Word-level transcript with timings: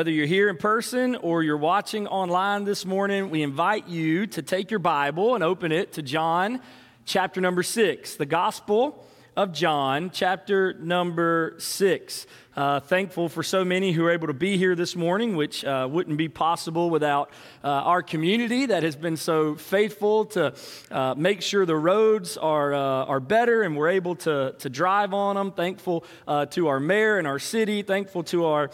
Whether 0.00 0.12
you're 0.12 0.24
here 0.24 0.48
in 0.48 0.56
person 0.56 1.14
or 1.16 1.42
you're 1.42 1.58
watching 1.58 2.06
online 2.06 2.64
this 2.64 2.86
morning, 2.86 3.28
we 3.28 3.42
invite 3.42 3.86
you 3.86 4.26
to 4.28 4.40
take 4.40 4.70
your 4.70 4.78
Bible 4.78 5.34
and 5.34 5.44
open 5.44 5.72
it 5.72 5.92
to 5.92 6.02
John 6.02 6.62
chapter 7.04 7.38
number 7.42 7.62
six, 7.62 8.16
the 8.16 8.24
Gospel 8.24 9.06
of 9.36 9.52
John, 9.52 10.08
chapter 10.10 10.72
number 10.72 11.54
six. 11.58 12.26
Uh, 12.56 12.80
thankful 12.80 13.28
for 13.28 13.44
so 13.44 13.64
many 13.64 13.92
who 13.92 14.04
are 14.04 14.10
able 14.10 14.26
to 14.26 14.34
be 14.34 14.58
here 14.58 14.74
this 14.74 14.96
morning, 14.96 15.36
which 15.36 15.64
uh, 15.64 15.86
wouldn't 15.88 16.18
be 16.18 16.28
possible 16.28 16.90
without 16.90 17.30
uh, 17.62 17.68
our 17.68 18.02
community 18.02 18.66
that 18.66 18.82
has 18.82 18.96
been 18.96 19.16
so 19.16 19.54
faithful 19.54 20.24
to 20.24 20.52
uh, 20.90 21.14
make 21.16 21.42
sure 21.42 21.64
the 21.64 21.76
roads 21.76 22.36
are, 22.36 22.74
uh, 22.74 23.04
are 23.04 23.20
better 23.20 23.62
and 23.62 23.76
we're 23.76 23.90
able 23.90 24.16
to, 24.16 24.52
to 24.58 24.68
drive 24.68 25.14
on 25.14 25.36
them. 25.36 25.52
Thankful 25.52 26.04
uh, 26.26 26.46
to 26.46 26.66
our 26.66 26.80
mayor 26.80 27.18
and 27.18 27.26
our 27.28 27.38
city. 27.38 27.82
Thankful 27.82 28.24
to 28.24 28.46
our 28.46 28.68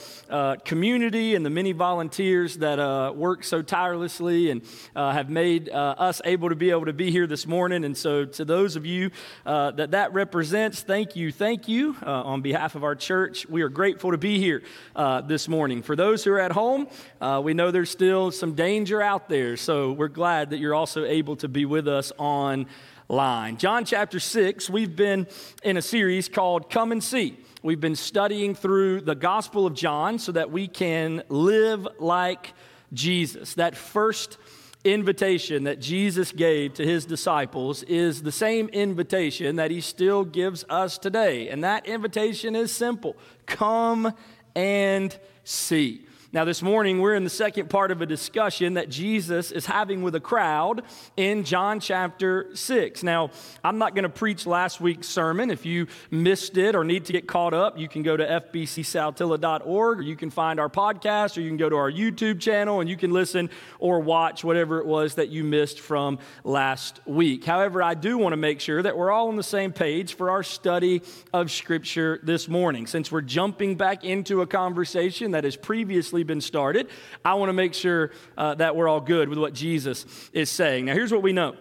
community 0.65 1.35
and 1.35 1.45
the 1.45 1.51
many 1.51 1.73
volunteers 1.73 2.57
that 2.57 3.15
work 3.15 3.45
so 3.45 3.61
tirelessly 3.61 4.51
and 4.51 4.63
have 4.95 5.29
made 5.29 5.69
us 5.69 6.23
able 6.25 6.49
to 6.49 6.57
be 6.57 6.71
able 6.71 6.87
to 6.87 6.95
be 6.95 7.11
here 7.11 7.27
this 7.27 7.47
morning. 7.47 7.85
And 7.85 7.97
so, 7.97 8.25
to 8.25 8.45
those 8.47 8.77
of 8.77 8.87
you 8.87 9.11
that 9.45 9.91
that 9.91 10.15
represents, 10.15 10.81
thank 10.81 11.15
you, 11.15 11.31
thank 11.31 11.69
you 11.69 11.95
on 12.03 12.41
behalf 12.41 12.75
of 12.75 12.83
our 12.83 12.95
church. 12.95 13.47
We 13.47 13.63
are 13.63 13.66
grateful 13.69 14.11
to 14.11 14.19
be 14.19 14.39
here 14.39 14.63
uh, 14.95 15.21
this 15.21 15.49
morning. 15.49 15.83
For 15.83 15.97
those 15.97 16.25
who 16.25 16.33
are 16.33 16.41
at 16.41 16.53
home, 16.53 16.89
uh, 17.21 17.41
we 17.45 17.55
know 17.55 17.71
there's 17.71 17.91
still 17.91 18.31
some 18.31 18.55
danger 18.55 19.01
out 19.03 19.29
there, 19.29 19.57
so 19.57 19.93
we're 19.93 20.09
glad 20.09 20.51
that 20.51 20.59
you're 20.59 20.75
also 20.75 21.05
able 21.05 21.37
to 21.37 21.49
be 21.49 21.65
with 21.65 21.89
us 21.89 22.13
online. 22.19 23.57
John 23.57 23.85
chapter 23.85 24.21
6, 24.21 24.69
we've 24.71 24.97
been 24.97 25.27
in 25.63 25.77
a 25.77 25.83
series 25.83 26.29
called 26.29 26.71
Come 26.71 26.93
and 26.93 27.03
See. 27.03 27.39
We've 27.63 27.81
been 27.81 27.97
studying 27.97 28.55
through 28.55 29.03
the 29.03 29.15
Gospel 29.15 29.67
of 29.67 29.75
John 29.75 30.19
so 30.19 30.33
that 30.33 30.51
we 30.51 30.69
can 30.69 31.23
live 31.29 31.89
like 31.99 32.53
Jesus. 32.93 33.55
That 33.55 33.77
first 33.77 34.39
invitation 34.87 35.65
that 35.65 35.81
Jesus 35.81 36.33
gave 36.33 36.75
to 36.75 36.85
his 36.85 37.05
disciples 37.05 37.83
is 37.85 38.23
the 38.23 38.33
same 38.33 38.69
invitation 38.69 39.57
that 39.57 39.71
he 39.71 39.81
still 39.81 40.25
gives 40.25 40.65
us 40.69 40.99
today. 40.99 41.49
And 41.49 41.65
that 41.65 41.87
invitation 41.87 42.55
is 42.55 42.73
simple 42.73 43.17
come 43.47 44.13
and 44.55 45.17
see. 45.45 46.07
Now, 46.37 46.45
this 46.45 46.61
morning, 46.61 47.01
we're 47.01 47.15
in 47.15 47.25
the 47.25 47.31
second 47.31 47.71
part 47.71 47.91
of 47.91 48.03
a 48.03 48.07
discussion 48.07 48.75
that 48.75 48.91
Jesus 48.91 49.51
is 49.51 49.65
having 49.65 50.03
with 50.03 50.15
a 50.15 50.21
crowd 50.21 50.83
in 51.17 51.45
John 51.45 51.81
chapter 51.81 52.55
6. 52.55 53.03
Now, 53.03 53.31
I'm 53.65 53.79
not 53.79 53.95
going 53.95 54.03
to 54.03 54.11
preach 54.11 54.47
last 54.47 54.79
week's 54.79 55.09
sermon. 55.09 55.51
If 55.51 55.65
you 55.65 55.87
missed 56.11 56.59
it 56.59 56.75
or 56.75 56.85
need 56.85 57.07
to 57.07 57.15
get 57.15 57.27
caught 57.27 57.55
up, 57.55 57.79
you 57.79 57.89
can 57.89 58.03
go 58.03 58.19
to 58.19 58.23
fbcsaltillo.org, 58.23 59.99
or 59.99 60.03
you 60.03 60.15
can 60.15 60.29
find 60.29 60.61
our 60.61 60.69
podcast, 60.69 61.39
or 61.39 61.41
you 61.41 61.49
can 61.49 61.57
go 61.57 61.71
to 61.71 61.77
our 61.77 61.91
YouTube 61.91 62.39
channel 62.39 62.81
and 62.81 62.91
you 62.91 62.99
can 62.99 63.13
listen 63.13 63.49
or 63.79 64.01
watch 64.01 64.45
whatever 64.45 64.79
it 64.79 64.85
was 64.85 65.15
that 65.15 65.31
you 65.31 65.43
missed 65.43 65.81
from 65.81 66.19
last 66.45 67.01
week. 67.07 67.47
However, 67.47 67.83
I 67.83 67.95
do 67.95 68.19
want 68.19 68.35
to 68.35 68.37
make 68.37 68.61
sure 68.61 68.83
that 68.83 68.95
we're 68.95 69.11
all 69.11 69.29
on 69.29 69.37
the 69.37 69.43
same 69.43 69.73
page 69.73 70.13
for 70.13 70.29
our 70.29 70.43
study 70.43 71.01
of 71.33 71.51
Scripture 71.51 72.21
this 72.23 72.47
morning. 72.47 72.87
Since 72.87 73.11
we're 73.11 73.23
jumping 73.23 73.77
back 73.77 74.05
into 74.05 74.43
a 74.43 74.47
conversation 74.47 75.31
that 75.31 75.45
has 75.45 75.57
previously 75.57 76.26
been 76.27 76.41
started. 76.41 76.89
I 77.25 77.35
want 77.35 77.49
to 77.49 77.55
make 77.55 77.75
sure 77.75 78.11
uh, 78.37 78.55
that 78.57 78.77
we're 78.77 78.89
all 78.89 79.01
good 79.01 79.29
with 79.29 79.39
what 79.39 79.55
Jesus 79.55 80.05
is 80.33 80.51
saying. 80.51 80.87
Now, 80.87 80.95
here's 80.95 81.13
what 81.13 81.23
we 81.23 81.33
know. 81.33 81.57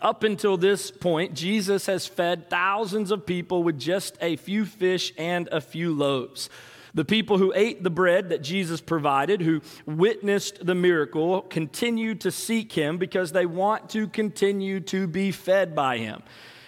Up 0.00 0.22
until 0.22 0.56
this 0.56 0.90
point, 0.90 1.34
Jesus 1.34 1.86
has 1.86 2.06
fed 2.06 2.48
thousands 2.48 3.10
of 3.10 3.26
people 3.26 3.62
with 3.62 3.78
just 3.78 4.16
a 4.20 4.36
few 4.36 4.64
fish 4.64 5.12
and 5.18 5.48
a 5.52 5.60
few 5.60 5.92
loaves. 5.94 6.48
The 6.94 7.04
people 7.04 7.38
who 7.38 7.52
ate 7.54 7.82
the 7.82 7.90
bread 7.90 8.30
that 8.30 8.42
Jesus 8.42 8.80
provided, 8.80 9.40
who 9.40 9.62
witnessed 9.86 10.64
the 10.64 10.74
miracle, 10.74 11.42
continue 11.42 12.14
to 12.16 12.30
seek 12.30 12.72
him 12.72 12.98
because 12.98 13.32
they 13.32 13.46
want 13.46 13.90
to 13.90 14.08
continue 14.08 14.80
to 14.80 15.06
be 15.06 15.30
fed 15.30 15.74
by 15.74 15.98
him. 15.98 16.22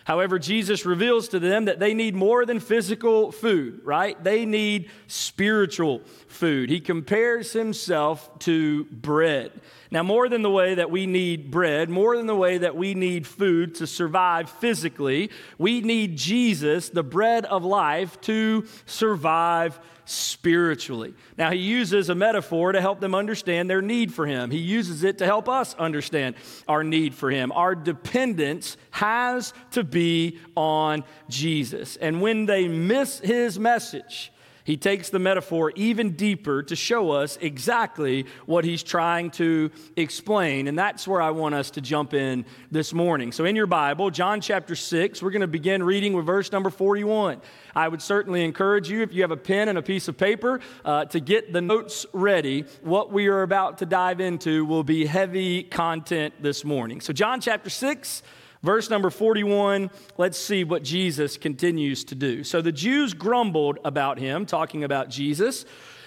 However, 0.04 0.38
Jesus 0.38 0.84
reveals 0.84 1.28
to 1.28 1.38
them 1.38 1.64
that 1.64 1.78
they 1.78 1.94
need 1.94 2.14
more 2.14 2.44
than 2.44 2.60
physical 2.60 3.32
food, 3.32 3.80
right? 3.84 4.22
They 4.22 4.44
need 4.44 4.90
spiritual 5.06 6.02
food. 6.34 6.68
He 6.68 6.80
compares 6.80 7.52
himself 7.52 8.38
to 8.40 8.84
bread. 8.84 9.52
Now, 9.90 10.02
more 10.02 10.28
than 10.28 10.42
the 10.42 10.50
way 10.50 10.74
that 10.74 10.90
we 10.90 11.06
need 11.06 11.50
bread, 11.50 11.88
more 11.88 12.16
than 12.16 12.26
the 12.26 12.34
way 12.34 12.58
that 12.58 12.74
we 12.76 12.94
need 12.94 13.26
food 13.26 13.76
to 13.76 13.86
survive 13.86 14.50
physically, 14.50 15.30
we 15.56 15.80
need 15.80 16.16
Jesus, 16.16 16.88
the 16.88 17.04
bread 17.04 17.44
of 17.44 17.64
life, 17.64 18.20
to 18.22 18.66
survive 18.86 19.78
spiritually. 20.04 21.14
Now, 21.38 21.50
he 21.50 21.58
uses 21.58 22.08
a 22.08 22.14
metaphor 22.14 22.72
to 22.72 22.80
help 22.80 23.00
them 23.00 23.14
understand 23.14 23.70
their 23.70 23.80
need 23.80 24.12
for 24.12 24.26
him. 24.26 24.50
He 24.50 24.58
uses 24.58 25.04
it 25.04 25.18
to 25.18 25.26
help 25.26 25.48
us 25.48 25.74
understand 25.74 26.34
our 26.68 26.84
need 26.84 27.14
for 27.14 27.30
him. 27.30 27.52
Our 27.52 27.74
dependence 27.74 28.76
has 28.90 29.54
to 29.70 29.84
be 29.84 30.38
on 30.56 31.04
Jesus. 31.28 31.96
And 31.96 32.20
when 32.20 32.46
they 32.46 32.68
miss 32.68 33.20
his 33.20 33.58
message, 33.58 34.32
he 34.64 34.78
takes 34.78 35.10
the 35.10 35.18
metaphor 35.18 35.72
even 35.76 36.12
deeper 36.12 36.62
to 36.62 36.74
show 36.74 37.10
us 37.10 37.36
exactly 37.40 38.24
what 38.46 38.64
he's 38.64 38.82
trying 38.82 39.30
to 39.32 39.70
explain. 39.94 40.68
And 40.68 40.78
that's 40.78 41.06
where 41.06 41.20
I 41.20 41.30
want 41.30 41.54
us 41.54 41.70
to 41.72 41.82
jump 41.82 42.14
in 42.14 42.46
this 42.70 42.94
morning. 42.94 43.30
So, 43.30 43.44
in 43.44 43.56
your 43.56 43.66
Bible, 43.66 44.10
John 44.10 44.40
chapter 44.40 44.74
6, 44.74 45.22
we're 45.22 45.30
going 45.30 45.42
to 45.42 45.46
begin 45.46 45.82
reading 45.82 46.14
with 46.14 46.24
verse 46.24 46.50
number 46.50 46.70
41. 46.70 47.42
I 47.76 47.88
would 47.88 48.00
certainly 48.00 48.42
encourage 48.42 48.88
you, 48.88 49.02
if 49.02 49.12
you 49.12 49.20
have 49.20 49.30
a 49.30 49.36
pen 49.36 49.68
and 49.68 49.76
a 49.76 49.82
piece 49.82 50.08
of 50.08 50.16
paper, 50.16 50.60
uh, 50.84 51.04
to 51.06 51.20
get 51.20 51.52
the 51.52 51.60
notes 51.60 52.06
ready. 52.14 52.64
What 52.82 53.12
we 53.12 53.26
are 53.26 53.42
about 53.42 53.78
to 53.78 53.86
dive 53.86 54.20
into 54.20 54.64
will 54.64 54.84
be 54.84 55.04
heavy 55.04 55.62
content 55.62 56.34
this 56.40 56.64
morning. 56.64 57.02
So, 57.02 57.12
John 57.12 57.42
chapter 57.42 57.68
6, 57.68 58.22
Verse 58.64 58.88
number 58.88 59.10
41, 59.10 59.90
let's 60.16 60.38
see 60.38 60.64
what 60.64 60.82
Jesus 60.82 61.36
continues 61.36 62.02
to 62.04 62.14
do. 62.14 62.42
So 62.42 62.62
the 62.62 62.72
Jews 62.72 63.12
grumbled 63.12 63.78
about 63.84 64.18
him, 64.18 64.46
talking 64.46 64.84
about 64.84 65.10
Jesus, 65.10 65.66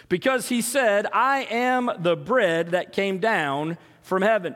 because 0.10 0.50
he 0.50 0.64
said, 0.64 1.06
I 1.14 1.44
am 1.52 1.92
the 2.00 2.16
bread 2.16 2.72
that 2.72 2.94
came 2.94 3.20
down 3.20 3.78
from 4.02 4.24
heaven. 4.24 4.56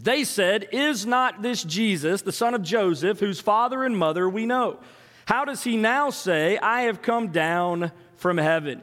They 0.00 0.24
said, 0.24 0.66
Is 0.72 1.06
not 1.06 1.42
this 1.42 1.62
Jesus, 1.62 2.22
the 2.22 2.32
son 2.32 2.54
of 2.54 2.62
Joseph, 2.64 3.20
whose 3.20 3.38
father 3.38 3.84
and 3.84 3.96
mother 3.96 4.28
we 4.28 4.44
know? 4.44 4.80
How 5.26 5.44
does 5.44 5.62
he 5.62 5.76
now 5.76 6.10
say, 6.10 6.58
I 6.58 6.82
have 6.82 7.02
come 7.02 7.28
down 7.28 7.92
from 8.16 8.36
heaven? 8.36 8.82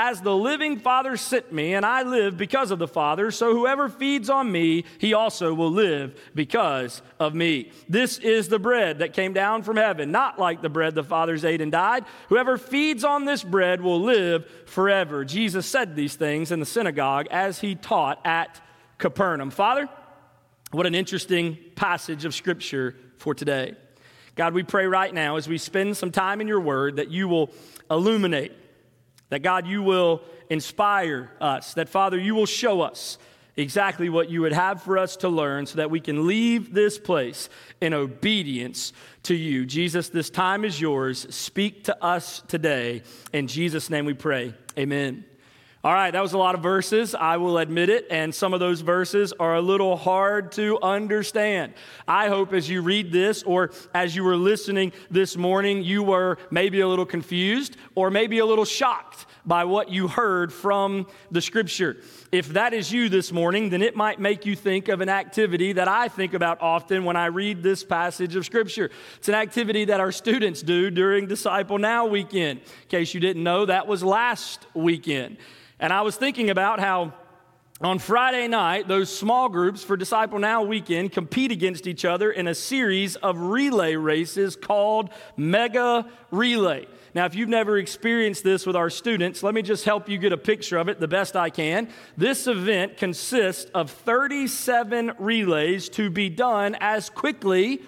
As 0.00 0.20
the 0.20 0.36
living 0.36 0.78
Father 0.78 1.16
sent 1.16 1.52
me, 1.52 1.74
and 1.74 1.84
I 1.84 2.04
live 2.04 2.36
because 2.36 2.70
of 2.70 2.78
the 2.78 2.86
Father, 2.86 3.32
so 3.32 3.52
whoever 3.52 3.88
feeds 3.88 4.30
on 4.30 4.52
me, 4.52 4.84
he 4.98 5.12
also 5.12 5.52
will 5.52 5.72
live 5.72 6.16
because 6.36 7.02
of 7.18 7.34
me. 7.34 7.72
This 7.88 8.18
is 8.18 8.46
the 8.46 8.60
bread 8.60 9.00
that 9.00 9.12
came 9.12 9.32
down 9.32 9.64
from 9.64 9.76
heaven, 9.76 10.12
not 10.12 10.38
like 10.38 10.62
the 10.62 10.68
bread 10.68 10.94
the 10.94 11.02
fathers 11.02 11.44
ate 11.44 11.60
and 11.60 11.72
died. 11.72 12.04
Whoever 12.28 12.58
feeds 12.58 13.02
on 13.02 13.24
this 13.24 13.42
bread 13.42 13.80
will 13.80 14.00
live 14.00 14.48
forever. 14.66 15.24
Jesus 15.24 15.66
said 15.66 15.96
these 15.96 16.14
things 16.14 16.52
in 16.52 16.60
the 16.60 16.66
synagogue 16.66 17.26
as 17.32 17.58
he 17.58 17.74
taught 17.74 18.24
at 18.24 18.60
Capernaum. 18.98 19.50
Father, 19.50 19.88
what 20.70 20.86
an 20.86 20.94
interesting 20.94 21.58
passage 21.74 22.24
of 22.24 22.36
scripture 22.36 22.94
for 23.16 23.34
today. 23.34 23.74
God, 24.36 24.54
we 24.54 24.62
pray 24.62 24.86
right 24.86 25.12
now 25.12 25.34
as 25.38 25.48
we 25.48 25.58
spend 25.58 25.96
some 25.96 26.12
time 26.12 26.40
in 26.40 26.46
your 26.46 26.60
word 26.60 26.94
that 26.96 27.10
you 27.10 27.26
will 27.26 27.50
illuminate, 27.90 28.52
that 29.30 29.40
God, 29.40 29.66
you 29.66 29.82
will 29.82 30.22
inspire 30.50 31.30
us, 31.40 31.74
that 31.74 31.88
Father, 31.88 32.18
you 32.18 32.34
will 32.34 32.46
show 32.46 32.80
us 32.80 33.18
exactly 33.56 34.08
what 34.08 34.30
you 34.30 34.40
would 34.40 34.52
have 34.52 34.82
for 34.82 34.96
us 34.96 35.16
to 35.16 35.28
learn 35.28 35.66
so 35.66 35.76
that 35.76 35.90
we 35.90 36.00
can 36.00 36.26
leave 36.26 36.72
this 36.72 36.98
place 36.98 37.48
in 37.80 37.92
obedience 37.92 38.92
to 39.24 39.34
you. 39.34 39.66
Jesus, 39.66 40.08
this 40.08 40.30
time 40.30 40.64
is 40.64 40.80
yours. 40.80 41.26
Speak 41.34 41.84
to 41.84 42.04
us 42.04 42.42
today. 42.46 43.02
In 43.32 43.48
Jesus' 43.48 43.90
name 43.90 44.06
we 44.06 44.14
pray. 44.14 44.54
Amen. 44.78 45.24
All 45.88 45.94
right, 45.94 46.10
that 46.10 46.20
was 46.20 46.34
a 46.34 46.38
lot 46.38 46.54
of 46.54 46.62
verses, 46.62 47.14
I 47.14 47.38
will 47.38 47.56
admit 47.56 47.88
it, 47.88 48.06
and 48.10 48.34
some 48.34 48.52
of 48.52 48.60
those 48.60 48.82
verses 48.82 49.32
are 49.40 49.54
a 49.54 49.62
little 49.62 49.96
hard 49.96 50.52
to 50.52 50.78
understand. 50.82 51.72
I 52.06 52.28
hope 52.28 52.52
as 52.52 52.68
you 52.68 52.82
read 52.82 53.10
this 53.10 53.42
or 53.42 53.70
as 53.94 54.14
you 54.14 54.22
were 54.22 54.36
listening 54.36 54.92
this 55.10 55.34
morning, 55.34 55.82
you 55.82 56.02
were 56.02 56.36
maybe 56.50 56.80
a 56.80 56.86
little 56.86 57.06
confused 57.06 57.78
or 57.94 58.10
maybe 58.10 58.38
a 58.40 58.44
little 58.44 58.66
shocked 58.66 59.24
by 59.46 59.64
what 59.64 59.88
you 59.88 60.08
heard 60.08 60.52
from 60.52 61.06
the 61.30 61.40
scripture. 61.40 61.96
If 62.30 62.48
that 62.48 62.74
is 62.74 62.92
you 62.92 63.08
this 63.08 63.32
morning, 63.32 63.70
then 63.70 63.80
it 63.80 63.96
might 63.96 64.20
make 64.20 64.44
you 64.44 64.54
think 64.54 64.88
of 64.88 65.00
an 65.00 65.08
activity 65.08 65.72
that 65.72 65.88
I 65.88 66.08
think 66.08 66.34
about 66.34 66.60
often 66.60 67.06
when 67.06 67.16
I 67.16 67.26
read 67.28 67.62
this 67.62 67.82
passage 67.82 68.36
of 68.36 68.44
scripture. 68.44 68.90
It's 69.16 69.30
an 69.30 69.34
activity 69.34 69.86
that 69.86 70.00
our 70.00 70.12
students 70.12 70.60
do 70.60 70.90
during 70.90 71.28
Disciple 71.28 71.78
Now 71.78 72.04
weekend. 72.04 72.60
In 72.60 72.88
case 72.90 73.14
you 73.14 73.20
didn't 73.20 73.42
know, 73.42 73.64
that 73.64 73.86
was 73.86 74.04
last 74.04 74.66
weekend. 74.74 75.38
And 75.80 75.92
I 75.92 76.02
was 76.02 76.16
thinking 76.16 76.50
about 76.50 76.80
how 76.80 77.12
on 77.80 78.00
Friday 78.00 78.48
night, 78.48 78.88
those 78.88 79.16
small 79.16 79.48
groups 79.48 79.84
for 79.84 79.96
Disciple 79.96 80.40
Now 80.40 80.64
weekend 80.64 81.12
compete 81.12 81.52
against 81.52 81.86
each 81.86 82.04
other 82.04 82.32
in 82.32 82.48
a 82.48 82.54
series 82.54 83.14
of 83.14 83.38
relay 83.38 83.94
races 83.94 84.56
called 84.56 85.10
Mega 85.36 86.04
Relay. 86.32 86.86
Now, 87.14 87.24
if 87.26 87.36
you've 87.36 87.48
never 87.48 87.78
experienced 87.78 88.42
this 88.42 88.66
with 88.66 88.74
our 88.74 88.90
students, 88.90 89.44
let 89.44 89.54
me 89.54 89.62
just 89.62 89.84
help 89.84 90.08
you 90.08 90.18
get 90.18 90.32
a 90.32 90.36
picture 90.36 90.76
of 90.76 90.88
it 90.88 90.98
the 90.98 91.06
best 91.06 91.36
I 91.36 91.50
can. 91.50 91.88
This 92.16 92.48
event 92.48 92.96
consists 92.96 93.70
of 93.70 93.92
37 93.92 95.12
relays 95.18 95.88
to 95.90 96.10
be 96.10 96.28
done 96.28 96.76
as 96.80 97.08
quickly 97.08 97.82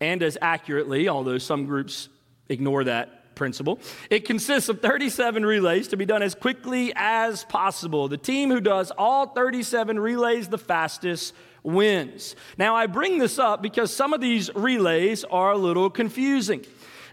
and 0.00 0.22
as 0.22 0.38
accurately, 0.40 1.08
although 1.08 1.38
some 1.38 1.66
groups 1.66 2.08
ignore 2.48 2.84
that 2.84 3.15
principle. 3.36 3.78
It 4.10 4.24
consists 4.24 4.68
of 4.68 4.80
37 4.80 5.46
relays 5.46 5.86
to 5.88 5.96
be 5.96 6.04
done 6.04 6.22
as 6.22 6.34
quickly 6.34 6.92
as 6.96 7.44
possible. 7.44 8.08
The 8.08 8.16
team 8.16 8.50
who 8.50 8.60
does 8.60 8.90
all 8.98 9.26
37 9.28 10.00
relays 10.00 10.48
the 10.48 10.58
fastest 10.58 11.34
wins. 11.62 12.34
Now, 12.58 12.74
I 12.74 12.86
bring 12.86 13.18
this 13.18 13.38
up 13.38 13.62
because 13.62 13.94
some 13.94 14.12
of 14.12 14.20
these 14.20 14.52
relays 14.54 15.22
are 15.24 15.52
a 15.52 15.56
little 15.56 15.90
confusing. 15.90 16.64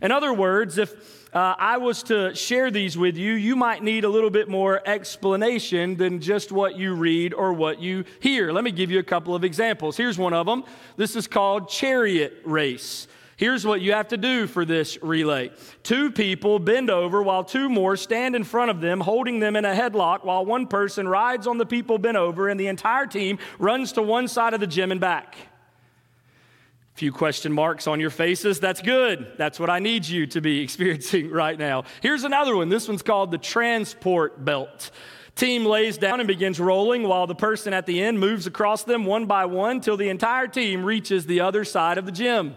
In 0.01 0.11
other 0.11 0.33
words, 0.33 0.77
if 0.77 1.23
uh, 1.33 1.55
I 1.57 1.77
was 1.77 2.03
to 2.03 2.35
share 2.35 2.69
these 2.69 2.95
with 2.95 3.17
you, 3.17 3.33
you 3.33 3.55
might 3.55 3.83
need 3.83 4.03
a 4.03 4.09
little 4.09 4.29
bit 4.29 4.47
more 4.47 4.87
explanation 4.87 5.97
than 5.97 6.21
just 6.21 6.51
what 6.51 6.77
you 6.77 6.93
read 6.93 7.33
or 7.33 7.53
what 7.53 7.79
you 7.79 8.05
hear. 8.19 8.51
Let 8.51 8.63
me 8.63 8.71
give 8.71 8.91
you 8.91 8.99
a 8.99 9.03
couple 9.03 9.33
of 9.33 9.43
examples. 9.43 9.97
Here's 9.97 10.17
one 10.17 10.33
of 10.33 10.45
them. 10.45 10.63
This 10.95 11.15
is 11.15 11.25
called 11.27 11.69
chariot 11.69 12.33
race. 12.45 13.07
Here's 13.35 13.65
what 13.65 13.81
you 13.81 13.93
have 13.93 14.09
to 14.09 14.17
do 14.17 14.45
for 14.45 14.63
this 14.63 15.01
relay 15.01 15.51
two 15.81 16.11
people 16.11 16.59
bend 16.59 16.89
over 16.89 17.21
while 17.23 17.43
two 17.43 17.69
more 17.69 17.95
stand 17.95 18.35
in 18.35 18.43
front 18.43 18.69
of 18.69 18.79
them, 18.79 18.99
holding 18.99 19.39
them 19.39 19.55
in 19.55 19.65
a 19.65 19.73
headlock, 19.73 20.23
while 20.23 20.45
one 20.45 20.67
person 20.67 21.07
rides 21.07 21.47
on 21.47 21.57
the 21.57 21.65
people 21.65 21.97
bent 21.97 22.17
over, 22.17 22.49
and 22.49 22.59
the 22.59 22.67
entire 22.67 23.07
team 23.07 23.39
runs 23.57 23.91
to 23.93 24.01
one 24.01 24.27
side 24.27 24.53
of 24.53 24.59
the 24.59 24.67
gym 24.67 24.91
and 24.91 25.01
back. 25.01 25.35
Few 26.93 27.11
question 27.11 27.51
marks 27.51 27.87
on 27.87 27.99
your 27.99 28.11
faces. 28.11 28.59
That's 28.59 28.81
good. 28.81 29.33
That's 29.35 29.59
what 29.59 29.71
I 29.71 29.79
need 29.79 30.05
you 30.05 30.27
to 30.27 30.41
be 30.41 30.59
experiencing 30.63 31.31
right 31.31 31.57
now. 31.57 31.85
Here's 32.01 32.23
another 32.23 32.55
one. 32.55 32.69
This 32.69 32.87
one's 32.87 33.01
called 33.01 33.31
the 33.31 33.39
transport 33.39 34.45
belt. 34.45 34.91
Team 35.35 35.65
lays 35.65 35.97
down 35.97 36.19
and 36.19 36.27
begins 36.27 36.59
rolling 36.59 37.01
while 37.03 37.25
the 37.25 37.33
person 37.33 37.73
at 37.73 37.87
the 37.87 38.03
end 38.03 38.19
moves 38.19 38.45
across 38.45 38.83
them 38.83 39.05
one 39.05 39.25
by 39.25 39.45
one 39.45 39.81
till 39.81 39.97
the 39.97 40.09
entire 40.09 40.47
team 40.47 40.85
reaches 40.85 41.25
the 41.25 41.39
other 41.39 41.63
side 41.63 41.97
of 41.97 42.05
the 42.05 42.11
gym. 42.11 42.55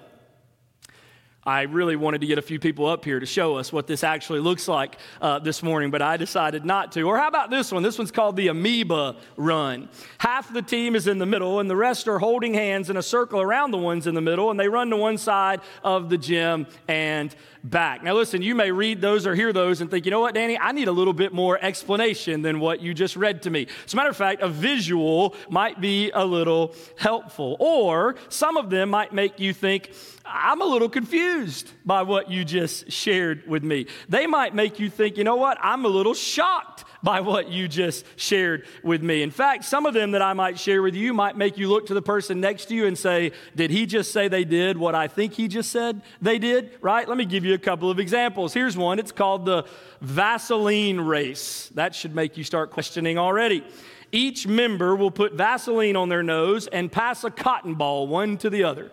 I 1.47 1.63
really 1.63 1.95
wanted 1.95 2.23
to 2.23 2.27
get 2.27 2.39
a 2.39 2.43
few 2.43 2.59
people 2.59 2.87
up 2.87 3.05
here 3.05 3.21
to 3.21 3.27
show 3.27 3.55
us 3.55 3.73
what 3.73 3.87
this 3.87 4.03
actually 4.03 4.41
looks 4.41 4.67
like 4.67 4.99
uh, 5.23 5.39
this 5.39 5.63
morning, 5.63 5.93
but 5.93 6.03
I 6.03 6.17
decided 6.17 6.65
not 6.65 6.91
to. 6.93 7.03
Or 7.03 7.17
how 7.17 7.29
about 7.29 7.51
this 7.51 7.71
one? 7.71 7.85
This 7.85 7.99
one's 7.99 8.11
called 8.11 8.35
the 8.35 8.49
Amoeba 8.49 9.15
Run. 9.37 9.89
Half 10.19 10.53
the 10.53 10.61
team 10.61 10.97
is 10.97 11.07
in 11.07 11.19
the 11.19 11.27
middle, 11.27 11.61
and 11.61 11.71
the 11.71 11.77
rest 11.77 12.09
are 12.09 12.19
holding 12.19 12.53
hands 12.53 12.91
in 12.91 12.97
a 12.97 13.03
circle 13.03 13.41
around 13.41 13.71
the 13.71 13.79
ones 13.79 14.09
in 14.09 14.17
the 14.17 14.21
middle, 14.21 14.51
and 14.51 14.59
they 14.59 14.69
run 14.69 14.91
to 14.91 14.97
one 14.97 15.19
side 15.19 15.61
of 15.85 16.11
the 16.11 16.19
gym 16.19 16.67
and 16.89 17.33
back. 17.71 18.03
Now, 18.03 18.15
listen, 18.15 18.43
you 18.43 18.55
may 18.55 18.71
read 18.71 19.01
those 19.01 19.27
or 19.27 19.35
hear 19.35 19.53
those 19.53 19.81
and 19.81 19.91
think, 19.91 20.05
you 20.05 20.11
know 20.11 20.21
what, 20.21 20.35
Danny, 20.35 20.59
I 20.59 20.73
need 20.73 20.89
a 20.89 20.93
little 20.93 21.13
bit 21.13 21.33
more 21.33 21.59
explanation 21.61 22.43
than 22.43 22.61
what 22.61 22.81
you 22.81 22.95
just 22.95 23.17
read 23.17 23.43
to 23.43 23.51
me. 23.51 23.67
As 23.85 23.93
a 23.93 23.97
matter 23.97 24.11
of 24.11 24.17
fact, 24.17 24.43
a 24.43 24.49
visual 24.49 25.35
might 25.51 25.81
be 25.81 26.11
a 26.13 26.25
little 26.25 26.75
helpful. 26.97 27.57
Or 27.59 28.17
some 28.29 28.57
of 28.57 28.71
them 28.71 28.91
might 28.91 29.13
make 29.13 29.41
you 29.41 29.53
think, 29.53 29.91
I'm 30.25 30.61
a 30.61 30.65
little 30.65 30.89
confused 30.89 31.71
by 31.85 32.03
what 32.03 32.31
you 32.31 32.45
just 32.45 32.91
shared 32.91 33.47
with 33.47 33.63
me. 33.63 33.87
They 34.09 34.27
might 34.27 34.55
make 34.55 34.79
you 34.79 34.91
think, 34.91 35.17
you 35.17 35.25
know 35.25 35.37
what, 35.37 35.59
I'm 35.61 35.85
a 35.85 35.89
little 35.89 36.15
shocked 36.15 36.85
by 37.07 37.21
what 37.21 37.49
you 37.49 37.69
just 37.69 38.05
shared 38.17 38.67
with 38.83 39.01
me. 39.01 39.23
In 39.23 39.31
fact, 39.31 39.65
some 39.65 39.87
of 39.87 39.95
them 39.95 40.11
that 40.11 40.23
I 40.23 40.33
might 40.33 40.59
share 40.59 40.83
with 40.83 40.97
you 40.97 41.15
might 41.15 41.37
make 41.37 41.57
you 41.57 41.69
look 41.69 41.87
to 41.87 41.95
the 41.95 42.03
person 42.03 42.41
next 42.41 42.65
to 42.65 42.75
you 42.75 42.87
and 42.87 42.99
say, 42.99 43.31
Did 43.55 43.71
he 43.71 43.87
just 43.87 44.11
say 44.11 44.27
they 44.27 44.43
did 44.43 44.77
what 44.77 44.97
I 44.97 45.07
think 45.07 45.35
he 45.35 45.47
just 45.47 45.71
said 45.71 46.03
they 46.21 46.41
did? 46.41 46.73
Right? 46.81 47.09
Let 47.09 47.17
me 47.17 47.25
give 47.25 47.45
you 47.45 47.55
a 47.55 47.59
couple 47.59 47.93
of 47.93 48.01
examples. 48.01 48.53
Here's 48.53 48.77
one 48.77 48.99
it's 48.99 49.13
called 49.13 49.47
the 49.47 49.67
Vaseline 50.01 51.01
race. 51.01 51.71
That 51.77 51.95
should 51.95 52.13
make 52.13 52.37
you 52.37 52.43
start 52.43 52.73
questioning 52.73 53.19
already. 53.19 53.65
Each 54.11 54.45
member 54.49 54.97
will 54.97 55.13
put 55.13 55.35
Vaseline 55.35 55.95
on 55.95 56.09
their 56.09 56.25
nose 56.25 56.67
and 56.67 56.91
pass 56.91 57.23
a 57.23 57.31
cotton 57.31 57.75
ball 57.75 58.09
one 58.09 58.37
to 58.39 58.51
the 58.51 58.65
other. 58.65 58.91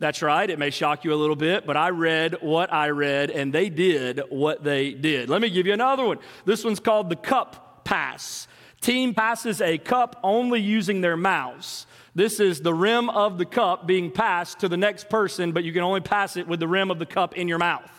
That's 0.00 0.22
right. 0.22 0.48
It 0.48 0.58
may 0.58 0.70
shock 0.70 1.04
you 1.04 1.12
a 1.12 1.14
little 1.14 1.36
bit, 1.36 1.66
but 1.66 1.76
I 1.76 1.90
read 1.90 2.38
what 2.40 2.72
I 2.72 2.88
read 2.88 3.30
and 3.30 3.52
they 3.52 3.68
did 3.68 4.22
what 4.30 4.64
they 4.64 4.92
did. 4.92 5.28
Let 5.28 5.42
me 5.42 5.50
give 5.50 5.66
you 5.66 5.74
another 5.74 6.06
one. 6.06 6.18
This 6.46 6.64
one's 6.64 6.80
called 6.80 7.10
the 7.10 7.16
cup 7.16 7.84
pass. 7.84 8.48
Team 8.80 9.12
passes 9.12 9.60
a 9.60 9.76
cup 9.76 10.18
only 10.24 10.58
using 10.58 11.02
their 11.02 11.18
mouths. 11.18 11.86
This 12.14 12.40
is 12.40 12.62
the 12.62 12.72
rim 12.72 13.10
of 13.10 13.36
the 13.36 13.44
cup 13.44 13.86
being 13.86 14.10
passed 14.10 14.60
to 14.60 14.70
the 14.70 14.76
next 14.78 15.10
person, 15.10 15.52
but 15.52 15.64
you 15.64 15.72
can 15.72 15.82
only 15.82 16.00
pass 16.00 16.38
it 16.38 16.48
with 16.48 16.60
the 16.60 16.68
rim 16.68 16.90
of 16.90 16.98
the 16.98 17.04
cup 17.04 17.36
in 17.36 17.46
your 17.46 17.58
mouth. 17.58 17.90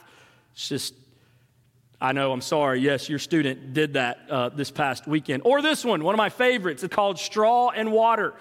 It's 0.54 0.68
just, 0.68 0.96
I 2.02 2.14
know, 2.14 2.32
I'm 2.32 2.42
sorry. 2.42 2.80
Yes, 2.80 3.10
your 3.10 3.20
student 3.20 3.76
did 3.76 3.94
that 3.94 4.22
uh, 4.28 4.50
this 4.50 4.72
past 4.72 5.06
weekend. 5.06 5.44
Or 5.46 5.62
this 5.62 5.86
one, 5.86 6.04
one 6.04 6.16
of 6.16 6.18
my 6.18 6.30
favorites. 6.30 6.82
It's 6.84 6.94
called 6.94 7.20
straw 7.20 7.70
and 7.70 7.92
water. 7.92 8.34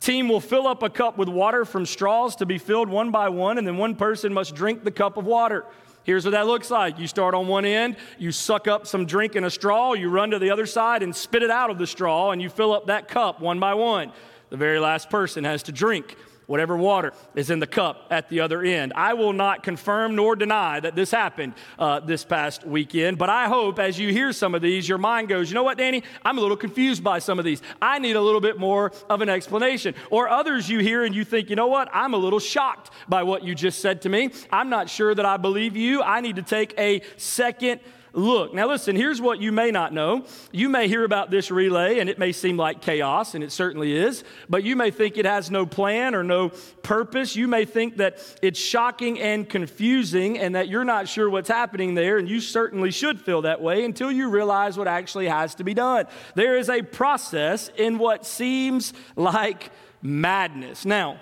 Team 0.00 0.30
will 0.30 0.40
fill 0.40 0.66
up 0.66 0.82
a 0.82 0.88
cup 0.88 1.18
with 1.18 1.28
water 1.28 1.66
from 1.66 1.84
straws 1.84 2.34
to 2.36 2.46
be 2.46 2.56
filled 2.56 2.88
one 2.88 3.10
by 3.10 3.28
one, 3.28 3.58
and 3.58 3.66
then 3.66 3.76
one 3.76 3.94
person 3.94 4.32
must 4.32 4.54
drink 4.54 4.82
the 4.82 4.90
cup 4.90 5.18
of 5.18 5.26
water. 5.26 5.66
Here's 6.04 6.24
what 6.24 6.30
that 6.30 6.46
looks 6.46 6.70
like. 6.70 6.98
You 6.98 7.06
start 7.06 7.34
on 7.34 7.46
one 7.46 7.66
end, 7.66 7.96
you 8.18 8.32
suck 8.32 8.66
up 8.66 8.86
some 8.86 9.04
drink 9.04 9.36
in 9.36 9.44
a 9.44 9.50
straw, 9.50 9.92
you 9.92 10.08
run 10.08 10.30
to 10.30 10.38
the 10.38 10.50
other 10.50 10.64
side 10.64 11.02
and 11.02 11.14
spit 11.14 11.42
it 11.42 11.50
out 11.50 11.68
of 11.68 11.76
the 11.76 11.86
straw, 11.86 12.30
and 12.30 12.40
you 12.40 12.48
fill 12.48 12.72
up 12.72 12.86
that 12.86 13.08
cup 13.08 13.40
one 13.40 13.60
by 13.60 13.74
one. 13.74 14.10
The 14.48 14.56
very 14.56 14.78
last 14.78 15.10
person 15.10 15.44
has 15.44 15.62
to 15.64 15.72
drink 15.72 16.16
whatever 16.50 16.76
water 16.76 17.12
is 17.36 17.48
in 17.48 17.60
the 17.60 17.66
cup 17.66 18.08
at 18.10 18.28
the 18.28 18.40
other 18.40 18.60
end. 18.60 18.92
I 18.96 19.14
will 19.14 19.32
not 19.32 19.62
confirm 19.62 20.16
nor 20.16 20.34
deny 20.34 20.80
that 20.80 20.96
this 20.96 21.12
happened 21.12 21.54
uh, 21.78 22.00
this 22.00 22.24
past 22.24 22.66
weekend, 22.66 23.18
but 23.18 23.30
I 23.30 23.46
hope 23.46 23.78
as 23.78 24.00
you 24.00 24.12
hear 24.12 24.32
some 24.32 24.56
of 24.56 24.60
these, 24.60 24.88
your 24.88 24.98
mind 24.98 25.28
goes, 25.28 25.48
you 25.48 25.54
know 25.54 25.62
what, 25.62 25.78
Danny? 25.78 26.02
I'm 26.24 26.38
a 26.38 26.40
little 26.40 26.56
confused 26.56 27.04
by 27.04 27.20
some 27.20 27.38
of 27.38 27.44
these. 27.44 27.62
I 27.80 28.00
need 28.00 28.16
a 28.16 28.20
little 28.20 28.40
bit 28.40 28.58
more 28.58 28.90
of 29.08 29.20
an 29.20 29.28
explanation. 29.28 29.94
Or 30.10 30.28
others 30.28 30.68
you 30.68 30.80
hear 30.80 31.04
and 31.04 31.14
you 31.14 31.24
think, 31.24 31.50
you 31.50 31.56
know 31.56 31.68
what? 31.68 31.88
I'm 31.92 32.14
a 32.14 32.18
little 32.18 32.40
shocked 32.40 32.90
by 33.08 33.22
what 33.22 33.44
you 33.44 33.54
just 33.54 33.78
said 33.78 34.02
to 34.02 34.08
me. 34.08 34.30
I'm 34.50 34.70
not 34.70 34.90
sure 34.90 35.14
that 35.14 35.24
I 35.24 35.36
believe 35.36 35.76
you. 35.76 36.02
I 36.02 36.20
need 36.20 36.34
to 36.34 36.42
take 36.42 36.74
a 36.76 37.02
second 37.16 37.80
look. 38.12 38.54
Now, 38.54 38.68
listen, 38.68 38.96
here's 38.96 39.20
what 39.20 39.40
you 39.40 39.52
may 39.52 39.70
not 39.70 39.92
know. 39.92 40.24
You 40.52 40.68
may 40.68 40.88
hear 40.88 41.04
about 41.04 41.30
this 41.30 41.50
relay 41.50 41.98
and 41.98 42.10
it 42.10 42.18
may 42.18 42.32
seem 42.32 42.56
like 42.56 42.80
chaos, 42.80 43.34
and 43.34 43.44
it 43.44 43.52
certainly 43.52 43.96
is, 43.96 44.24
but 44.48 44.64
you 44.64 44.76
may 44.76 44.90
think 44.90 45.16
it 45.16 45.24
has 45.24 45.50
no 45.50 45.66
plan 45.66 46.14
or 46.14 46.22
no 46.22 46.50
purpose. 46.82 47.36
You 47.36 47.48
may 47.48 47.64
think 47.64 47.98
that 47.98 48.18
it's 48.42 48.58
shocking 48.58 49.20
and 49.20 49.48
confusing 49.48 50.38
and 50.38 50.54
that 50.54 50.68
you're 50.68 50.84
not 50.84 51.08
sure 51.08 51.28
what's 51.30 51.48
happening 51.48 51.94
there, 51.94 52.18
and 52.18 52.28
you 52.28 52.40
certainly 52.40 52.90
should 52.90 53.20
feel 53.20 53.42
that 53.42 53.60
way 53.60 53.84
until 53.84 54.10
you 54.10 54.28
realize 54.28 54.76
what 54.76 54.88
actually 54.88 55.28
has 55.28 55.54
to 55.56 55.64
be 55.64 55.74
done. 55.74 56.06
There 56.34 56.56
is 56.56 56.68
a 56.68 56.82
process 56.82 57.70
in 57.76 57.98
what 57.98 58.26
seems 58.26 58.92
like 59.16 59.70
madness. 60.02 60.84
Now, 60.84 61.20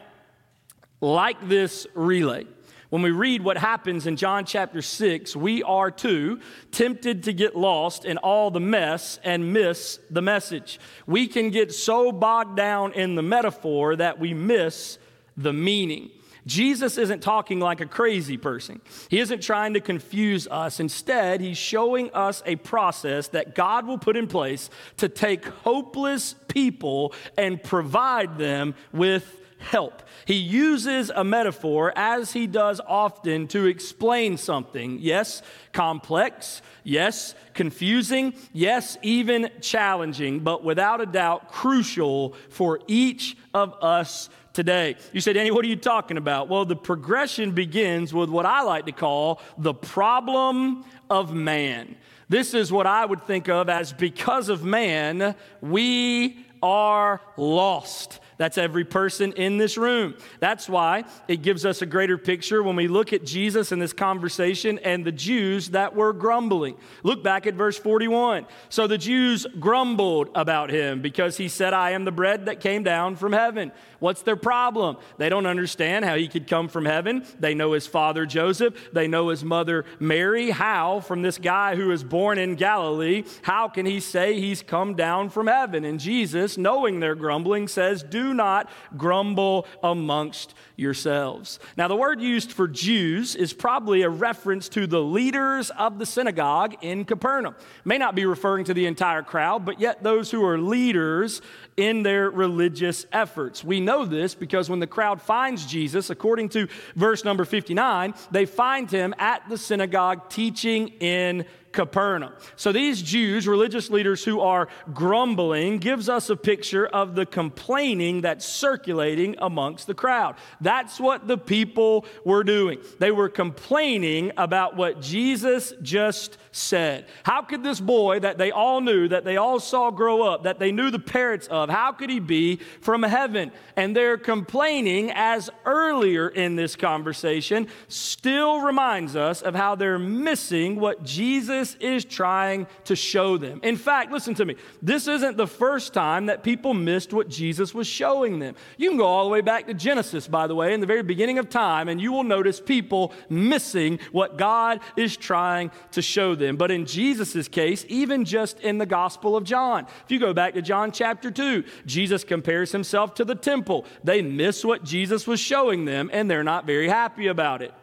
like 1.00 1.48
this 1.48 1.86
relay, 1.94 2.46
when 2.90 3.02
we 3.02 3.10
read 3.10 3.42
what 3.42 3.58
happens 3.58 4.06
in 4.06 4.16
John 4.16 4.46
chapter 4.46 4.80
6, 4.80 5.36
we 5.36 5.62
are 5.62 5.90
too 5.90 6.40
tempted 6.72 7.24
to 7.24 7.32
get 7.34 7.54
lost 7.54 8.06
in 8.06 8.16
all 8.16 8.50
the 8.50 8.60
mess 8.60 9.20
and 9.22 9.52
miss 9.52 9.98
the 10.10 10.22
message. 10.22 10.80
We 11.06 11.26
can 11.26 11.50
get 11.50 11.74
so 11.74 12.12
bogged 12.12 12.56
down 12.56 12.94
in 12.94 13.14
the 13.14 13.22
metaphor 13.22 13.96
that 13.96 14.18
we 14.18 14.32
miss 14.32 14.98
the 15.36 15.52
meaning. 15.52 16.10
Jesus 16.46 16.96
isn't 16.96 17.20
talking 17.20 17.60
like 17.60 17.82
a 17.82 17.86
crazy 17.86 18.38
person. 18.38 18.80
He 19.10 19.20
isn't 19.20 19.42
trying 19.42 19.74
to 19.74 19.80
confuse 19.80 20.48
us. 20.48 20.80
Instead, 20.80 21.42
he's 21.42 21.58
showing 21.58 22.10
us 22.14 22.42
a 22.46 22.56
process 22.56 23.28
that 23.28 23.54
God 23.54 23.86
will 23.86 23.98
put 23.98 24.16
in 24.16 24.26
place 24.26 24.70
to 24.96 25.10
take 25.10 25.44
hopeless 25.44 26.34
people 26.48 27.12
and 27.36 27.62
provide 27.62 28.38
them 28.38 28.74
with 28.92 29.42
help. 29.58 30.02
He 30.24 30.34
uses 30.34 31.10
a 31.14 31.24
metaphor, 31.24 31.92
as 31.96 32.32
he 32.32 32.46
does 32.46 32.80
often, 32.86 33.48
to 33.48 33.66
explain 33.66 34.36
something. 34.36 34.98
Yes, 35.00 35.42
complex. 35.72 36.62
Yes, 36.84 37.34
confusing. 37.54 38.34
Yes, 38.52 38.96
even 39.02 39.50
challenging, 39.60 40.40
but 40.40 40.64
without 40.64 41.00
a 41.00 41.06
doubt, 41.06 41.50
crucial 41.50 42.34
for 42.50 42.80
each 42.86 43.36
of 43.52 43.74
us 43.82 44.30
today. 44.52 44.96
You 45.12 45.20
say, 45.20 45.32
Danny, 45.32 45.50
what 45.50 45.64
are 45.64 45.68
you 45.68 45.76
talking 45.76 46.16
about? 46.16 46.48
Well, 46.48 46.64
the 46.64 46.76
progression 46.76 47.52
begins 47.52 48.12
with 48.12 48.28
what 48.28 48.46
I 48.46 48.62
like 48.62 48.86
to 48.86 48.92
call 48.92 49.40
the 49.56 49.74
problem 49.74 50.84
of 51.08 51.32
man. 51.32 51.96
This 52.28 52.54
is 52.54 52.70
what 52.70 52.86
I 52.86 53.04
would 53.04 53.22
think 53.22 53.48
of 53.48 53.68
as 53.68 53.92
because 53.92 54.48
of 54.48 54.64
man, 54.64 55.34
we 55.60 56.44
are 56.62 57.20
lost. 57.36 58.20
That's 58.38 58.56
every 58.56 58.84
person 58.84 59.32
in 59.32 59.58
this 59.58 59.76
room. 59.76 60.14
That's 60.40 60.68
why 60.68 61.04
it 61.26 61.42
gives 61.42 61.66
us 61.66 61.82
a 61.82 61.86
greater 61.86 62.16
picture 62.16 62.62
when 62.62 62.76
we 62.76 62.88
look 62.88 63.12
at 63.12 63.24
Jesus 63.24 63.72
in 63.72 63.80
this 63.80 63.92
conversation 63.92 64.78
and 64.78 65.04
the 65.04 65.12
Jews 65.12 65.70
that 65.70 65.94
were 65.94 66.12
grumbling. 66.12 66.76
Look 67.02 67.22
back 67.22 67.46
at 67.46 67.54
verse 67.54 67.76
41. 67.76 68.46
So 68.68 68.86
the 68.86 68.96
Jews 68.96 69.46
grumbled 69.58 70.30
about 70.34 70.70
him 70.70 71.02
because 71.02 71.36
he 71.36 71.48
said, 71.48 71.74
I 71.74 71.90
am 71.90 72.04
the 72.04 72.12
bread 72.12 72.46
that 72.46 72.60
came 72.60 72.84
down 72.84 73.16
from 73.16 73.32
heaven. 73.32 73.72
What's 73.98 74.22
their 74.22 74.36
problem? 74.36 74.96
They 75.16 75.28
don't 75.28 75.46
understand 75.46 76.04
how 76.04 76.14
he 76.14 76.28
could 76.28 76.46
come 76.46 76.68
from 76.68 76.84
heaven. 76.84 77.24
They 77.40 77.54
know 77.54 77.72
his 77.72 77.88
father 77.88 78.24
Joseph, 78.24 78.74
they 78.92 79.08
know 79.08 79.28
his 79.28 79.44
mother 79.44 79.84
Mary. 79.98 80.50
How, 80.50 81.00
from 81.00 81.22
this 81.22 81.38
guy 81.38 81.74
who 81.74 81.88
was 81.88 82.04
born 82.04 82.38
in 82.38 82.54
Galilee, 82.54 83.24
how 83.42 83.68
can 83.68 83.86
he 83.86 83.98
say 83.98 84.40
he's 84.40 84.62
come 84.62 84.94
down 84.94 85.30
from 85.30 85.48
heaven? 85.48 85.84
And 85.84 85.98
Jesus, 85.98 86.56
knowing 86.56 87.00
their 87.00 87.16
grumbling, 87.16 87.66
says, 87.66 88.04
Do 88.04 88.27
not 88.34 88.70
grumble 88.96 89.66
amongst 89.82 90.54
yourselves. 90.76 91.58
Now, 91.76 91.88
the 91.88 91.96
word 91.96 92.20
used 92.20 92.52
for 92.52 92.68
Jews 92.68 93.34
is 93.34 93.52
probably 93.52 94.02
a 94.02 94.08
reference 94.08 94.68
to 94.70 94.86
the 94.86 95.02
leaders 95.02 95.70
of 95.70 95.98
the 95.98 96.06
synagogue 96.06 96.76
in 96.82 97.04
Capernaum. 97.04 97.54
May 97.84 97.98
not 97.98 98.14
be 98.14 98.26
referring 98.26 98.64
to 98.66 98.74
the 98.74 98.86
entire 98.86 99.22
crowd, 99.22 99.64
but 99.64 99.80
yet 99.80 100.02
those 100.02 100.30
who 100.30 100.44
are 100.44 100.58
leaders 100.58 101.42
in 101.76 102.02
their 102.02 102.30
religious 102.30 103.06
efforts. 103.12 103.62
We 103.62 103.80
know 103.80 104.04
this 104.04 104.34
because 104.34 104.68
when 104.68 104.80
the 104.80 104.86
crowd 104.86 105.22
finds 105.22 105.66
Jesus, 105.66 106.10
according 106.10 106.50
to 106.50 106.68
verse 106.96 107.24
number 107.24 107.44
59, 107.44 108.14
they 108.30 108.46
find 108.46 108.90
him 108.90 109.14
at 109.18 109.48
the 109.48 109.58
synagogue 109.58 110.28
teaching 110.28 110.88
in 111.00 111.44
Capernaum. 111.78 112.32
So 112.56 112.72
these 112.72 113.00
Jews, 113.00 113.46
religious 113.46 113.88
leaders 113.88 114.24
who 114.24 114.40
are 114.40 114.66
grumbling, 114.92 115.78
gives 115.78 116.08
us 116.08 116.28
a 116.28 116.34
picture 116.34 116.88
of 116.88 117.14
the 117.14 117.24
complaining 117.24 118.22
that's 118.22 118.44
circulating 118.44 119.36
amongst 119.38 119.86
the 119.86 119.94
crowd. 119.94 120.34
That's 120.60 120.98
what 120.98 121.28
the 121.28 121.38
people 121.38 122.04
were 122.24 122.42
doing. 122.42 122.80
They 122.98 123.12
were 123.12 123.28
complaining 123.28 124.32
about 124.36 124.74
what 124.74 125.00
Jesus 125.00 125.72
just 125.80 126.36
said. 126.52 127.06
How 127.22 127.42
could 127.42 127.62
this 127.62 127.80
boy 127.80 128.20
that 128.20 128.38
they 128.38 128.50
all 128.50 128.80
knew, 128.80 129.08
that 129.08 129.24
they 129.24 129.36
all 129.36 129.60
saw 129.60 129.90
grow 129.90 130.22
up, 130.22 130.44
that 130.44 130.58
they 130.58 130.72
knew 130.72 130.90
the 130.90 130.98
parents 130.98 131.46
of, 131.48 131.68
how 131.68 131.92
could 131.92 132.10
he 132.10 132.20
be 132.20 132.56
from 132.80 133.02
heaven? 133.02 133.52
And 133.76 133.94
they're 133.94 134.18
complaining 134.18 135.10
as 135.14 135.50
earlier 135.64 136.28
in 136.28 136.56
this 136.56 136.76
conversation 136.76 137.68
still 137.88 138.60
reminds 138.60 139.16
us 139.16 139.42
of 139.42 139.54
how 139.54 139.74
they're 139.74 139.98
missing 139.98 140.80
what 140.80 141.04
Jesus 141.04 141.74
is 141.80 142.04
trying 142.04 142.66
to 142.84 142.96
show 142.96 143.36
them. 143.36 143.60
In 143.62 143.76
fact, 143.76 144.10
listen 144.10 144.34
to 144.36 144.44
me. 144.44 144.56
This 144.80 145.06
isn't 145.06 145.36
the 145.36 145.46
first 145.46 145.92
time 145.92 146.26
that 146.26 146.42
people 146.42 146.74
missed 146.74 147.12
what 147.12 147.28
Jesus 147.28 147.74
was 147.74 147.86
showing 147.86 148.38
them. 148.38 148.54
You 148.76 148.88
can 148.88 148.98
go 148.98 149.06
all 149.06 149.24
the 149.24 149.30
way 149.30 149.40
back 149.40 149.66
to 149.66 149.74
Genesis, 149.74 150.26
by 150.26 150.46
the 150.46 150.54
way, 150.54 150.72
in 150.72 150.80
the 150.80 150.86
very 150.86 151.02
beginning 151.02 151.38
of 151.38 151.48
time, 151.50 151.88
and 151.88 152.00
you 152.00 152.12
will 152.12 152.24
notice 152.24 152.60
people 152.60 153.12
missing 153.28 153.98
what 154.12 154.38
God 154.38 154.80
is 154.96 155.16
trying 155.16 155.70
to 155.92 156.02
show 156.02 156.34
them 156.34 156.37
them. 156.38 156.56
But 156.56 156.70
in 156.70 156.86
Jesus' 156.86 157.48
case, 157.48 157.84
even 157.88 158.24
just 158.24 158.60
in 158.60 158.78
the 158.78 158.86
Gospel 158.86 159.36
of 159.36 159.44
John, 159.44 159.86
if 160.04 160.10
you 160.10 160.18
go 160.18 160.32
back 160.32 160.54
to 160.54 160.62
John 160.62 160.92
chapter 160.92 161.30
2, 161.30 161.64
Jesus 161.86 162.24
compares 162.24 162.72
himself 162.72 163.14
to 163.14 163.24
the 163.24 163.34
temple. 163.34 163.84
They 164.04 164.22
miss 164.22 164.64
what 164.64 164.84
Jesus 164.84 165.26
was 165.26 165.40
showing 165.40 165.84
them, 165.84 166.10
and 166.12 166.30
they're 166.30 166.44
not 166.44 166.66
very 166.66 166.88
happy 166.88 167.26
about 167.26 167.62
it. 167.62 167.74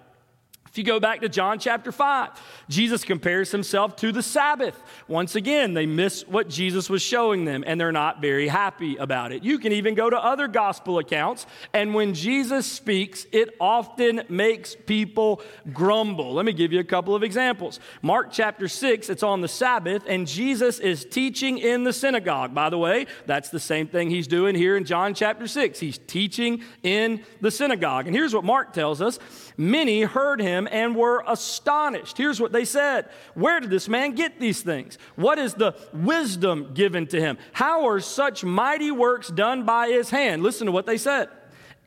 If 0.75 0.79
you 0.79 0.83
go 0.83 0.99
back 0.99 1.21
to 1.21 1.29
John 1.29 1.57
chapter 1.57 1.89
5, 1.89 2.31
Jesus 2.67 3.05
compares 3.05 3.49
himself 3.49 3.95
to 3.95 4.11
the 4.11 4.21
Sabbath. 4.21 4.77
Once 5.07 5.37
again, 5.37 5.73
they 5.73 5.85
miss 5.85 6.27
what 6.27 6.49
Jesus 6.49 6.89
was 6.89 7.01
showing 7.01 7.45
them 7.45 7.63
and 7.65 7.79
they're 7.79 7.93
not 7.93 8.19
very 8.19 8.49
happy 8.49 8.97
about 8.97 9.31
it. 9.31 9.41
You 9.41 9.57
can 9.57 9.71
even 9.71 9.95
go 9.95 10.09
to 10.09 10.17
other 10.17 10.49
gospel 10.49 10.99
accounts, 10.99 11.45
and 11.71 11.93
when 11.93 12.13
Jesus 12.13 12.69
speaks, 12.69 13.25
it 13.31 13.55
often 13.57 14.23
makes 14.27 14.75
people 14.75 15.41
grumble. 15.71 16.33
Let 16.33 16.43
me 16.43 16.51
give 16.51 16.73
you 16.73 16.81
a 16.81 16.83
couple 16.83 17.15
of 17.15 17.23
examples. 17.23 17.79
Mark 18.01 18.33
chapter 18.33 18.67
6, 18.67 19.09
it's 19.09 19.23
on 19.23 19.39
the 19.39 19.47
Sabbath, 19.47 20.03
and 20.09 20.27
Jesus 20.27 20.79
is 20.79 21.05
teaching 21.05 21.57
in 21.57 21.85
the 21.85 21.93
synagogue. 21.93 22.53
By 22.53 22.69
the 22.69 22.77
way, 22.77 23.05
that's 23.25 23.47
the 23.47 23.61
same 23.61 23.87
thing 23.87 24.09
he's 24.09 24.27
doing 24.27 24.55
here 24.55 24.75
in 24.75 24.83
John 24.83 25.13
chapter 25.13 25.47
6. 25.47 25.79
He's 25.79 25.99
teaching 25.99 26.65
in 26.83 27.23
the 27.39 27.49
synagogue. 27.49 28.07
And 28.07 28.13
here's 28.13 28.35
what 28.35 28.43
Mark 28.43 28.73
tells 28.73 29.01
us 29.01 29.19
Many 29.57 30.01
heard 30.01 30.41
him 30.41 30.64
and 30.71 30.95
were 30.95 31.23
astonished. 31.27 32.17
Here's 32.17 32.39
what 32.39 32.51
they 32.51 32.65
said 32.65 33.09
Where 33.33 33.59
did 33.59 33.69
this 33.69 33.89
man 33.89 34.15
get 34.15 34.39
these 34.39 34.61
things? 34.61 34.97
What 35.15 35.39
is 35.39 35.53
the 35.53 35.75
wisdom 35.93 36.73
given 36.73 37.07
to 37.07 37.19
him? 37.19 37.37
How 37.53 37.87
are 37.87 37.99
such 37.99 38.43
mighty 38.43 38.91
works 38.91 39.29
done 39.29 39.65
by 39.65 39.89
his 39.89 40.09
hand? 40.09 40.43
Listen 40.43 40.65
to 40.65 40.71
what 40.71 40.85
they 40.85 40.97
said. 40.97 41.29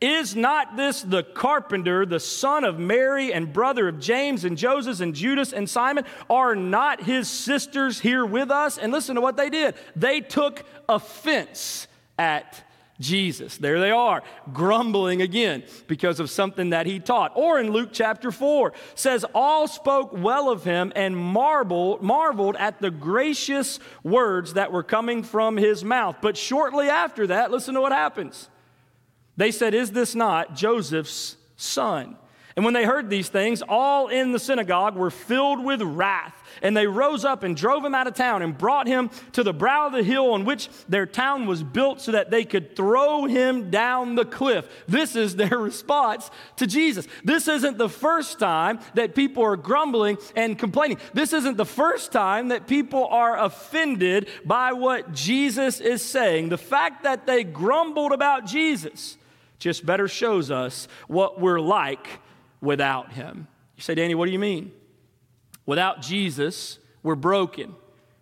Is 0.00 0.36
not 0.36 0.76
this 0.76 1.02
the 1.02 1.24
carpenter, 1.24 2.06
the 2.06 2.20
son 2.20 2.62
of 2.62 2.78
Mary 2.78 3.32
and 3.32 3.52
brother 3.52 3.88
of 3.88 3.98
James 3.98 4.44
and 4.44 4.56
Joseph 4.56 5.00
and 5.00 5.12
Judas 5.12 5.52
and 5.52 5.68
Simon? 5.68 6.04
Are 6.30 6.54
not 6.54 7.02
his 7.02 7.28
sisters 7.28 7.98
here 7.98 8.24
with 8.24 8.50
us? 8.50 8.78
And 8.78 8.92
listen 8.92 9.16
to 9.16 9.20
what 9.20 9.36
they 9.36 9.50
did. 9.50 9.74
They 9.96 10.20
took 10.20 10.64
offense 10.88 11.88
at 12.16 12.62
Jesus. 13.00 13.56
There 13.56 13.78
they 13.78 13.90
are, 13.90 14.22
grumbling 14.52 15.22
again 15.22 15.62
because 15.86 16.18
of 16.20 16.30
something 16.30 16.70
that 16.70 16.86
he 16.86 16.98
taught. 16.98 17.32
Or 17.34 17.60
in 17.60 17.70
Luke 17.70 17.90
chapter 17.92 18.30
4 18.30 18.72
says 18.94 19.24
all 19.34 19.68
spoke 19.68 20.12
well 20.12 20.50
of 20.50 20.64
him 20.64 20.92
and 20.96 21.16
marveled, 21.16 22.02
marveled 22.02 22.56
at 22.56 22.80
the 22.80 22.90
gracious 22.90 23.78
words 24.02 24.54
that 24.54 24.72
were 24.72 24.82
coming 24.82 25.22
from 25.22 25.56
his 25.56 25.84
mouth. 25.84 26.16
But 26.20 26.36
shortly 26.36 26.88
after 26.88 27.28
that, 27.28 27.50
listen 27.50 27.74
to 27.74 27.80
what 27.80 27.92
happens. 27.92 28.48
They 29.36 29.52
said, 29.52 29.74
"Is 29.74 29.92
this 29.92 30.16
not 30.16 30.56
Joseph's 30.56 31.36
son?" 31.56 32.16
And 32.58 32.64
when 32.64 32.74
they 32.74 32.84
heard 32.84 33.08
these 33.08 33.28
things, 33.28 33.62
all 33.62 34.08
in 34.08 34.32
the 34.32 34.38
synagogue 34.40 34.96
were 34.96 35.12
filled 35.12 35.64
with 35.64 35.80
wrath. 35.80 36.34
And 36.60 36.76
they 36.76 36.88
rose 36.88 37.24
up 37.24 37.44
and 37.44 37.56
drove 37.56 37.84
him 37.84 37.94
out 37.94 38.08
of 38.08 38.14
town 38.14 38.42
and 38.42 38.58
brought 38.58 38.88
him 38.88 39.10
to 39.34 39.44
the 39.44 39.52
brow 39.52 39.86
of 39.86 39.92
the 39.92 40.02
hill 40.02 40.32
on 40.32 40.44
which 40.44 40.68
their 40.88 41.06
town 41.06 41.46
was 41.46 41.62
built 41.62 42.00
so 42.00 42.10
that 42.10 42.32
they 42.32 42.44
could 42.44 42.74
throw 42.74 43.26
him 43.26 43.70
down 43.70 44.16
the 44.16 44.24
cliff. 44.24 44.68
This 44.88 45.14
is 45.14 45.36
their 45.36 45.50
response 45.56 46.32
to 46.56 46.66
Jesus. 46.66 47.06
This 47.22 47.46
isn't 47.46 47.78
the 47.78 47.88
first 47.88 48.40
time 48.40 48.80
that 48.94 49.14
people 49.14 49.44
are 49.44 49.56
grumbling 49.56 50.18
and 50.34 50.58
complaining. 50.58 50.98
This 51.14 51.32
isn't 51.32 51.58
the 51.58 51.64
first 51.64 52.10
time 52.10 52.48
that 52.48 52.66
people 52.66 53.06
are 53.06 53.38
offended 53.38 54.28
by 54.44 54.72
what 54.72 55.14
Jesus 55.14 55.78
is 55.78 56.02
saying. 56.02 56.48
The 56.48 56.58
fact 56.58 57.04
that 57.04 57.24
they 57.24 57.44
grumbled 57.44 58.10
about 58.10 58.46
Jesus 58.46 59.16
just 59.60 59.86
better 59.86 60.08
shows 60.08 60.50
us 60.50 60.88
what 61.06 61.40
we're 61.40 61.60
like 61.60 62.18
without 62.60 63.12
him. 63.12 63.46
You 63.76 63.82
say, 63.82 63.94
Danny, 63.94 64.14
what 64.14 64.26
do 64.26 64.32
you 64.32 64.38
mean? 64.38 64.72
Without 65.66 66.00
Jesus, 66.02 66.78
We're 67.02 67.14
broken. 67.14 67.74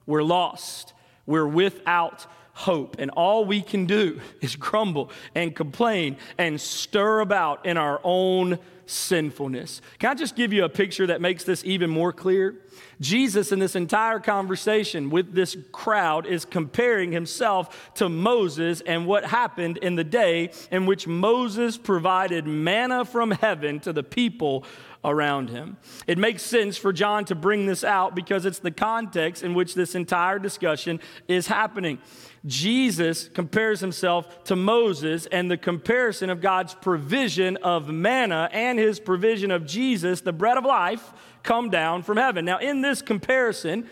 We're 0.07 0.23
lost. 0.23 0.93
We're 1.25 1.47
without 1.47 2.27
hope. 2.57 2.97
And 2.99 3.11
all 3.11 3.45
we 3.45 3.61
can 3.61 3.85
do 3.85 4.19
is 4.41 4.57
grumble 4.57 5.11
and 5.35 5.55
complain 5.55 6.17
and 6.39 6.59
stir 6.59 7.21
about 7.21 7.67
in 7.67 7.77
our 7.77 8.01
own 8.03 8.59
sinfulness. 8.87 9.83
Can 9.99 10.11
I 10.11 10.15
just 10.15 10.37
give 10.37 10.53
you 10.53 10.65
a 10.65 10.69
picture 10.69 11.09
that 11.09 11.21
makes 11.21 11.45
this 11.45 11.65
even 11.65 11.91
more 11.91 12.13
clear? 12.13 12.55
Jesus, 13.01 13.53
in 13.53 13.59
this 13.59 13.77
entire 13.77 14.21
conversation 14.21 15.11
with 15.11 15.35
this 15.35 15.57
crowd, 15.73 16.25
is 16.27 16.45
comparing 16.45 17.13
himself 17.13 17.93
to 17.95 18.09
Moses 18.09 18.81
and 18.81 19.07
what 19.07 19.25
happened 19.25 19.77
in 19.79 19.97
the 19.97 20.05
day 20.05 20.51
in 20.71 20.87
which 20.87 21.07
Moses 21.07 21.77
provided 21.77 22.47
manna 22.47 23.05
from 23.05 23.33
heaven 23.33 23.81
to 23.81 23.93
the 23.93 24.05
people 24.05 24.65
around 25.07 25.49
him. 25.49 25.79
It 26.07 26.19
makes 26.19 26.43
sense 26.43 26.77
for 26.77 26.93
John 26.93 27.25
to 27.27 27.35
bring 27.35 27.65
this 27.65 27.85
out 27.85 28.15
because 28.15 28.45
it's 28.45 28.59
the 28.59 28.71
context 28.71 29.43
in 29.43 29.55
which 29.55 29.75
this 29.75 29.95
entire 29.95 30.39
discussion 30.39 31.01
is 31.29 31.47
happening. 31.47 31.99
Jesus 32.45 33.29
compares 33.29 33.81
himself 33.81 34.45
to 34.45 34.57
Moses, 34.57 35.27
and 35.27 35.51
the 35.51 35.57
comparison 35.57 36.29
of 36.29 36.41
God's 36.41 36.75
provision 36.75 37.57
of 37.59 37.89
manna 37.89 38.49
and 38.53 38.79
his 38.79 39.01
provision 39.01 39.51
of 39.51 39.67
Jesus, 39.67 40.21
the 40.21 40.33
bread 40.33 40.59
of 40.59 40.65
life, 40.65 41.13
come 41.43 41.71
down 41.71 42.03
from 42.03 42.19
heaven. 42.19 42.45
Now, 42.45 42.59
in 42.59 42.83
this 42.83 43.01
comparison, 43.03 43.89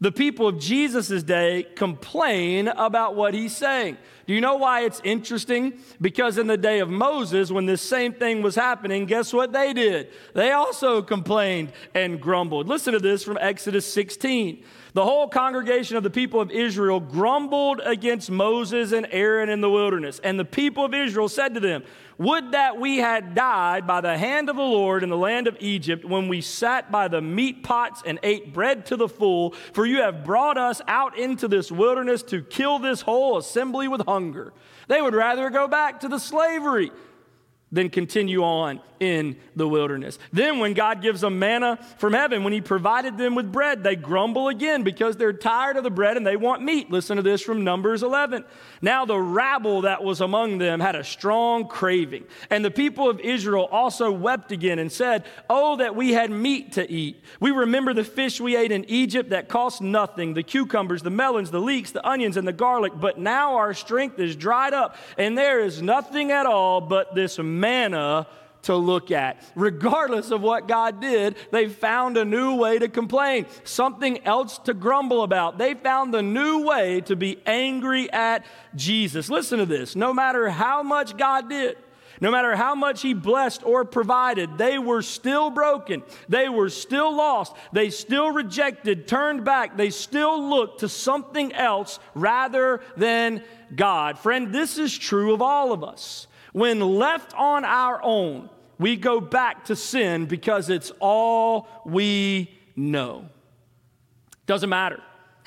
the 0.00 0.10
people 0.10 0.48
of 0.48 0.58
Jesus' 0.58 1.22
day 1.22 1.66
complain 1.74 2.68
about 2.68 3.14
what 3.14 3.34
he's 3.34 3.54
saying. 3.54 3.98
Do 4.26 4.34
you 4.34 4.40
know 4.40 4.56
why 4.56 4.82
it's 4.84 5.00
interesting? 5.04 5.80
Because 6.00 6.38
in 6.38 6.46
the 6.46 6.56
day 6.56 6.78
of 6.80 6.88
Moses, 6.88 7.50
when 7.50 7.66
this 7.66 7.82
same 7.82 8.12
thing 8.12 8.42
was 8.42 8.54
happening, 8.54 9.04
guess 9.04 9.32
what 9.32 9.52
they 9.52 9.72
did? 9.72 10.08
They 10.34 10.52
also 10.52 11.02
complained 11.02 11.72
and 11.94 12.20
grumbled. 12.20 12.66
Listen 12.66 12.92
to 12.94 13.00
this 13.00 13.22
from 13.22 13.38
Exodus 13.40 13.92
16. 13.92 14.62
The 14.92 15.04
whole 15.04 15.28
congregation 15.28 15.96
of 15.96 16.02
the 16.02 16.10
people 16.10 16.40
of 16.40 16.50
Israel 16.50 16.98
grumbled 16.98 17.80
against 17.84 18.30
Moses 18.30 18.92
and 18.92 19.06
Aaron 19.10 19.48
in 19.48 19.60
the 19.60 19.70
wilderness. 19.70 20.20
And 20.24 20.38
the 20.38 20.44
people 20.44 20.84
of 20.84 20.94
Israel 20.94 21.28
said 21.28 21.54
to 21.54 21.60
them, 21.60 21.84
Would 22.18 22.52
that 22.52 22.80
we 22.80 22.98
had 22.98 23.34
died 23.34 23.86
by 23.86 24.00
the 24.00 24.18
hand 24.18 24.48
of 24.50 24.56
the 24.56 24.62
Lord 24.62 25.02
in 25.04 25.08
the 25.08 25.16
land 25.16 25.46
of 25.46 25.56
Egypt 25.60 26.04
when 26.04 26.26
we 26.26 26.40
sat 26.40 26.90
by 26.90 27.06
the 27.06 27.20
meat 27.20 27.62
pots 27.62 28.02
and 28.04 28.18
ate 28.24 28.52
bread 28.52 28.86
to 28.86 28.96
the 28.96 29.08
full, 29.08 29.52
for 29.72 29.86
you 29.86 29.98
have 29.98 30.24
brought 30.24 30.58
us 30.58 30.82
out 30.88 31.16
into 31.16 31.46
this 31.46 31.70
wilderness 31.70 32.22
to 32.24 32.42
kill 32.42 32.80
this 32.80 33.02
whole 33.02 33.38
assembly 33.38 33.86
with 33.86 34.02
hunger. 34.06 34.52
They 34.88 35.00
would 35.00 35.14
rather 35.14 35.50
go 35.50 35.68
back 35.68 36.00
to 36.00 36.08
the 36.08 36.18
slavery 36.18 36.90
than 37.72 37.88
continue 37.88 38.42
on 38.42 38.80
in 39.00 39.36
the 39.56 39.66
wilderness. 39.66 40.18
Then, 40.30 40.58
when 40.58 40.74
God 40.74 41.00
gives 41.00 41.22
them 41.22 41.38
manna 41.38 41.78
from 41.96 42.12
heaven, 42.12 42.44
when 42.44 42.52
He 42.52 42.60
provided 42.60 43.16
them 43.16 43.34
with 43.34 43.50
bread, 43.50 43.82
they 43.82 43.96
grumble 43.96 44.48
again 44.48 44.82
because 44.82 45.16
they're 45.16 45.32
tired 45.32 45.78
of 45.78 45.84
the 45.84 45.90
bread 45.90 46.18
and 46.18 46.26
they 46.26 46.36
want 46.36 46.62
meat. 46.62 46.90
Listen 46.90 47.16
to 47.16 47.22
this 47.22 47.40
from 47.40 47.64
Numbers 47.64 48.02
11. 48.02 48.44
Now, 48.82 49.06
the 49.06 49.18
rabble 49.18 49.82
that 49.82 50.04
was 50.04 50.20
among 50.20 50.58
them 50.58 50.80
had 50.80 50.96
a 50.96 51.02
strong 51.04 51.66
craving, 51.66 52.24
and 52.50 52.64
the 52.64 52.70
people 52.70 53.08
of 53.08 53.20
Israel 53.20 53.68
also 53.72 54.10
wept 54.12 54.52
again 54.52 54.78
and 54.78 54.92
said, 54.92 55.24
Oh, 55.48 55.76
that 55.76 55.96
we 55.96 56.12
had 56.12 56.30
meat 56.30 56.72
to 56.72 56.90
eat. 56.90 57.22
We 57.40 57.52
remember 57.52 57.94
the 57.94 58.04
fish 58.04 58.40
we 58.40 58.54
ate 58.54 58.72
in 58.72 58.84
Egypt 58.84 59.30
that 59.30 59.48
cost 59.48 59.80
nothing 59.80 60.34
the 60.34 60.42
cucumbers, 60.42 61.02
the 61.02 61.10
melons, 61.10 61.50
the 61.50 61.60
leeks, 61.60 61.92
the 61.92 62.06
onions, 62.06 62.36
and 62.36 62.46
the 62.46 62.52
garlic. 62.52 62.92
But 62.96 63.18
now 63.18 63.56
our 63.56 63.72
strength 63.72 64.18
is 64.18 64.36
dried 64.36 64.74
up, 64.74 64.96
and 65.16 65.38
there 65.38 65.60
is 65.60 65.80
nothing 65.80 66.30
at 66.30 66.44
all 66.44 66.82
but 66.82 67.14
this 67.14 67.38
manna 67.60 68.26
to 68.62 68.76
look 68.76 69.10
at. 69.10 69.42
Regardless 69.54 70.30
of 70.30 70.42
what 70.42 70.68
God 70.68 71.00
did, 71.00 71.36
they 71.50 71.68
found 71.68 72.16
a 72.16 72.24
new 72.24 72.56
way 72.56 72.78
to 72.78 72.88
complain, 72.88 73.46
something 73.64 74.24
else 74.26 74.58
to 74.58 74.74
grumble 74.74 75.22
about. 75.22 75.58
They 75.58 75.74
found 75.74 76.12
the 76.12 76.22
new 76.22 76.64
way 76.64 77.00
to 77.02 77.16
be 77.16 77.40
angry 77.46 78.10
at 78.12 78.44
Jesus. 78.74 79.30
Listen 79.30 79.58
to 79.58 79.66
this 79.66 79.96
no 79.96 80.12
matter 80.12 80.48
how 80.50 80.82
much 80.82 81.16
God 81.16 81.48
did, 81.48 81.76
no 82.20 82.30
matter 82.30 82.54
how 82.54 82.74
much 82.74 83.00
He 83.00 83.14
blessed 83.14 83.64
or 83.64 83.84
provided, 83.84 84.58
they 84.58 84.78
were 84.78 85.00
still 85.00 85.50
broken. 85.50 86.02
They 86.28 86.48
were 86.50 86.68
still 86.68 87.14
lost. 87.16 87.54
They 87.72 87.88
still 87.88 88.30
rejected, 88.30 89.08
turned 89.08 89.44
back. 89.44 89.76
They 89.76 89.90
still 89.90 90.50
looked 90.50 90.80
to 90.80 90.88
something 90.88 91.52
else 91.54 91.98
rather 92.14 92.82
than 92.96 93.42
God. 93.74 94.18
Friend, 94.18 94.52
this 94.52 94.76
is 94.76 94.96
true 94.96 95.32
of 95.32 95.40
all 95.40 95.72
of 95.72 95.82
us. 95.82 96.26
When 96.52 96.80
left 96.80 97.34
on 97.34 97.64
our 97.64 98.02
own, 98.02 98.50
we 98.78 98.96
go 98.96 99.20
back 99.20 99.66
to 99.66 99.76
sin 99.76 100.26
because 100.26 100.70
it's 100.70 100.90
all 101.00 101.68
we 101.84 102.50
know. 102.76 103.28
Doesn't 104.46 104.70
matter 104.70 105.00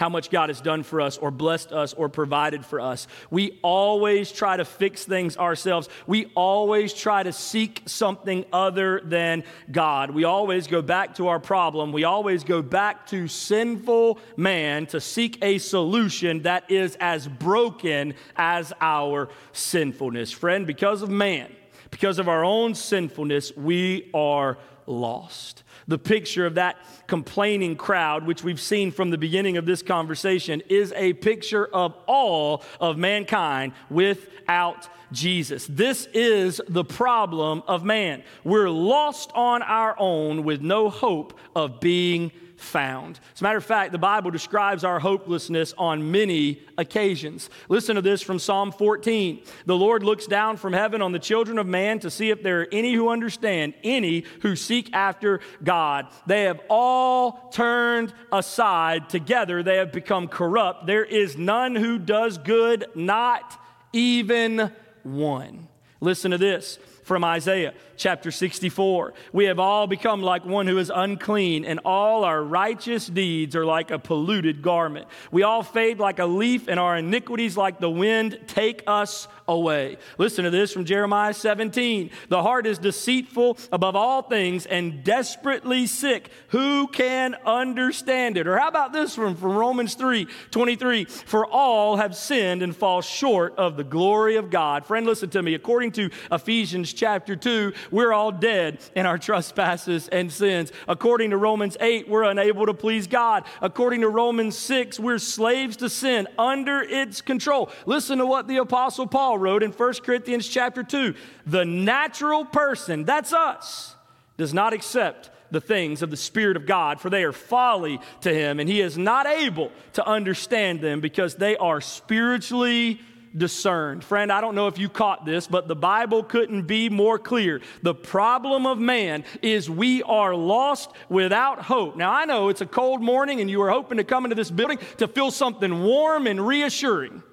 how 0.04 0.10
much 0.10 0.30
God 0.30 0.50
has 0.50 0.60
done 0.60 0.84
for 0.84 1.00
us 1.00 1.18
or 1.18 1.32
blessed 1.32 1.72
us 1.72 1.94
or 1.94 2.10
provided 2.10 2.66
for 2.66 2.82
us. 2.82 3.08
We 3.32 3.58
always 3.62 4.34
try 4.34 4.58
to 4.58 4.66
fix 4.66 5.06
things 5.06 5.38
ourselves. 5.38 5.88
We 6.06 6.30
always 6.36 6.94
try 6.94 7.24
to 7.24 7.32
seek 7.32 7.84
something 7.86 8.44
other 8.52 9.00
than 9.06 9.46
God. 9.72 10.12
We 10.12 10.26
always 10.26 10.68
go 10.68 10.82
back 10.82 11.16
to 11.16 11.30
our 11.30 11.40
problem. 11.40 11.94
We 11.94 12.04
always 12.04 12.44
go 12.44 12.62
back 12.62 13.08
to 13.08 13.30
sinful 13.30 14.20
man 14.36 14.88
to 14.88 15.00
seek 15.00 15.38
a 15.42 15.58
solution 15.58 16.42
that 16.42 16.70
is 16.70 16.98
as 17.00 17.26
broken 17.26 18.16
as 18.36 18.74
our 18.82 19.30
sinfulness. 19.54 20.34
Friend, 20.34 20.68
because 20.68 21.02
of 21.02 21.10
man, 21.10 21.50
because 21.92 22.20
of 22.20 22.28
our 22.28 22.44
own 22.44 22.76
sinfulness, 22.76 23.56
we 23.56 24.10
are 24.14 24.58
lost. 24.86 25.63
The 25.88 25.98
picture 25.98 26.46
of 26.46 26.56
that 26.56 26.78
complaining 27.08 27.76
crowd, 27.76 28.26
which 28.26 28.44
we've 28.44 28.62
seen 28.62 28.92
from 28.92 29.10
the 29.10 29.18
beginning 29.18 29.58
of 29.58 29.66
this 29.66 29.82
conversation, 29.82 30.62
is 30.70 30.94
a 30.94 31.14
picture 31.14 31.66
of 31.66 31.96
all 32.08 32.64
of 32.80 32.98
mankind 32.98 33.74
without 33.90 34.88
Jesus. 35.12 35.68
This 35.68 36.08
is 36.14 36.62
the 36.68 36.84
problem 36.84 37.64
of 37.68 37.84
man. 37.84 38.24
We're 38.44 38.70
lost 38.70 39.32
on 39.36 39.62
our 39.62 39.96
own 40.00 40.44
with 40.44 40.62
no 40.62 40.90
hope 40.90 41.38
of 41.56 41.80
being 41.80 42.32
found. 42.56 43.20
As 43.34 43.42
a 43.42 43.44
matter 43.44 43.58
of 43.58 43.66
fact, 43.66 43.92
the 43.92 43.98
Bible 43.98 44.32
describes 44.32 44.84
our 44.84 45.00
hopelessness 45.00 45.74
on 45.78 46.12
many 46.12 46.62
occasions. 46.78 47.50
Listen 47.70 47.96
to 47.96 48.02
this 48.02 48.22
from 48.22 48.40
Psalm 48.40 48.72
14. 48.72 49.42
The 49.66 49.76
Lord 49.76 50.04
looks 50.04 50.28
down 50.28 50.58
from 50.58 50.74
heaven 50.74 51.02
on 51.02 51.12
the 51.12 51.20
children 51.20 51.58
of 51.58 51.68
man 51.68 52.00
to 52.00 52.10
see 52.10 52.30
if 52.30 52.44
there 52.44 52.62
are 52.62 52.68
any 52.72 52.94
who 52.94 53.10
understand, 53.10 53.74
any 53.84 54.26
who 54.42 54.56
seek 54.56 54.94
after 54.94 55.40
God. 55.64 56.08
They 56.26 56.44
have 56.44 56.62
all 56.70 57.50
turned 57.50 58.14
aside. 58.32 59.10
Together 59.10 59.64
they 59.64 59.78
have 59.78 59.92
become 59.92 60.28
corrupt. 60.28 60.86
There 60.86 61.06
is 61.06 61.38
none 61.38 61.76
who 61.76 62.00
does 62.00 62.38
good, 62.38 62.86
not 62.96 63.60
even 63.92 64.72
one. 65.04 65.68
Listen 66.02 66.32
to 66.32 66.38
this 66.38 66.80
from 67.04 67.24
Isaiah 67.24 67.74
chapter 68.04 68.32
64. 68.32 69.14
We 69.32 69.46
have 69.46 69.60
all 69.60 69.88
become 69.88 70.22
like 70.22 70.44
one 70.44 70.68
who 70.68 70.78
is 70.78 70.92
unclean, 70.94 71.64
and 71.64 71.80
all 71.86 72.26
our 72.26 72.44
righteous 72.44 73.08
deeds 73.08 73.56
are 73.56 73.66
like 73.66 73.92
a 73.92 73.98
polluted 73.98 74.62
garment. 74.62 75.08
We 75.32 75.44
all 75.44 75.64
fade 75.64 76.00
like 76.00 76.20
a 76.20 76.26
leaf, 76.26 76.68
and 76.68 76.82
our 76.82 76.98
iniquities, 76.98 77.56
like 77.56 77.80
the 77.80 77.90
wind, 77.90 78.42
take 78.46 78.84
us 78.88 79.30
away. 79.48 79.98
Listen 80.18 80.44
to 80.44 80.50
this 80.50 80.74
from 80.74 80.84
Jeremiah 80.84 81.34
17. 81.34 82.10
The 82.28 82.44
heart 82.44 82.68
is 82.68 82.78
deceitful 82.78 83.58
above 83.72 83.96
all 83.96 84.22
things 84.22 84.66
and 84.66 85.04
desperately 85.04 85.88
sick. 85.88 86.30
Who 86.50 86.88
can 86.88 87.36
understand 87.46 88.38
it? 88.38 88.48
Or 88.48 88.58
how 88.58 88.68
about 88.68 88.94
this 88.94 89.18
one 89.18 89.36
from 89.36 89.54
Romans 89.54 89.96
3 89.96 90.28
23? 90.52 91.06
For 91.06 91.46
all 91.46 91.96
have 91.98 92.16
sinned 92.16 92.64
and 92.64 92.76
fall 92.76 93.02
short 93.02 93.56
of 93.58 93.78
the 93.78 93.84
glory 93.84 94.36
of 94.36 94.50
God. 94.50 94.86
Friend, 94.86 95.06
listen 95.06 95.30
to 95.32 95.42
me. 95.42 95.54
According 95.54 95.94
to 95.94 96.10
Ephesians 96.32 96.94
chapter 96.94 97.36
2, 97.36 97.74
we're 97.94 98.12
all 98.12 98.32
dead 98.32 98.80
in 98.96 99.06
our 99.06 99.20
trespasses 99.20 100.08
and 100.08 100.32
sins. 100.32 100.72
According 100.88 101.30
to 101.30 101.38
Romans 101.38 101.78
8, 101.80 102.10
we're 102.10 102.24
unable 102.24 102.66
to 102.66 102.74
please 102.74 103.06
God. 103.06 103.46
According 103.62 104.02
to 104.02 104.10
Romans 104.10 104.58
6, 104.58 105.00
we're 105.00 105.20
slaves 105.20 105.78
to 105.78 105.90
sin 105.90 106.28
under 106.38 106.82
its 106.82 107.22
control. 107.22 107.70
Listen 107.86 108.18
to 108.18 108.26
what 108.26 108.48
the 108.48 108.58
Apostle 108.58 109.06
Paul 109.06 109.38
wrote 109.38 109.62
in 109.62 109.72
1 109.72 109.94
Corinthians 110.04 110.48
chapter 110.48 110.84
2. 110.84 111.14
The 111.46 111.66
natural 111.66 112.46
person, 112.46 113.06
that's 113.06 113.32
us, 113.32 113.96
does 114.38 114.56
not 114.56 114.74
accept 114.74 115.30
the 115.52 115.62
things 115.62 116.02
of 116.02 116.10
the 116.10 116.18
Spirit 116.18 116.58
of 116.58 116.66
God, 116.66 117.00
for 117.00 117.12
they 117.12 117.24
are 117.24 117.32
folly 117.32 118.02
to 118.22 118.34
him, 118.34 118.60
and 118.60 118.68
he 118.68 118.82
is 118.82 118.98
not 118.98 119.28
able 119.28 119.72
to 119.94 120.06
understand 120.06 120.82
them 120.82 121.00
because 121.00 121.36
they 121.36 121.56
are 121.58 121.80
spiritually 121.80 123.00
discerned. 123.36 124.04
Friend, 124.04 124.32
I 124.32 124.42
don't 124.42 124.56
know 124.56 124.68
if 124.68 124.78
you 124.78 124.90
caught 124.90 125.26
this, 125.26 125.48
but 125.48 125.68
the 125.68 125.76
Bible 125.76 126.24
couldn't 126.24 126.64
be 126.64 126.90
more 126.90 127.18
clear. 127.18 127.62
The 127.82 127.96
problem 127.96 128.66
of 128.66 128.78
man 128.78 129.24
is 129.42 129.70
we 129.70 130.04
are 130.04 130.36
lost 130.36 130.92
without 131.10 131.62
hope. 131.62 131.96
Now, 131.96 132.12
I 132.12 132.26
know 132.26 132.50
it's 132.50 132.62
a 132.62 132.66
cold 132.66 133.02
morning 133.02 133.42
and 133.42 133.50
you 133.50 133.62
are 133.62 133.70
hoping 133.70 133.98
to 133.98 134.04
come 134.04 134.26
into 134.26 134.36
this 134.36 134.52
building 134.52 134.80
to 134.98 135.08
feel 135.08 135.32
something 135.32 135.84
warm 135.84 136.28
and 136.28 136.46
reassuring. 136.46 137.24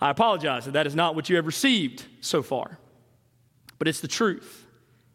I 0.00 0.10
apologize 0.10 0.66
that 0.66 0.72
that 0.72 0.86
is 0.86 0.94
not 0.94 1.14
what 1.14 1.28
you 1.28 1.36
have 1.36 1.46
received 1.46 2.04
so 2.20 2.42
far, 2.42 2.78
but 3.78 3.88
it's 3.88 4.00
the 4.00 4.08
truth. 4.08 4.66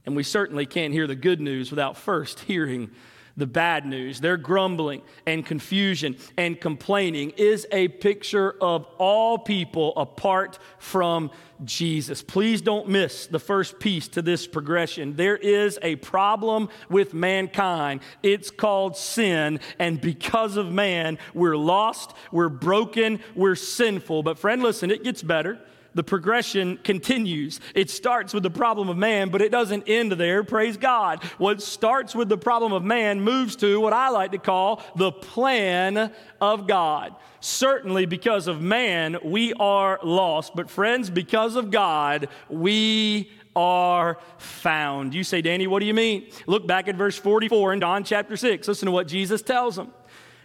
And 0.06 0.16
we 0.16 0.24
certainly 0.24 0.66
can't 0.66 0.94
hear 0.94 1.06
the 1.06 1.16
good 1.16 1.40
news 1.40 1.70
without 1.70 1.98
first 1.98 2.42
hearing 2.42 2.90
the 3.38 3.48
bad 3.48 3.86
news, 3.86 4.20
their 4.20 4.38
grumbling 4.38 5.02
and 5.26 5.46
confusion 5.46 6.18
and 6.38 6.60
complaining 6.60 7.32
is 7.38 7.68
a 7.72 7.88
picture 7.88 8.56
of 8.62 8.86
all 8.98 9.38
people 9.38 9.94
apart 9.96 10.60
from 10.78 11.32
Jesus. 11.64 12.22
Please 12.22 12.62
don't 12.62 12.90
miss 12.90 13.28
the 13.28 13.40
first 13.40 13.80
piece 13.80 14.08
to 14.10 14.22
this 14.22 14.48
progression. 14.48 15.16
There 15.16 15.38
is 15.38 15.78
a 15.82 15.96
problem 15.98 16.70
with 16.90 17.14
mankind. 17.14 18.02
It's 18.24 18.50
called 18.50 18.98
sin, 18.98 19.60
and 19.80 20.02
because 20.02 20.58
of 20.58 20.72
man, 20.72 21.20
we're 21.34 21.58
lost, 21.58 22.14
we're 22.32 22.50
broken, 22.50 23.20
we're 23.36 23.56
sinful. 23.56 24.24
But, 24.24 24.40
friend, 24.40 24.64
listen, 24.64 24.92
it 24.92 25.04
gets 25.04 25.22
better 25.22 25.60
the 25.94 26.04
progression 26.04 26.78
continues. 26.84 27.60
It 27.76 27.90
starts 27.90 28.34
with 28.34 28.44
the 28.44 28.50
problem 28.50 28.90
of 28.90 28.98
man, 28.98 29.30
but 29.30 29.42
it 29.42 29.52
doesn't 29.52 29.88
end 29.88 30.14
there. 30.14 30.44
Praise 30.44 30.78
God. 30.78 31.24
What 31.38 31.62
starts 31.62 32.16
with 32.16 32.30
the 32.30 32.38
problem 32.38 32.74
of 32.74 32.84
man 32.84 33.22
moves 33.22 33.56
to 33.58 33.80
what 33.80 33.94
I 33.94 34.10
like 34.10 34.32
to 34.32 34.38
call 34.38 34.82
the 34.96 35.12
plan 35.12 36.14
of 36.40 36.68
God. 36.68 37.16
Certainly, 37.40 38.06
because 38.06 38.48
of 38.48 38.62
man, 38.62 39.18
we 39.24 39.54
are 39.54 40.00
lost. 40.04 40.56
But, 40.56 40.70
friends, 40.70 41.10
because 41.10 41.56
of 41.56 41.72
God, 41.72 42.30
we 42.50 43.32
are 43.56 44.18
found. 44.38 45.14
You 45.14 45.24
say, 45.24 45.42
Danny, 45.42 45.68
what 45.68 45.80
do 45.80 45.86
you 45.86 45.94
mean? 45.94 46.30
Look 46.46 46.68
back 46.68 46.88
at 46.88 46.96
verse 46.96 47.18
44 47.18 47.74
in 47.74 47.80
John 47.80 48.04
chapter 48.04 48.38
6. 48.38 48.68
Listen 48.68 48.86
to 48.86 48.92
what 48.92 49.08
Jesus 49.08 49.42
tells 49.42 49.76
them. 49.76 49.92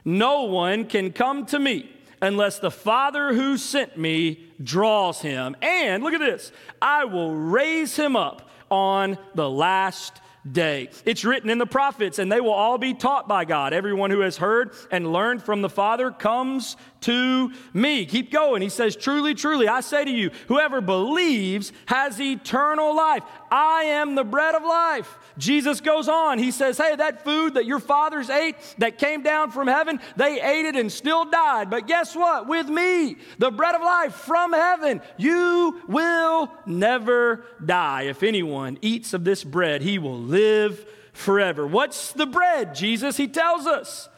No 0.04 0.44
one 0.44 0.86
can 0.86 1.12
come 1.12 1.46
to 1.46 1.58
me 1.58 1.95
unless 2.20 2.58
the 2.58 2.70
Father 2.70 3.34
who 3.34 3.56
sent 3.56 3.96
me 3.96 4.46
draws 4.62 5.20
him. 5.20 5.56
And 5.62 6.02
look 6.02 6.14
at 6.14 6.20
this 6.20 6.52
I 6.80 7.04
will 7.04 7.34
raise 7.34 7.96
him 7.96 8.16
up 8.16 8.48
on 8.70 9.18
the 9.34 9.48
last 9.48 10.20
day. 10.50 10.90
It's 11.04 11.24
written 11.24 11.50
in 11.50 11.58
the 11.58 11.66
prophets, 11.66 12.18
and 12.18 12.30
they 12.30 12.40
will 12.40 12.52
all 12.52 12.78
be 12.78 12.94
taught 12.94 13.28
by 13.28 13.44
God. 13.44 13.72
Everyone 13.72 14.10
who 14.10 14.20
has 14.20 14.36
heard 14.36 14.72
and 14.90 15.12
learned 15.12 15.42
from 15.42 15.62
the 15.62 15.68
Father 15.68 16.10
comes 16.10 16.76
to 17.06 17.52
me. 17.72 18.04
Keep 18.04 18.32
going. 18.32 18.62
He 18.62 18.68
says, 18.68 18.96
Truly, 18.96 19.34
truly, 19.34 19.68
I 19.68 19.80
say 19.80 20.04
to 20.04 20.10
you, 20.10 20.30
whoever 20.48 20.80
believes 20.80 21.72
has 21.86 22.20
eternal 22.20 22.96
life. 22.96 23.22
I 23.48 23.84
am 23.84 24.16
the 24.16 24.24
bread 24.24 24.56
of 24.56 24.64
life. 24.64 25.16
Jesus 25.38 25.80
goes 25.80 26.08
on. 26.08 26.40
He 26.40 26.50
says, 26.50 26.76
Hey, 26.78 26.96
that 26.96 27.22
food 27.22 27.54
that 27.54 27.64
your 27.64 27.78
fathers 27.78 28.28
ate 28.28 28.56
that 28.78 28.98
came 28.98 29.22
down 29.22 29.52
from 29.52 29.68
heaven, 29.68 30.00
they 30.16 30.40
ate 30.40 30.66
it 30.66 30.74
and 30.74 30.90
still 30.90 31.24
died. 31.24 31.70
But 31.70 31.86
guess 31.86 32.16
what? 32.16 32.48
With 32.48 32.68
me, 32.68 33.18
the 33.38 33.52
bread 33.52 33.76
of 33.76 33.82
life 33.82 34.14
from 34.14 34.52
heaven, 34.52 35.00
you 35.16 35.80
will 35.86 36.50
never 36.66 37.44
die. 37.64 38.02
If 38.02 38.24
anyone 38.24 38.78
eats 38.82 39.14
of 39.14 39.22
this 39.22 39.44
bread, 39.44 39.80
he 39.80 40.00
will 40.00 40.18
live 40.18 40.84
forever. 41.12 41.68
What's 41.68 42.12
the 42.12 42.26
bread, 42.26 42.74
Jesus? 42.74 43.16
He 43.16 43.28
tells 43.28 43.68
us. 43.68 44.08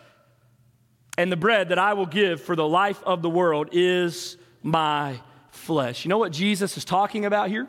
And 1.19 1.33
the 1.33 1.37
bread 1.37 1.71
that 1.71 1.81
I 1.81 1.95
will 1.95 2.07
give 2.07 2.41
for 2.41 2.55
the 2.55 2.67
life 2.67 3.03
of 3.03 3.23
the 3.23 3.29
world 3.29 3.71
is 3.73 4.37
my 4.63 5.19
flesh. 5.51 6.05
You 6.05 6.11
know 6.11 6.19
what 6.19 6.31
Jesus 6.31 6.77
is 6.77 6.85
talking 6.85 7.25
about 7.25 7.49
here? 7.49 7.67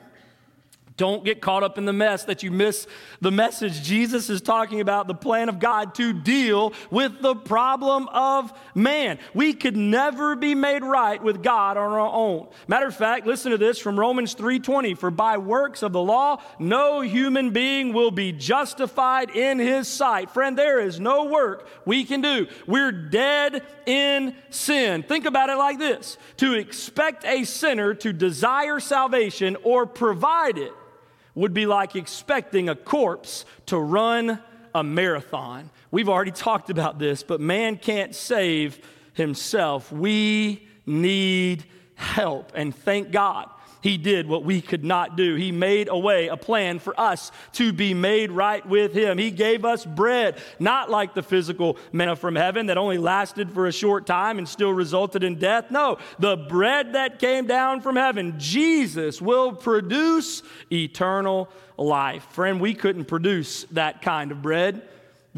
Don't 1.00 1.24
get 1.24 1.40
caught 1.40 1.64
up 1.64 1.78
in 1.78 1.86
the 1.86 1.94
mess 1.94 2.26
that 2.26 2.44
you 2.44 2.52
miss 2.52 2.86
the 3.22 3.32
message. 3.32 3.84
Jesus 3.84 4.30
is 4.30 4.42
talking 4.42 4.82
about 4.82 5.08
the 5.08 5.14
plan 5.14 5.48
of 5.48 5.58
God 5.58 5.96
to 5.96 6.12
deal 6.12 6.74
with 6.92 7.22
the 7.22 7.36
problem 7.36 8.10
of 8.10 8.52
man. 8.76 9.18
We 9.34 9.54
could 9.54 9.78
never 9.78 10.36
be 10.36 10.56
made 10.56 10.84
right 10.84 11.24
with 11.24 11.42
God 11.42 11.78
on 11.78 11.94
our 11.94 12.00
own. 12.00 12.50
Matter 12.68 12.88
of 12.88 12.98
fact, 12.98 13.26
listen 13.26 13.54
to 13.54 13.58
this 13.58 13.80
from 13.80 13.98
Romans 13.98 14.34
3:20, 14.34 14.94
for 14.94 15.10
by 15.10 15.38
works 15.38 15.84
of 15.84 15.94
the 15.94 16.02
law 16.02 16.42
no 16.60 17.00
human 17.00 17.52
being 17.52 17.94
will 17.94 18.12
be 18.12 18.34
justified 18.34 19.30
in 19.30 19.58
his 19.58 19.88
sight. 19.88 20.30
Friend, 20.30 20.58
there 20.58 20.82
is 20.82 21.00
no 21.00 21.24
work 21.24 21.66
we 21.86 22.04
can 22.04 22.20
do. 22.20 22.46
We're 22.68 22.92
dead 22.92 23.64
in 23.86 24.36
sin. 24.50 25.04
Think 25.04 25.26
about 25.26 25.50
it 25.50 25.56
like 25.56 25.80
this. 25.80 26.18
To 26.38 26.56
expect 26.56 27.24
a 27.24 27.46
sinner 27.46 27.94
to 27.94 28.12
desire 28.12 28.82
salvation 28.82 29.56
or 29.64 29.86
provide 29.86 30.58
it 30.58 30.74
would 31.36 31.54
be 31.54 31.66
like 31.66 31.96
expecting 31.96 32.70
a 32.70 32.76
corpse 32.76 33.46
to 33.68 33.78
run 33.78 34.40
a 34.74 34.84
marathon. 34.84 35.70
We've 35.92 36.10
already 36.10 36.32
talked 36.32 36.70
about 36.70 37.00
this, 37.00 37.24
but 37.24 37.42
man 37.42 37.78
can't 37.78 38.14
save 38.14 38.80
himself. 39.14 39.92
We 39.92 40.68
need 40.86 41.66
help. 41.96 42.52
And 42.56 42.76
thank 42.76 43.12
God 43.12 43.50
he 43.82 43.98
did 43.98 44.28
what 44.28 44.44
we 44.44 44.62
could 44.62 44.84
not 44.84 45.16
do. 45.16 45.36
He 45.36 45.52
made 45.52 45.88
a 45.88 45.98
way, 45.98 46.28
a 46.28 46.36
plan 46.36 46.80
for 46.80 47.00
us 47.00 47.32
to 47.54 47.72
be 47.72 47.94
made 47.94 48.32
right 48.32 48.66
with 48.66 48.94
Him. 48.94 49.18
He 49.18 49.32
gave 49.32 49.64
us 49.64 49.86
bread, 49.86 50.38
not 50.60 50.90
like 50.90 51.14
the 51.14 51.24
physical 51.24 51.78
manna 51.94 52.16
from 52.16 52.36
heaven 52.36 52.66
that 52.66 52.78
only 52.78 52.98
lasted 52.98 53.52
for 53.52 53.68
a 53.68 53.72
short 53.72 54.06
time 54.06 54.38
and 54.38 54.48
still 54.48 54.72
resulted 54.72 55.24
in 55.24 55.40
death. 55.40 55.72
No, 55.72 55.98
the 56.20 56.36
bread 56.36 56.94
that 56.94 57.20
came 57.20 57.48
down 57.48 57.80
from 57.82 57.96
heaven, 57.96 58.36
Jesus 58.38 59.22
will 59.22 59.54
produce 59.54 60.44
eternal 60.72 61.50
life. 61.78 62.24
Friend, 62.32 62.60
we 62.60 62.74
couldn't 62.74 63.06
produce 63.06 63.64
that 63.72 64.02
kind 64.02 64.32
of 64.32 64.42
bread. 64.42 64.82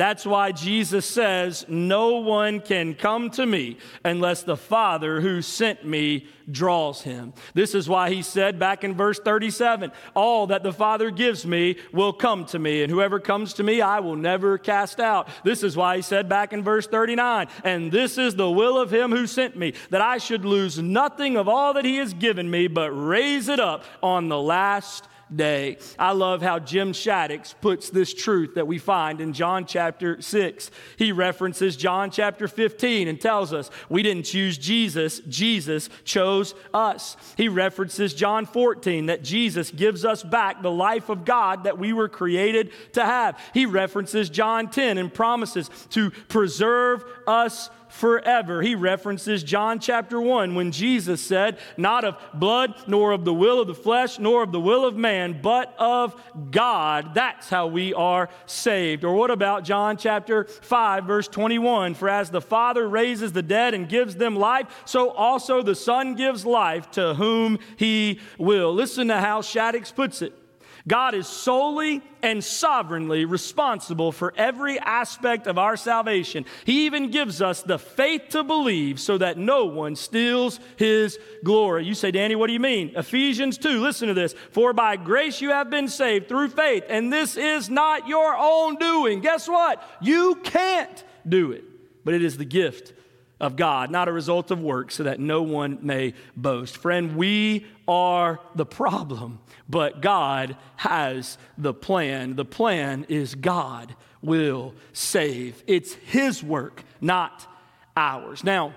That's 0.02 0.26
why 0.26 0.52
Jesus 0.52 1.06
says, 1.06 1.64
No 1.68 2.16
one 2.16 2.60
can 2.60 2.96
come 2.96 3.30
to 3.30 3.46
me 3.46 3.78
unless 4.04 4.42
the 4.42 4.58
Father 4.58 5.22
who 5.22 5.44
sent 5.44 5.86
me 5.86 6.26
draws 6.50 7.04
him. 7.04 7.34
This 7.54 7.76
is 7.76 7.88
why 7.88 8.10
he 8.10 8.24
said 8.24 8.58
back 8.58 8.84
in 8.84 8.96
verse 8.96 9.20
37 9.20 9.92
All 10.16 10.48
that 10.48 10.64
the 10.64 10.74
Father 10.74 11.12
gives 11.12 11.46
me 11.46 11.78
will 11.94 12.14
come 12.14 12.46
to 12.46 12.58
me, 12.58 12.82
and 12.82 12.92
whoever 12.92 13.20
comes 13.20 13.54
to 13.54 13.64
me, 13.64 13.80
I 13.80 14.00
will 14.00 14.16
never 14.16 14.58
cast 14.58 15.00
out. 15.00 15.30
This 15.44 15.62
is 15.62 15.78
why 15.78 15.98
he 15.98 16.02
said 16.02 16.28
back 16.28 16.52
in 16.52 16.64
verse 16.64 16.88
39 16.88 17.48
And 17.64 17.92
this 17.92 18.18
is 18.18 18.34
the 18.34 18.50
will 18.50 18.80
of 18.80 18.92
him 18.92 19.12
who 19.12 19.28
sent 19.28 19.56
me, 19.56 19.76
that 19.92 20.02
I 20.02 20.18
should 20.18 20.46
lose 20.46 20.80
nothing 20.80 21.38
of 21.38 21.48
all 21.48 21.76
that 21.76 21.86
he 21.86 21.98
has 21.98 22.16
given 22.16 22.50
me, 22.50 22.66
but 22.66 22.90
raise 22.90 23.50
it 23.50 23.60
up 23.60 23.84
on 24.02 24.30
the 24.30 24.42
last 24.42 25.08
day. 25.36 25.78
I 25.98 26.12
love 26.12 26.41
how 26.41 26.60
Jim 26.60 26.94
Shaddix 26.94 27.54
puts 27.62 27.89
this 27.89 28.13
truth 28.13 28.56
that 28.56 28.67
we 28.67 28.78
find 28.78 29.22
in 29.22 29.34
John 29.34 29.65
chapter 29.65 30.22
6. 30.22 30.72
He 30.98 31.12
references 31.12 31.76
John 31.76 32.12
chapter 32.12 32.48
15 32.48 33.08
and 33.08 33.20
tells 33.20 33.54
us 33.54 33.70
we 33.89 34.04
didn't 34.04 34.24
choose 34.24 34.58
Jesus, 34.58 35.20
Jesus 35.22 35.89
chose 36.04 36.54
us. 36.74 37.17
He 37.38 37.48
references 37.48 38.13
John 38.13 38.46
14 38.46 39.08
that 39.08 39.24
Jesus 39.24 39.72
gives 39.72 40.06
us 40.06 40.24
back 40.24 40.62
the 40.62 40.72
life 40.72 41.10
of 41.10 41.26
God 41.26 41.63
that 41.63 41.78
we 41.78 41.94
were 41.94 42.10
created 42.10 42.72
to 42.94 43.06
have. 43.06 43.39
He 43.54 43.65
references 43.65 44.30
John 44.30 44.70
10 44.70 44.98
and 44.98 45.13
promises 45.13 45.70
to 45.91 46.12
preserve 46.12 47.04
us 47.28 47.70
forever. 47.91 48.62
He 48.62 48.73
references 48.73 49.43
John 49.43 49.80
chapter 49.80 50.19
1 50.19 50.56
when 50.56 50.71
Jesus 50.71 51.21
said, 51.21 51.60
Not 51.77 52.06
of 52.06 52.17
blood, 52.34 52.75
nor 52.88 53.12
of 53.12 53.25
the 53.25 53.34
will 53.34 53.62
of 53.62 53.67
the 53.67 53.75
flesh, 53.75 54.17
nor 54.17 54.43
of 54.43 54.51
the 54.51 54.60
will 54.60 54.86
of 54.86 54.95
man, 54.95 55.39
but 55.41 55.75
of 55.77 56.19
God. 56.49 57.13
That's 57.13 57.49
how 57.49 57.67
we 57.67 57.93
are 57.93 58.30
saved. 58.45 59.04
Or 59.04 59.13
what 59.15 59.30
about 59.30 59.63
John 59.63 59.97
chapter 59.97 60.45
5, 60.45 61.06
verse 61.06 61.27
21? 61.27 61.93
For 61.93 62.10
as 62.10 62.30
the 62.30 62.41
Father 62.41 62.88
raises 62.88 63.34
the 63.34 63.43
dead 63.43 63.73
and 63.73 63.88
gives 63.88 64.15
them 64.15 64.36
life, 64.36 64.84
so 64.86 65.12
also 65.12 65.62
the 65.62 65.75
Son 65.75 66.15
gives 66.15 66.45
life 66.45 66.89
to 66.91 67.13
whom 67.15 67.60
he 67.75 68.19
will. 68.38 68.73
Listen 68.73 69.10
to 69.10 69.19
how 69.19 69.41
Shaddix 69.41 69.93
puts 69.93 70.21
it. 70.21 70.40
God 70.88 71.13
is 71.13 71.28
solely 71.28 72.02
and 72.24 72.44
sovereignly 72.44 73.26
responsible 73.26 74.12
for 74.12 74.34
every 74.36 74.80
aspect 74.80 75.48
of 75.48 75.58
our 75.58 75.78
salvation. 75.78 76.46
He 76.65 76.86
even 76.86 77.12
gives 77.12 77.41
us 77.41 77.62
the 77.62 77.78
faith 77.78 78.30
to 78.30 78.44
believe 78.44 79.00
so 79.00 79.17
that 79.17 79.38
no 79.38 79.65
one 79.65 79.96
steals 79.96 80.60
his 80.78 81.20
glory. 81.44 81.86
You 81.86 81.94
say, 81.94 82.12
Danny, 82.12 82.36
what 82.36 82.48
do 82.48 82.54
you 82.54 82.60
mean? 82.60 82.94
Ephesians 82.96 83.58
2, 83.58 83.82
listen 83.82 84.08
to 84.08 84.13
this. 84.13 84.34
For 84.52 84.74
by 84.74 84.98
grace 84.98 85.41
you 85.41 85.50
have 85.52 85.70
been 85.70 85.88
saved 85.88 86.28
through 86.28 86.50
faith, 86.50 86.84
and 86.89 87.12
this 87.12 87.38
is 87.38 87.70
not 87.70 88.08
your 88.08 88.36
own 88.38 88.76
doing. 88.76 89.22
Guess 89.22 89.48
what? 89.48 89.84
You 90.02 90.36
can't 90.44 91.04
do 91.28 91.52
it, 91.52 91.63
but 92.04 92.13
it 92.13 92.24
is 92.24 92.38
the 92.38 92.46
gift 92.46 92.94
of 93.39 93.56
God, 93.56 93.89
not 93.89 94.08
a 94.08 94.12
result 94.12 94.52
of 94.52 94.62
work, 94.62 94.91
so 94.91 95.04
that 95.04 95.20
no 95.20 95.41
one 95.41 95.80
may 95.82 96.13
boast. 96.38 96.78
Friend, 96.78 97.17
we 97.17 97.65
are 97.88 98.39
the 98.54 98.65
problem, 98.65 99.39
but 99.72 100.02
God 100.02 100.58
has 100.76 101.38
the 101.58 101.74
plan. 101.74 102.36
The 102.36 102.46
plan 102.46 103.06
is 103.10 103.34
God 103.36 103.96
will 104.22 104.76
save. 104.94 105.64
It's 105.66 105.94
His 105.94 106.44
work, 106.44 106.84
not 107.00 107.48
ours. 107.96 108.44
Now, 108.44 108.74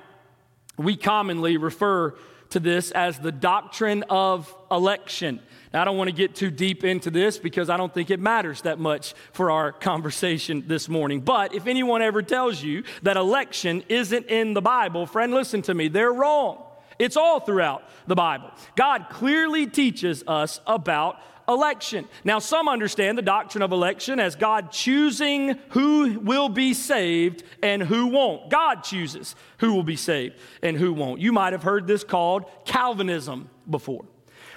we 0.77 0.97
commonly 0.97 1.57
refer 1.57 2.15
to 2.51 2.61
this 2.61 2.93
as 2.93 3.19
the 3.19 3.33
doctrine 3.33 4.05
of 4.09 4.55
election. 4.71 5.41
Now, 5.73 5.83
I 5.83 5.85
don't 5.85 5.97
want 5.97 6.09
to 6.09 6.15
get 6.15 6.37
too 6.37 6.51
deep 6.51 6.85
into 6.85 7.11
this 7.11 7.37
because 7.37 7.69
I 7.69 7.77
don't 7.77 7.93
think 7.93 8.11
it 8.11 8.21
matters 8.21 8.63
that 8.63 8.79
much 8.79 9.15
for 9.33 9.51
our 9.51 9.73
conversation 9.73 10.65
this 10.69 10.89
morning. 10.89 11.21
But 11.21 11.53
if 11.55 11.67
anyone 11.67 12.01
ever 12.01 12.23
tells 12.23 12.63
you 12.63 12.85
that 13.03 13.17
election 13.17 13.83
isn't 13.89 14.27
in 14.27 14.55
the 14.55 14.63
Bible, 14.63 15.07
friend, 15.07 15.35
listen 15.35 15.63
to 15.63 15.75
me, 15.75 15.89
they're 15.89 16.13
wrong. 16.13 16.63
It's 16.99 17.17
all 17.17 17.41
throughout 17.41 17.85
the 18.07 18.15
Bible. 18.15 18.51
God 18.77 19.07
clearly 19.11 19.67
teaches 19.67 20.23
us 20.27 20.61
about 20.67 21.19
election. 21.49 22.07
Now, 22.25 22.39
some 22.39 22.69
understand 22.69 23.19
the 23.19 23.23
doctrine 23.23 23.63
of 23.63 23.73
election 23.73 24.19
as 24.19 24.37
God 24.37 24.71
choosing 24.71 25.59
who 25.71 26.19
will 26.21 26.49
be 26.49 26.75
saved 26.75 27.43
and 27.63 27.83
who 27.83 28.07
won't. 28.07 28.51
God 28.51 28.83
chooses 28.83 29.35
who 29.59 29.75
will 29.75 29.83
be 29.83 29.97
saved 29.97 30.37
and 30.63 30.77
who 30.77 30.93
won't. 30.93 31.21
You 31.21 31.33
might 31.33 31.53
have 31.53 31.63
heard 31.63 31.87
this 31.87 32.05
called 32.05 32.45
Calvinism 32.65 33.51
before. 33.69 34.07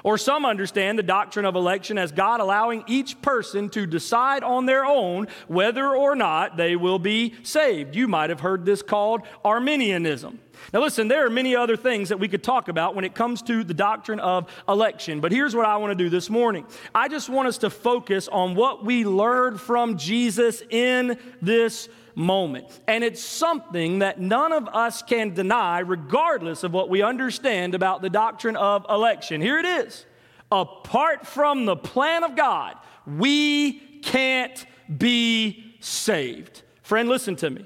Or 0.04 0.18
some 0.18 0.46
understand 0.46 0.98
the 0.98 1.04
doctrine 1.04 1.46
of 1.46 1.56
election 1.56 1.98
as 1.98 2.12
God 2.12 2.40
allowing 2.40 2.84
each 2.88 3.22
person 3.22 3.70
to 3.72 3.86
decide 3.86 4.44
on 4.44 4.66
their 4.66 4.86
own 4.86 5.28
whether 5.48 5.96
or 5.96 6.16
not 6.16 6.56
they 6.56 6.76
will 6.76 7.00
be 7.00 7.34
saved. 7.44 7.96
You 7.96 8.08
might 8.08 8.30
have 8.30 8.40
heard 8.40 8.64
this 8.64 8.82
called 8.82 9.24
Arminianism. 9.44 10.40
Now, 10.74 10.82
listen, 10.82 11.08
there 11.08 11.26
are 11.26 11.30
many 11.30 11.56
other 11.56 11.78
things 11.78 12.10
that 12.10 12.20
we 12.20 12.28
could 12.28 12.44
talk 12.44 12.68
about 12.68 12.96
when 12.96 13.06
it 13.06 13.16
comes 13.16 13.42
to 13.44 13.64
the 13.64 13.74
doctrine 13.74 14.20
of 14.20 14.50
election, 14.68 15.20
but 15.20 15.32
here's 15.32 15.56
what 15.56 15.66
I 15.66 15.78
want 15.78 15.92
to 15.92 16.04
do 16.04 16.10
this 16.10 16.30
morning. 16.30 16.66
I 16.94 17.08
just 17.08 17.30
want 17.30 17.48
us 17.48 17.58
to 17.60 17.70
focus 17.70 18.28
on 18.28 18.56
what 18.56 18.86
we 18.86 19.06
learned 19.06 19.62
from 19.62 19.98
Jesus 19.98 20.62
in 20.70 21.18
this 21.42 21.90
moment. 22.16 22.80
And 22.88 23.04
it's 23.04 23.24
something 23.24 24.00
that 24.00 24.20
none 24.20 24.52
of 24.52 24.68
us 24.68 25.02
can 25.02 25.34
deny, 25.34 25.80
regardless 25.80 26.64
of 26.64 26.74
what 26.74 26.90
we 26.90 27.02
understand 27.02 27.76
about 27.76 28.02
the 28.02 28.10
doctrine 28.10 28.56
of 28.56 28.86
election. 28.90 29.42
Here 29.42 29.60
it 29.60 29.66
is 29.66 30.06
apart 30.52 31.28
from 31.28 31.66
the 31.66 31.76
plan 31.76 32.24
of 32.24 32.36
God, 32.36 32.78
we 33.06 33.74
can't 34.02 34.66
be 34.98 35.76
saved. 35.80 36.64
Friend, 36.82 37.08
listen 37.08 37.36
to 37.38 37.50
me. 37.50 37.66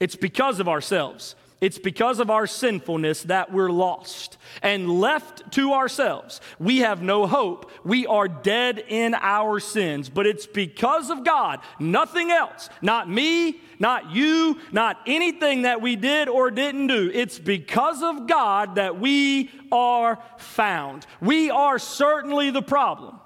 It's 0.00 0.16
because 0.16 0.60
of 0.60 0.68
ourselves. 0.68 1.34
It's 1.60 1.78
because 1.78 2.20
of 2.20 2.30
our 2.30 2.46
sinfulness 2.46 3.24
that 3.24 3.52
we're 3.52 3.70
lost 3.70 4.38
and 4.62 5.00
left 5.00 5.50
to 5.52 5.72
ourselves. 5.72 6.40
We 6.60 6.78
have 6.78 7.02
no 7.02 7.26
hope. 7.26 7.72
We 7.84 8.06
are 8.06 8.28
dead 8.28 8.84
in 8.86 9.14
our 9.14 9.58
sins. 9.58 10.08
But 10.08 10.28
it's 10.28 10.46
because 10.46 11.10
of 11.10 11.24
God, 11.24 11.58
nothing 11.80 12.30
else. 12.30 12.68
Not 12.80 13.10
me, 13.10 13.60
not 13.80 14.12
you, 14.12 14.60
not 14.70 15.00
anything 15.04 15.62
that 15.62 15.82
we 15.82 15.96
did 15.96 16.28
or 16.28 16.52
didn't 16.52 16.86
do. 16.86 17.10
It's 17.12 17.40
because 17.40 18.04
of 18.04 18.28
God 18.28 18.76
that 18.76 19.00
we 19.00 19.50
are 19.72 20.22
found. 20.38 21.06
We 21.20 21.50
are 21.50 21.80
certainly 21.80 22.50
the 22.50 22.62
problem, 22.62 23.18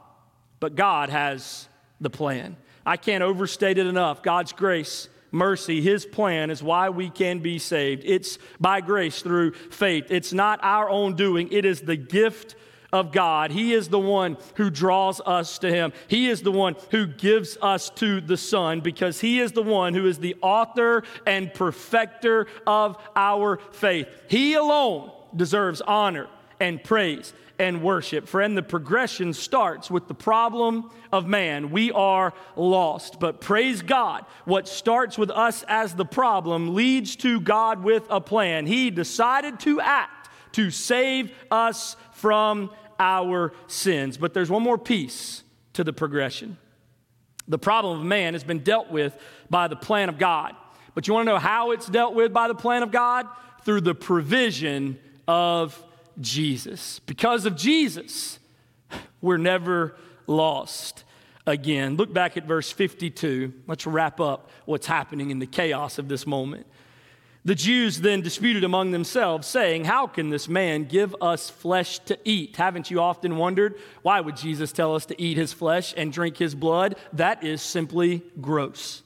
but 0.59 0.75
God 0.75 1.11
has 1.11 1.68
the 2.01 2.11
plan. 2.11 2.57
I 2.85 2.97
can't 2.97 3.23
overstate 3.23 3.77
it 3.77 3.87
enough. 3.87 4.23
God's 4.23 4.53
grace 4.53 5.09
mercy, 5.33 5.81
His 5.81 6.07
plan 6.07 6.51
is 6.51 6.62
why 6.62 6.90
we 6.90 7.11
can 7.11 7.40
be 7.40 7.59
saved. 7.59 8.03
It's 8.05 8.38
by 8.61 8.81
grace 8.81 9.23
through 9.23 9.53
faith. 9.53 10.07
It's 10.11 10.33
not 10.33 10.61
our 10.62 10.88
own 10.88 11.16
doing, 11.16 11.49
it 11.51 11.64
is 11.64 11.81
the 11.81 11.97
gift 11.97 12.55
of 12.92 13.11
God. 13.11 13.51
He 13.51 13.73
is 13.73 13.88
the 13.88 13.99
one 13.99 14.37
who 14.57 14.68
draws 14.68 15.21
us 15.21 15.59
to 15.61 15.71
Him. 15.71 15.92
He 16.09 16.29
is 16.29 16.42
the 16.42 16.53
one 16.53 16.77
who 16.90 17.07
gives 17.07 17.57
us 17.62 17.88
to 17.90 18.21
the 18.21 18.37
Son 18.37 18.81
because 18.81 19.21
He 19.21 19.40
is 19.40 19.53
the 19.53 19.62
one 19.62 19.95
who 19.95 20.07
is 20.07 20.18
the 20.18 20.37
author 20.42 21.03
and 21.27 21.53
perfecter 21.53 22.47
of 22.66 22.99
our 23.16 23.59
faith. 23.73 24.09
He 24.29 24.55
alone 24.55 25.11
deserves 25.35 25.81
honor 25.81 26.29
and 26.61 26.85
praise 26.85 27.33
and 27.62 27.81
worship. 27.81 28.27
Friend, 28.27 28.59
the 28.59 28.62
progression 28.62 29.33
starts 29.33 29.88
with 29.88 30.09
the 30.09 30.14
problem 30.14 30.90
of 31.12 31.29
man. 31.29 31.70
We 31.70 31.92
are 31.92 32.35
lost. 32.57 33.20
But 33.20 33.40
praise 33.40 33.83
God, 33.83 34.27
what 34.44 34.66
starts 34.66 35.16
with 35.16 35.31
us 35.31 35.64
as 35.68 35.94
the 35.94 36.05
problem 36.05 36.75
leads 36.75 37.14
to 37.16 37.40
God 37.40 37.85
with 37.85 38.05
a 38.11 38.20
plan. 38.20 38.66
He 38.66 38.90
decided 38.90 39.61
to 39.61 39.81
act 39.81 40.29
to 40.57 40.72
save 40.72 41.31
us 41.53 41.96
from 42.14 42.70
our 42.98 43.53
sins. 43.68 44.16
But 44.16 44.35
there's 44.35 44.51
one 44.51 44.62
more 44.62 44.77
piece 44.77 45.44
to 45.75 45.85
the 45.85 45.92
progression. 45.92 46.59
The 47.46 47.59
problem 47.59 48.01
of 48.01 48.05
man 48.05 48.35
has 48.35 48.42
been 48.42 48.64
dealt 48.64 48.90
with 48.90 49.16
by 49.51 49.68
the 49.68 49.77
plan 49.77 50.09
of 50.09 50.18
God. 50.18 50.57
But 50.96 51.07
you 51.07 51.14
want 51.14 51.29
to 51.29 51.33
know 51.33 51.38
how 51.38 51.70
it's 51.70 51.87
dealt 51.87 52.14
with 52.14 52.33
by 52.33 52.48
the 52.48 52.57
plan 52.57 52.83
of 52.83 52.90
God? 52.90 53.29
Through 53.64 53.83
the 53.83 53.94
provision 53.94 54.98
of 55.29 55.81
Jesus. 56.20 57.01
Because 57.01 57.46
of 57.46 57.57
Jesus, 57.57 58.38
we're 59.20 59.38
never 59.38 59.96
lost 60.27 61.05
again. 61.46 61.96
Look 61.96 62.12
back 62.12 62.37
at 62.37 62.44
verse 62.44 62.70
52. 62.70 63.53
Let's 63.66 63.87
wrap 63.87 64.20
up 64.20 64.51
what's 64.64 64.87
happening 64.87 65.31
in 65.31 65.38
the 65.38 65.46
chaos 65.46 65.98
of 65.98 66.09
this 66.09 66.27
moment. 66.27 66.66
The 67.44 67.55
Jews 67.57 68.01
then 68.01 68.20
disputed 68.20 68.62
among 68.62 68.92
themselves, 68.92 69.48
saying, 69.48 69.85
How 69.85 70.07
can 70.07 70.31
this 70.31 70.48
man 70.48 70.85
give 70.85 71.14
us 71.20 71.51
flesh 71.51 71.98
to 72.01 72.16
eat? 72.25 72.57
Haven't 72.57 72.88
you 72.88 73.01
often 73.01 73.37
wondered 73.37 73.75
why 74.03 74.20
would 74.20 74.37
Jesus 74.37 74.70
tell 74.70 74.94
us 74.94 75.07
to 75.07 75.20
eat 75.20 75.37
his 75.37 75.53
flesh 75.53 75.92
and 75.96 76.12
drink 76.12 76.37
his 76.37 76.55
blood? 76.55 76.94
That 77.12 77.42
is 77.42 77.61
simply 77.61 78.22
gross. 78.40 79.03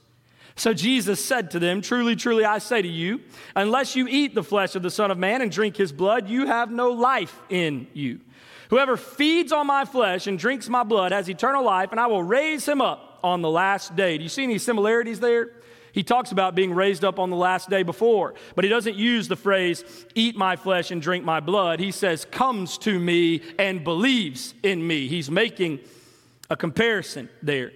So 0.57 0.73
Jesus 0.73 1.23
said 1.23 1.51
to 1.51 1.59
them, 1.59 1.81
Truly, 1.81 2.15
truly, 2.15 2.43
I 2.43 2.57
say 2.57 2.81
to 2.81 2.87
you, 2.87 3.21
unless 3.55 3.95
you 3.95 4.07
eat 4.07 4.33
the 4.33 4.43
flesh 4.43 4.75
of 4.75 4.81
the 4.81 4.89
Son 4.89 5.11
of 5.11 5.17
Man 5.17 5.41
and 5.41 5.51
drink 5.51 5.77
his 5.77 5.91
blood, 5.91 6.27
you 6.27 6.47
have 6.47 6.71
no 6.71 6.91
life 6.91 7.39
in 7.49 7.87
you. 7.93 8.19
Whoever 8.71 8.97
feeds 8.97 9.51
on 9.51 9.67
my 9.67 9.85
flesh 9.85 10.27
and 10.27 10.37
drinks 10.37 10.67
my 10.67 10.83
blood 10.83 11.11
has 11.11 11.29
eternal 11.29 11.63
life, 11.63 11.91
and 11.91 11.99
I 11.99 12.07
will 12.07 12.23
raise 12.23 12.67
him 12.67 12.81
up 12.81 13.19
on 13.23 13.41
the 13.41 13.49
last 13.49 13.95
day. 13.95 14.17
Do 14.17 14.23
you 14.23 14.29
see 14.29 14.43
any 14.43 14.57
similarities 14.57 15.19
there? 15.19 15.51
He 15.93 16.03
talks 16.03 16.31
about 16.31 16.53
being 16.53 16.73
raised 16.73 17.05
up 17.05 17.17
on 17.17 17.29
the 17.29 17.37
last 17.37 17.69
day 17.69 17.83
before, 17.83 18.33
but 18.55 18.63
he 18.63 18.69
doesn't 18.69 18.95
use 18.95 19.27
the 19.27 19.35
phrase, 19.35 19.83
eat 20.15 20.35
my 20.35 20.55
flesh 20.55 20.91
and 20.91 21.01
drink 21.01 21.23
my 21.23 21.39
blood. 21.39 21.79
He 21.79 21.91
says, 21.91 22.25
comes 22.25 22.77
to 22.79 22.99
me 22.99 23.41
and 23.57 23.83
believes 23.83 24.53
in 24.63 24.85
me. 24.85 25.07
He's 25.07 25.31
making 25.31 25.79
a 26.49 26.57
comparison 26.57 27.29
there. 27.41 27.71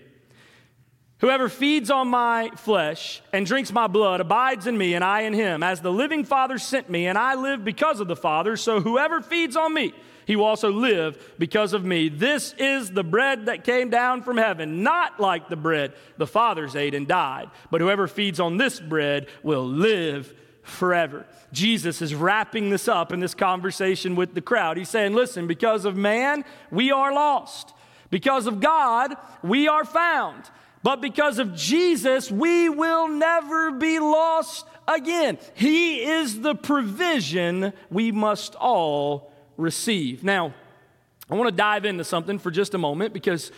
Whoever 1.22 1.50
feeds 1.50 1.92
on 1.92 2.08
my 2.08 2.50
flesh 2.56 3.22
and 3.32 3.46
drinks 3.46 3.72
my 3.72 3.86
blood 3.86 4.22
abides 4.22 4.66
in 4.66 4.76
me, 4.76 4.96
and 4.96 5.04
I 5.04 5.22
in 5.22 5.34
him. 5.34 5.62
As 5.62 5.80
the 5.80 5.92
living 5.92 6.24
Father 6.24 6.58
sent 6.58 6.90
me, 6.90 7.06
and 7.06 7.16
I 7.16 7.36
live 7.36 7.64
because 7.64 8.00
of 8.00 8.08
the 8.08 8.16
Father, 8.16 8.58
so 8.58 8.82
whoever 8.82 9.22
feeds 9.22 9.56
on 9.56 9.72
me, 9.72 9.94
he 10.26 10.36
will 10.36 10.46
also 10.46 10.72
live 10.72 11.34
because 11.38 11.74
of 11.74 11.86
me. 11.86 12.10
This 12.10 12.56
is 12.58 12.90
the 12.90 13.04
bread 13.04 13.46
that 13.46 13.64
came 13.64 13.92
down 13.92 14.24
from 14.24 14.38
heaven, 14.38 14.82
not 14.82 15.20
like 15.20 15.48
the 15.48 15.56
bread 15.56 15.94
the 16.18 16.26
fathers 16.26 16.76
ate 16.76 16.96
and 16.96 17.08
died, 17.08 17.52
but 17.70 17.82
whoever 17.82 18.08
feeds 18.08 18.40
on 18.40 18.58
this 18.58 18.80
bread 18.80 19.28
will 19.44 19.66
live 19.66 20.34
forever. 20.64 21.28
Jesus 21.52 22.02
is 22.02 22.16
wrapping 22.16 22.72
this 22.72 22.88
up 22.88 23.14
in 23.14 23.20
this 23.20 23.36
conversation 23.36 24.16
with 24.16 24.34
the 24.34 24.42
crowd. 24.42 24.76
He's 24.76 24.90
saying, 24.90 25.14
Listen, 25.14 25.46
because 25.46 25.86
of 25.86 25.96
man, 25.96 26.46
we 26.72 26.92
are 26.92 27.14
lost. 27.14 27.74
Because 28.10 28.48
of 28.48 28.60
God, 28.60 29.16
we 29.44 29.68
are 29.68 29.86
found. 29.86 30.50
But 30.84 31.02
because 31.02 31.40
of 31.40 31.56
Jesus, 31.56 32.32
we 32.32 32.70
will 32.70 33.08
never 33.08 33.72
be 33.72 34.00
lost 34.00 34.66
again. 34.88 35.38
He 35.54 36.04
is 36.04 36.42
the 36.42 36.56
provision 36.56 37.74
we 37.90 38.12
must 38.12 38.56
all 38.56 39.32
receive. 39.58 40.24
Now, 40.24 40.54
I 41.30 41.36
want 41.36 41.50
to 41.50 41.56
dive 41.56 41.86
into 41.86 42.04
something 42.04 42.40
for 42.40 42.52
just 42.52 42.74
a 42.74 42.78
moment 42.78 43.14
because 43.14 43.52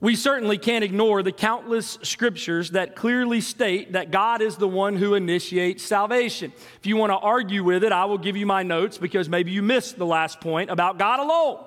we 0.00 0.14
certainly 0.14 0.58
can't 0.58 0.84
ignore 0.84 1.22
the 1.22 1.32
countless 1.32 1.98
scriptures 2.02 2.72
that 2.72 2.96
clearly 2.96 3.40
state 3.40 3.92
that 3.92 4.10
God 4.10 4.42
is 4.42 4.56
the 4.56 4.68
one 4.68 4.96
who 4.96 5.14
initiates 5.14 5.84
salvation. 5.84 6.52
If 6.78 6.86
you 6.86 6.96
want 6.96 7.12
to 7.12 7.16
argue 7.16 7.64
with 7.64 7.84
it, 7.84 7.92
I 7.92 8.04
will 8.06 8.18
give 8.18 8.36
you 8.36 8.44
my 8.44 8.62
notes 8.62 8.98
because 8.98 9.28
maybe 9.28 9.52
you 9.52 9.62
missed 9.62 9.96
the 9.96 10.06
last 10.06 10.40
point 10.40 10.70
about 10.70 10.98
God 10.98 11.20
alone 11.20 11.64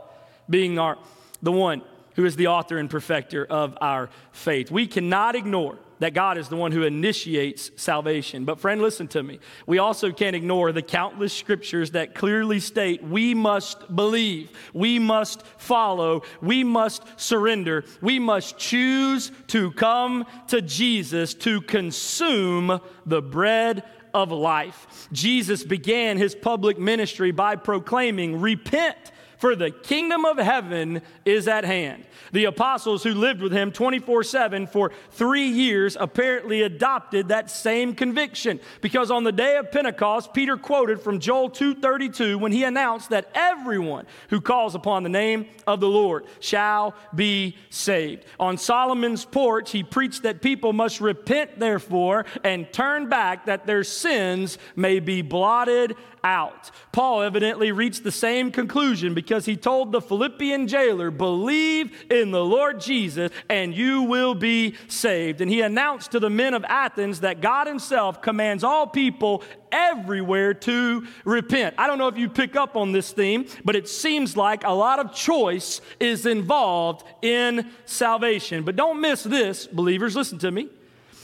being 0.49 0.77
our, 0.77 0.97
the 1.41 1.51
one 1.51 1.81
who 2.15 2.25
is 2.25 2.35
the 2.35 2.47
author 2.47 2.77
and 2.77 2.89
perfecter 2.89 3.45
of 3.45 3.77
our 3.81 4.09
faith. 4.31 4.71
We 4.71 4.87
cannot 4.87 5.35
ignore 5.35 5.77
that 5.99 6.13
God 6.13 6.37
is 6.37 6.47
the 6.47 6.55
one 6.55 6.71
who 6.71 6.83
initiates 6.83 7.71
salvation. 7.75 8.45
But, 8.45 8.59
friend, 8.59 8.81
listen 8.81 9.07
to 9.09 9.21
me. 9.21 9.39
We 9.67 9.79
also 9.79 10.11
can't 10.11 10.35
ignore 10.35 10.71
the 10.71 10.81
countless 10.81 11.33
scriptures 11.33 11.91
that 11.91 12.15
clearly 12.15 12.59
state 12.59 13.03
we 13.03 13.33
must 13.33 13.93
believe, 13.93 14.49
we 14.73 14.97
must 14.97 15.43
follow, 15.57 16.23
we 16.41 16.63
must 16.63 17.03
surrender, 17.19 17.83
we 18.01 18.17
must 18.17 18.57
choose 18.57 19.31
to 19.47 19.71
come 19.71 20.25
to 20.47 20.61
Jesus 20.61 21.33
to 21.35 21.61
consume 21.61 22.79
the 23.05 23.21
bread 23.21 23.83
of 24.13 24.31
life. 24.31 25.07
Jesus 25.11 25.63
began 25.63 26.17
his 26.17 26.33
public 26.33 26.79
ministry 26.79 27.31
by 27.31 27.55
proclaiming, 27.55 28.41
Repent 28.41 28.97
for 29.39 29.55
the 29.55 29.71
kingdom 29.71 30.25
of 30.25 30.37
heaven 30.37 31.01
is 31.25 31.47
at 31.47 31.63
hand. 31.63 32.05
The 32.33 32.45
apostles 32.45 33.03
who 33.03 33.13
lived 33.13 33.41
with 33.41 33.51
him 33.51 33.71
24 33.71 34.23
7 34.23 34.67
for 34.67 34.91
three 35.11 35.47
years 35.47 35.97
apparently 35.99 36.61
adopted 36.61 37.29
that 37.29 37.49
same 37.49 37.95
conviction 37.95 38.59
because 38.81 39.09
on 39.09 39.23
the 39.23 39.31
day 39.31 39.55
of 39.55 39.71
Pentecost, 39.71 40.33
Peter 40.33 40.57
quoted 40.57 41.01
from 41.01 41.19
Joel 41.19 41.49
2:32 41.49 42.37
when 42.37 42.51
he 42.51 42.63
announced 42.65 43.09
that 43.09 43.31
everyone 43.33 44.05
who 44.29 44.41
calls 44.41 44.75
upon 44.75 45.03
the 45.03 45.09
name 45.09 45.47
of 45.65 45.79
the 45.79 45.87
Lord 45.87 46.25
shall 46.41 46.93
be 47.15 47.55
saved. 47.69 48.25
On 48.39 48.57
Solomon's 48.57 49.23
porch, 49.23 49.71
he 49.71 49.83
preached 49.83 50.23
that 50.23 50.41
people 50.41 50.73
must 50.73 50.99
repent, 50.99 51.59
therefore, 51.59 52.25
and 52.43 52.71
turn 52.73 53.07
back 53.07 53.45
that 53.45 53.65
their 53.65 53.85
sins 53.85 54.57
may 54.75 54.99
be 54.99 55.21
blotted 55.21 55.95
out. 56.23 56.71
Paul 56.91 57.21
evidently 57.21 57.71
reached 57.71 58.03
the 58.03 58.11
same 58.11 58.51
conclusion 58.51 59.13
because 59.13 59.45
he 59.45 59.55
told 59.55 59.91
the 59.91 60.01
Philippian 60.01 60.67
jailer, 60.67 61.11
Believe 61.11 61.91
in 62.11 62.31
the 62.31 62.43
Lord 62.43 62.81
Jesus 62.81 63.31
and 63.49 63.73
you 63.73 64.03
will 64.03 64.35
be 64.35 64.75
saved. 64.87 65.41
And 65.41 65.49
he 65.49 65.61
announced 65.61 66.11
to 66.11 66.19
the 66.19 66.29
men 66.29 66.53
of 66.53 66.63
Athens 66.65 67.21
that 67.21 67.41
God 67.41 67.67
himself 67.67 68.21
commands 68.21 68.63
all 68.63 68.87
people 68.87 69.43
everywhere 69.71 70.53
to 70.53 71.07
repent. 71.25 71.75
I 71.77 71.87
don't 71.87 71.97
know 71.97 72.07
if 72.07 72.17
you 72.17 72.29
pick 72.29 72.55
up 72.55 72.75
on 72.75 72.91
this 72.91 73.11
theme, 73.11 73.45
but 73.63 73.75
it 73.75 73.87
seems 73.87 74.35
like 74.35 74.63
a 74.63 74.71
lot 74.71 74.99
of 74.99 75.13
choice 75.13 75.81
is 75.99 76.25
involved 76.25 77.05
in 77.21 77.69
salvation. 77.85 78.63
But 78.63 78.75
don't 78.75 79.01
miss 79.01 79.23
this, 79.23 79.67
believers, 79.67 80.15
listen 80.15 80.39
to 80.39 80.51
me. 80.51 80.69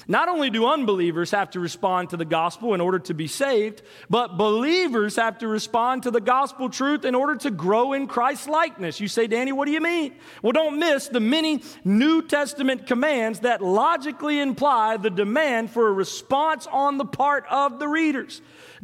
Not 0.07 0.29
only 0.29 0.49
do 0.49 0.67
unbelievers 0.67 1.31
have 1.31 1.49
to 1.51 1.59
respond 1.59 2.11
to 2.11 2.17
the 2.17 2.25
gospel 2.25 2.73
in 2.73 2.81
order 2.81 2.99
to 2.99 3.13
be 3.13 3.27
saved, 3.27 3.81
but 4.09 4.37
believers 4.37 5.15
have 5.15 5.39
to 5.39 5.47
respond 5.47 6.03
to 6.03 6.11
the 6.11 6.21
gospel 6.21 6.69
truth 6.69 7.05
in 7.05 7.15
order 7.15 7.35
to 7.37 7.51
grow 7.51 7.93
in 7.93 8.07
Christ's 8.07 8.47
likeness. 8.47 8.99
You 8.99 9.07
say, 9.07 9.27
Danny, 9.27 9.51
what 9.51 9.65
do 9.65 9.71
you 9.71 9.81
mean? 9.81 10.15
Well, 10.43 10.51
don't 10.51 10.77
miss 10.77 11.07
the 11.07 11.19
many 11.19 11.63
New 11.83 12.21
Testament 12.21 12.85
commands 12.85 13.39
that 13.39 13.61
logically 13.61 14.39
imply 14.39 14.97
the 14.97 15.09
demand 15.09 15.71
for 15.71 15.87
a 15.87 15.93
response 15.93 16.67
on 16.67 16.97
the 16.97 17.05
part 17.05 17.45
of 17.49 17.79
the 17.79 17.87
readers. 17.87 18.41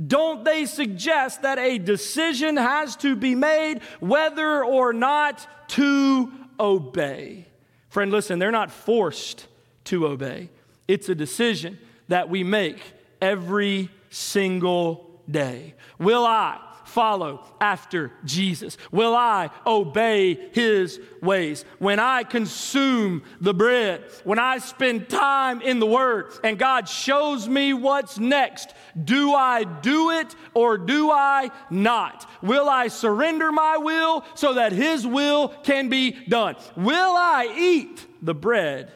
Don't 0.08 0.44
they 0.44 0.66
suggest 0.66 1.44
that 1.44 1.60
a 1.60 1.78
decision 1.78 2.58
has 2.58 2.96
to 2.98 3.16
be 3.16 3.36
made 3.36 3.82
whether 4.00 4.64
or 4.64 4.94
not 4.94 5.46
to 5.70 6.32
obey? 6.60 7.46
Friend, 7.90 8.12
listen, 8.12 8.40
they're 8.40 8.52
not 8.52 8.72
forced 8.72 9.48
to 9.86 10.08
obey. 10.08 10.50
It's 10.88 11.10
a 11.10 11.16
decision 11.16 11.80
that 12.08 12.30
we 12.30 12.44
make 12.44 12.82
every 13.22 13.90
single 14.10 15.22
day. 15.30 15.76
Will 16.00 16.26
I 16.26 16.60
follow 16.92 17.46
after 17.62 18.12
Jesus? 18.26 18.78
Will 18.92 19.16
I 19.16 19.50
obey 19.66 20.50
his 20.52 21.00
ways? 21.22 21.64
When 21.80 22.00
I 22.00 22.24
consume 22.24 23.24
the 23.40 23.54
bread, 23.54 24.04
when 24.26 24.40
I 24.40 24.58
spend 24.58 25.08
time 25.08 25.62
in 25.62 25.80
the 25.80 25.86
Word 25.86 26.34
and 26.44 26.60
God 26.60 26.90
shows 26.90 27.48
me 27.48 27.74
what's 27.74 28.20
next, 28.20 28.74
do 29.02 29.34
I 29.34 29.64
do 29.64 30.12
it 30.12 30.36
or 30.54 30.78
do 30.78 31.12
I 31.12 31.50
not? 31.70 32.30
Will 32.42 32.68
I 32.68 32.90
surrender 32.90 33.52
my 33.52 33.78
will 33.78 34.26
so 34.36 34.56
that 34.56 34.74
his 34.74 35.08
will 35.08 35.50
can 35.64 35.88
be 35.88 36.12
done? 36.12 36.56
Will 36.76 37.16
I 37.16 37.54
eat 37.58 38.06
the 38.22 38.36
bread 38.36 38.92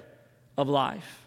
of 0.57 0.67
life? 0.67 1.24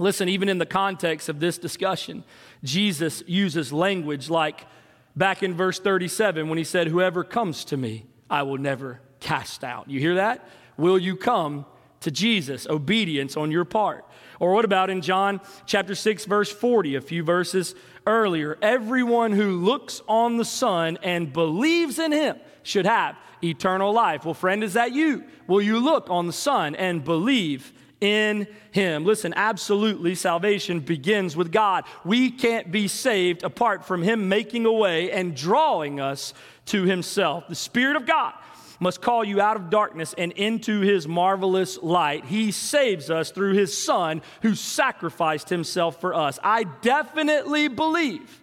Listen, 0.00 0.30
even 0.30 0.48
in 0.48 0.56
the 0.56 0.64
context 0.64 1.28
of 1.28 1.40
this 1.40 1.58
discussion, 1.58 2.24
Jesus 2.64 3.22
uses 3.26 3.70
language 3.70 4.30
like 4.30 4.66
back 5.14 5.42
in 5.42 5.52
verse 5.52 5.78
37 5.78 6.48
when 6.48 6.56
he 6.56 6.64
said, 6.64 6.88
Whoever 6.88 7.22
comes 7.22 7.66
to 7.66 7.76
me, 7.76 8.06
I 8.30 8.44
will 8.44 8.56
never 8.56 9.02
cast 9.20 9.62
out. 9.62 9.90
You 9.90 10.00
hear 10.00 10.14
that? 10.14 10.48
Will 10.78 10.98
you 10.98 11.16
come 11.16 11.66
to 12.00 12.10
Jesus? 12.10 12.66
Obedience 12.66 13.36
on 13.36 13.50
your 13.50 13.66
part. 13.66 14.06
Or 14.38 14.54
what 14.54 14.64
about 14.64 14.88
in 14.88 15.02
John 15.02 15.38
chapter 15.66 15.94
6, 15.94 16.24
verse 16.24 16.50
40, 16.50 16.94
a 16.94 17.02
few 17.02 17.22
verses 17.22 17.74
earlier? 18.06 18.56
Everyone 18.62 19.32
who 19.32 19.58
looks 19.58 20.00
on 20.08 20.38
the 20.38 20.46
Son 20.46 20.96
and 21.02 21.30
believes 21.30 21.98
in 21.98 22.12
him 22.12 22.38
should 22.62 22.86
have 22.86 23.18
eternal 23.44 23.92
life. 23.92 24.24
Well, 24.24 24.32
friend, 24.32 24.64
is 24.64 24.72
that 24.72 24.92
you? 24.92 25.24
Will 25.46 25.60
you 25.60 25.78
look 25.78 26.08
on 26.08 26.26
the 26.26 26.32
Son 26.32 26.74
and 26.74 27.04
believe 27.04 27.74
in 28.00 28.46
Him. 28.70 29.04
Listen, 29.04 29.32
absolutely, 29.36 30.14
salvation 30.14 30.80
begins 30.80 31.36
with 31.36 31.52
God. 31.52 31.84
We 32.04 32.30
can't 32.30 32.70
be 32.72 32.88
saved 32.88 33.42
apart 33.42 33.84
from 33.84 34.02
Him 34.02 34.28
making 34.28 34.66
a 34.66 34.72
way 34.72 35.10
and 35.12 35.36
drawing 35.36 36.00
us 36.00 36.34
to 36.66 36.84
Himself. 36.84 37.48
The 37.48 37.54
Spirit 37.54 37.96
of 37.96 38.06
God 38.06 38.34
must 38.78 39.02
call 39.02 39.22
you 39.22 39.40
out 39.40 39.56
of 39.56 39.68
darkness 39.68 40.14
and 40.16 40.32
into 40.32 40.80
His 40.80 41.06
marvelous 41.06 41.78
light. 41.82 42.24
He 42.24 42.50
saves 42.50 43.10
us 43.10 43.30
through 43.30 43.54
His 43.54 43.76
Son 43.76 44.22
who 44.42 44.54
sacrificed 44.54 45.50
Himself 45.50 46.00
for 46.00 46.14
us. 46.14 46.38
I 46.42 46.64
definitely 46.64 47.68
believe 47.68 48.40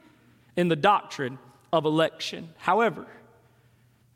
in 0.56 0.67
the 0.67 0.76
doctrine 0.76 1.39
of 1.74 1.86
election. 1.86 2.50
However, 2.58 3.08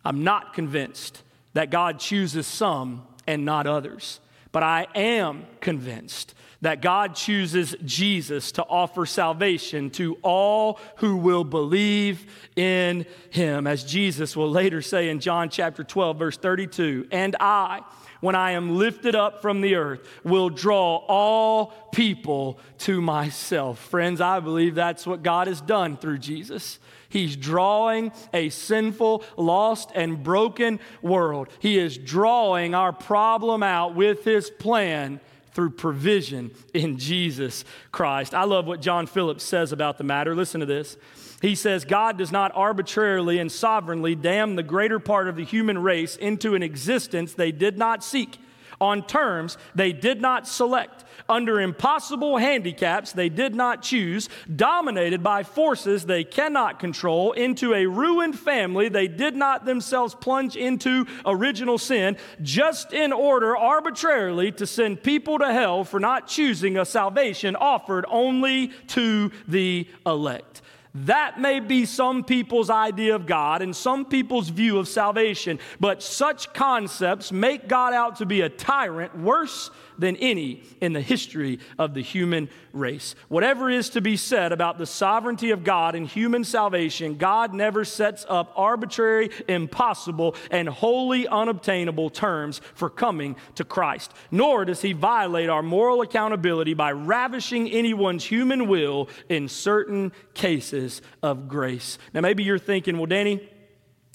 I'm 0.06 0.24
not 0.24 0.54
convinced 0.54 1.24
that 1.54 1.70
God 1.70 2.00
chooses 2.00 2.48
some 2.48 3.06
and 3.28 3.46
not 3.46 3.68
others. 3.68 4.20
But 4.52 4.64
I 4.64 4.88
am 4.96 5.46
convinced 5.62 6.34
that 6.62 6.82
God 6.82 7.16
chooses 7.16 7.76
Jesus 7.84 8.52
to 8.54 8.64
offer 8.64 9.06
salvation 9.06 9.90
to 9.92 10.18
all 10.22 10.80
who 10.98 11.18
will 11.18 11.44
believe 11.44 12.26
in 12.56 13.06
him. 13.32 13.66
As 13.66 13.84
Jesus 13.84 14.36
will 14.36 14.50
later 14.50 14.82
say 14.82 15.10
in 15.10 15.20
John 15.20 15.50
chapter 15.50 15.84
12, 15.84 16.20
verse 16.20 16.38
32, 16.38 17.08
and 17.12 17.36
I, 17.40 17.82
when 18.20 18.36
I 18.36 18.52
am 18.52 18.78
lifted 18.78 19.16
up 19.16 19.42
from 19.42 19.62
the 19.62 19.76
earth, 19.76 20.08
will 20.24 20.50
draw 20.50 20.98
all 21.08 21.74
people 21.92 22.60
to 22.80 23.02
myself. 23.02 23.80
Friends, 23.80 24.22
I 24.22 24.40
believe 24.40 24.76
that's 24.76 25.08
what 25.08 25.24
God 25.24 25.48
has 25.48 25.62
done 25.62 25.98
through 25.98 26.20
Jesus. 26.20 26.78
He's 27.12 27.36
drawing 27.36 28.12
a 28.34 28.50
sinful, 28.50 29.24
lost, 29.38 29.92
and 29.94 30.24
broken 30.24 30.80
world. 31.02 31.50
He 31.60 31.78
is 31.78 31.98
drawing 31.98 32.74
our 32.74 32.94
problem 32.94 33.62
out 33.62 33.96
with 33.96 34.24
his 34.24 34.50
plan 34.50 35.20
through 35.54 35.72
provision 35.72 36.52
in 36.74 36.98
Jesus 36.98 37.66
Christ. 37.92 38.34
I 38.34 38.46
love 38.46 38.66
what 38.66 38.82
John 38.82 39.06
Phillips 39.06 39.44
says 39.44 39.72
about 39.72 39.98
the 39.98 40.04
matter. 40.04 40.36
Listen 40.36 40.62
to 40.62 40.66
this. 40.66 40.98
He 41.42 41.56
says, 41.56 41.86
God 41.86 42.18
does 42.18 42.32
not 42.32 42.52
arbitrarily 42.56 43.40
and 43.40 43.52
sovereignly 43.52 44.16
damn 44.16 44.56
the 44.56 44.64
greater 44.64 45.00
part 45.00 45.28
of 45.28 45.36
the 45.36 45.44
human 45.44 45.80
race 45.80 46.16
into 46.16 46.56
an 46.56 46.64
existence 46.64 47.34
they 47.34 47.52
did 47.52 47.78
not 47.78 48.04
seek 48.04 48.38
on 48.82 49.06
terms 49.06 49.58
they 49.76 49.94
did 49.94 50.20
not 50.20 50.48
select. 50.48 51.06
Under 51.30 51.62
impossible 51.62 52.38
handicaps 52.38 53.14
they 53.14 53.30
did 53.30 53.56
not 53.56 53.82
choose, 53.82 54.28
dominated 54.54 55.24
by 55.24 55.44
forces 55.44 56.06
they 56.06 56.26
cannot 56.26 56.80
control, 56.80 57.32
into 57.32 57.74
a 57.74 57.86
ruined 57.86 58.38
family 58.38 58.90
they 58.90 59.08
did 59.08 59.36
not 59.36 59.64
themselves 59.64 60.16
plunge 60.16 60.58
into 60.58 61.06
original 61.26 61.78
sin, 61.78 62.18
just 62.42 62.92
in 62.92 63.14
order 63.14 63.56
arbitrarily 63.56 64.52
to 64.52 64.66
send 64.68 65.04
people 65.04 65.40
to 65.40 65.54
hell 65.54 65.84
for 65.84 66.00
not 66.00 66.28
choosing 66.28 66.78
a 66.78 66.84
salvation 66.84 67.56
offered 67.56 68.06
only 68.10 68.70
to 68.88 69.32
the 69.48 69.88
elect. 70.06 70.62
That 70.94 71.40
may 71.40 71.62
be 71.62 71.86
some 71.86 72.24
people's 72.24 72.70
idea 72.70 73.16
of 73.16 73.26
God 73.26 73.62
and 73.62 73.74
some 73.74 74.04
people's 74.04 74.50
view 74.50 74.78
of 74.78 74.90
salvation, 74.90 75.60
but 75.80 76.04
such 76.04 76.54
concepts 76.54 77.32
make 77.32 77.70
God 77.70 77.94
out 77.94 78.18
to 78.18 78.26
be 78.26 78.42
a 78.42 78.50
tyrant 78.50 79.18
worse 79.18 79.72
than 80.02 80.16
any 80.18 80.64
in 80.82 80.94
the 80.94 81.02
history 81.02 81.60
of 81.80 81.94
the 81.94 82.02
human 82.02 82.50
race. 82.74 83.16
Whatever 83.30 83.70
is 83.70 83.90
to 83.92 84.02
be 84.02 84.18
said 84.18 84.52
about 84.52 84.78
the 84.78 84.86
sovereignty 84.86 85.52
of 85.52 85.64
God 85.64 85.96
and 85.96 86.06
human 86.08 86.44
salvation, 86.44 87.16
God 87.16 87.54
never 87.54 87.86
sets 87.86 88.26
up 88.28 88.52
arbitrary, 88.56 89.30
impossible, 89.48 90.36
and 90.50 90.68
wholly 90.68 91.28
unobtainable 91.28 92.10
terms 92.10 92.60
for 92.74 92.90
coming 92.90 93.36
to 93.56 93.64
Christ. 93.64 94.14
Nor 94.32 94.66
does 94.66 94.82
he 94.82 94.94
violate 94.94 95.50
our 95.50 95.64
moral 95.64 96.02
accountability 96.02 96.74
by 96.74 96.92
ravishing 96.92 97.70
anyone's 97.70 98.26
human 98.26 98.68
will 98.68 99.10
in 99.30 99.48
certain 99.48 100.12
cases 100.34 101.02
of 101.24 101.48
grace. 101.48 101.98
Now, 102.14 102.22
maybe 102.22 102.44
you're 102.44 102.60
thinking, 102.60 102.98
well, 102.98 103.06
Danny, 103.06 103.48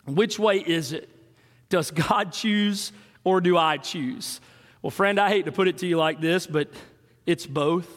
which 0.07 0.39
way 0.39 0.59
is 0.59 0.93
it? 0.93 1.09
Does 1.69 1.91
God 1.91 2.33
choose 2.33 2.93
or 3.25 3.41
do 3.41 3.57
I 3.57 3.77
choose? 3.77 4.41
Well, 4.87 4.93
friend, 4.93 5.19
I 5.19 5.31
hate 5.31 5.47
to 5.47 5.51
put 5.51 5.67
it 5.67 5.79
to 5.79 5.87
you 5.89 5.97
like 5.97 6.21
this, 6.21 6.47
but 6.47 6.69
it's 7.27 7.45
both. 7.45 7.89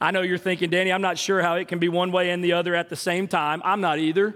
I 0.00 0.12
know 0.12 0.22
you're 0.22 0.38
thinking, 0.38 0.70
Danny, 0.70 0.94
I'm 0.94 1.02
not 1.02 1.18
sure 1.18 1.42
how 1.42 1.56
it 1.56 1.68
can 1.68 1.78
be 1.78 1.90
one 1.90 2.10
way 2.10 2.30
and 2.30 2.42
the 2.42 2.54
other 2.54 2.74
at 2.74 2.88
the 2.88 2.96
same 2.96 3.28
time. 3.28 3.60
I'm 3.66 3.82
not 3.82 3.98
either. 3.98 4.34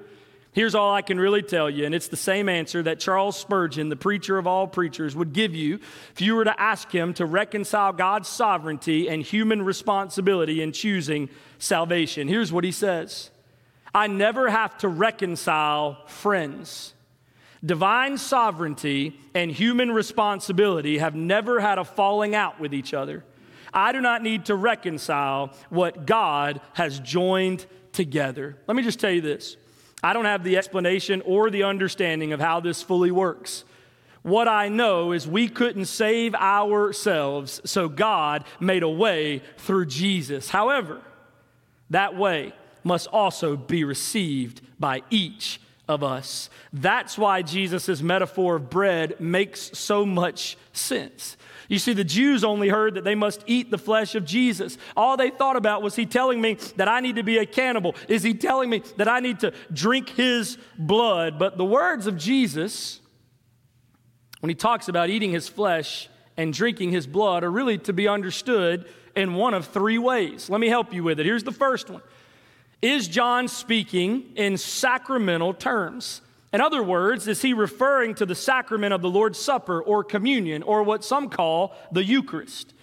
Here's 0.52 0.74
all 0.74 0.92
I 0.92 1.00
can 1.00 1.18
really 1.18 1.40
tell 1.40 1.70
you, 1.70 1.86
and 1.86 1.94
it's 1.94 2.08
the 2.08 2.18
same 2.18 2.50
answer 2.50 2.82
that 2.82 3.00
Charles 3.00 3.38
Spurgeon, 3.38 3.88
the 3.88 3.96
preacher 3.96 4.36
of 4.36 4.46
all 4.46 4.66
preachers, 4.66 5.16
would 5.16 5.32
give 5.32 5.54
you 5.54 5.80
if 6.12 6.20
you 6.20 6.34
were 6.34 6.44
to 6.44 6.60
ask 6.60 6.90
him 6.90 7.14
to 7.14 7.24
reconcile 7.24 7.94
God's 7.94 8.28
sovereignty 8.28 9.08
and 9.08 9.22
human 9.22 9.62
responsibility 9.62 10.60
in 10.60 10.70
choosing 10.70 11.30
salvation. 11.58 12.28
Here's 12.28 12.52
what 12.52 12.64
he 12.64 12.72
says 12.72 13.30
I 13.94 14.06
never 14.06 14.50
have 14.50 14.76
to 14.80 14.88
reconcile 14.88 16.04
friends. 16.08 16.93
Divine 17.64 18.18
sovereignty 18.18 19.18
and 19.34 19.50
human 19.50 19.90
responsibility 19.90 20.98
have 20.98 21.14
never 21.14 21.60
had 21.60 21.78
a 21.78 21.84
falling 21.84 22.34
out 22.34 22.60
with 22.60 22.74
each 22.74 22.92
other. 22.92 23.24
I 23.72 23.92
do 23.92 24.00
not 24.00 24.22
need 24.22 24.46
to 24.46 24.54
reconcile 24.54 25.52
what 25.70 26.06
God 26.06 26.60
has 26.74 27.00
joined 27.00 27.66
together. 27.92 28.56
Let 28.66 28.76
me 28.76 28.82
just 28.82 29.00
tell 29.00 29.10
you 29.10 29.20
this 29.20 29.56
I 30.02 30.12
don't 30.12 30.26
have 30.26 30.44
the 30.44 30.58
explanation 30.58 31.22
or 31.24 31.48
the 31.48 31.62
understanding 31.62 32.32
of 32.32 32.40
how 32.40 32.60
this 32.60 32.82
fully 32.82 33.10
works. 33.10 33.64
What 34.22 34.48
I 34.48 34.68
know 34.68 35.12
is 35.12 35.26
we 35.26 35.48
couldn't 35.48 35.84
save 35.86 36.34
ourselves, 36.34 37.60
so 37.64 37.88
God 37.88 38.44
made 38.58 38.82
a 38.82 38.88
way 38.88 39.42
through 39.58 39.86
Jesus. 39.86 40.48
However, 40.48 41.00
that 41.90 42.16
way 42.16 42.52
must 42.82 43.06
also 43.08 43.56
be 43.56 43.84
received 43.84 44.60
by 44.78 45.02
each 45.10 45.60
of 45.88 46.02
us. 46.02 46.48
That's 46.72 47.18
why 47.18 47.42
Jesus' 47.42 48.00
metaphor 48.00 48.56
of 48.56 48.70
bread 48.70 49.20
makes 49.20 49.76
so 49.78 50.06
much 50.06 50.56
sense. 50.72 51.36
You 51.68 51.78
see, 51.78 51.92
the 51.92 52.04
Jews 52.04 52.44
only 52.44 52.68
heard 52.68 52.94
that 52.94 53.04
they 53.04 53.14
must 53.14 53.42
eat 53.46 53.70
the 53.70 53.78
flesh 53.78 54.14
of 54.14 54.24
Jesus. 54.24 54.78
All 54.96 55.16
they 55.16 55.30
thought 55.30 55.56
about 55.56 55.82
was 55.82 55.96
he 55.96 56.06
telling 56.06 56.40
me 56.40 56.54
that 56.76 56.88
I 56.88 57.00
need 57.00 57.16
to 57.16 57.22
be 57.22 57.38
a 57.38 57.46
cannibal? 57.46 57.94
Is 58.08 58.22
he 58.22 58.34
telling 58.34 58.70
me 58.70 58.82
that 58.96 59.08
I 59.08 59.20
need 59.20 59.40
to 59.40 59.52
drink 59.72 60.10
his 60.10 60.58
blood? 60.78 61.38
But 61.38 61.56
the 61.56 61.64
words 61.64 62.06
of 62.06 62.16
Jesus, 62.16 63.00
when 64.40 64.48
he 64.48 64.54
talks 64.54 64.88
about 64.88 65.10
eating 65.10 65.32
his 65.32 65.48
flesh 65.48 66.08
and 66.36 66.52
drinking 66.52 66.90
his 66.90 67.06
blood, 67.06 67.44
are 67.44 67.50
really 67.50 67.78
to 67.78 67.92
be 67.92 68.08
understood 68.08 68.86
in 69.14 69.34
one 69.34 69.54
of 69.54 69.66
three 69.66 69.98
ways. 69.98 70.50
Let 70.50 70.60
me 70.60 70.68
help 70.68 70.92
you 70.92 71.04
with 71.04 71.20
it. 71.20 71.26
Here's 71.26 71.44
the 71.44 71.52
first 71.52 71.88
one 71.88 72.02
Is 72.84 73.08
John 73.08 73.48
speaking 73.48 74.24
in 74.36 74.58
sacramental 74.58 75.54
terms? 75.54 76.20
In 76.52 76.60
other 76.60 76.82
words, 76.82 77.26
is 77.26 77.40
he 77.40 77.54
referring 77.54 78.14
to 78.16 78.26
the 78.26 78.34
sacrament 78.34 78.92
of 78.92 79.00
the 79.00 79.08
Lord's 79.08 79.38
Supper 79.38 79.80
or 79.80 80.04
communion 80.04 80.62
or 80.62 80.82
what 80.82 81.02
some 81.02 81.30
call 81.30 81.74
the 81.92 82.04
Eucharist? 82.04 82.74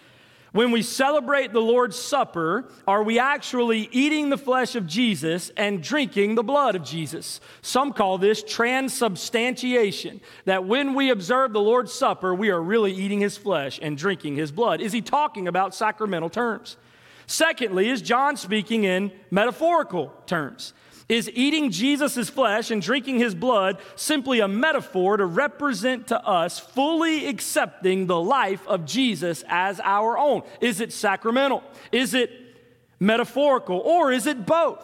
When 0.53 0.71
we 0.71 0.81
celebrate 0.81 1.53
the 1.53 1.61
Lord's 1.61 1.99
Supper, 1.99 2.71
are 2.87 3.03
we 3.03 3.19
actually 3.19 3.89
eating 3.91 4.31
the 4.31 4.39
flesh 4.39 4.73
of 4.73 4.87
Jesus 4.87 5.51
and 5.55 5.83
drinking 5.83 6.33
the 6.33 6.41
blood 6.41 6.75
of 6.75 6.83
Jesus? 6.83 7.39
Some 7.61 7.93
call 7.93 8.17
this 8.17 8.41
transubstantiation, 8.41 10.19
that 10.45 10.65
when 10.65 10.95
we 10.95 11.11
observe 11.11 11.53
the 11.53 11.61
Lord's 11.61 11.93
Supper, 11.93 12.33
we 12.33 12.49
are 12.49 12.59
really 12.59 12.91
eating 12.91 13.19
his 13.19 13.37
flesh 13.37 13.79
and 13.79 13.95
drinking 13.95 14.35
his 14.35 14.51
blood. 14.51 14.81
Is 14.81 14.93
he 14.93 15.01
talking 15.01 15.47
about 15.47 15.75
sacramental 15.75 16.31
terms? 16.31 16.75
Secondly, 17.31 17.87
is 17.87 18.01
John 18.01 18.35
speaking 18.35 18.83
in 18.83 19.09
metaphorical 19.29 20.13
terms? 20.25 20.73
Is 21.07 21.29
eating 21.33 21.71
Jesus' 21.71 22.29
flesh 22.29 22.71
and 22.71 22.81
drinking 22.81 23.19
his 23.19 23.33
blood 23.33 23.79
simply 23.95 24.41
a 24.41 24.49
metaphor 24.49 25.15
to 25.15 25.25
represent 25.25 26.07
to 26.07 26.21
us 26.27 26.59
fully 26.59 27.27
accepting 27.27 28.07
the 28.07 28.19
life 28.19 28.67
of 28.67 28.85
Jesus 28.85 29.45
as 29.47 29.79
our 29.79 30.17
own? 30.17 30.41
Is 30.59 30.81
it 30.81 30.91
sacramental? 30.91 31.63
Is 31.93 32.13
it 32.13 32.31
metaphorical? 32.99 33.79
Or 33.79 34.11
is 34.11 34.27
it 34.27 34.45
both? 34.45 34.83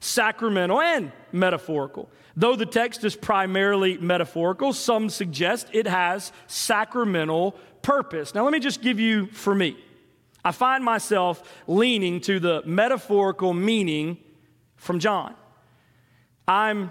Sacramental 0.00 0.80
and 0.80 1.12
metaphorical. 1.32 2.08
Though 2.34 2.56
the 2.56 2.64
text 2.64 3.04
is 3.04 3.14
primarily 3.14 3.98
metaphorical, 3.98 4.72
some 4.72 5.10
suggest 5.10 5.68
it 5.74 5.86
has 5.86 6.32
sacramental 6.46 7.56
purpose. 7.82 8.34
Now, 8.34 8.44
let 8.44 8.54
me 8.54 8.58
just 8.58 8.80
give 8.80 8.98
you 8.98 9.26
for 9.26 9.54
me. 9.54 9.76
I 10.44 10.52
find 10.52 10.84
myself 10.84 11.42
leaning 11.66 12.20
to 12.22 12.40
the 12.40 12.62
metaphorical 12.64 13.52
meaning 13.52 14.18
from 14.76 14.98
John. 14.98 15.34
I'm 16.46 16.90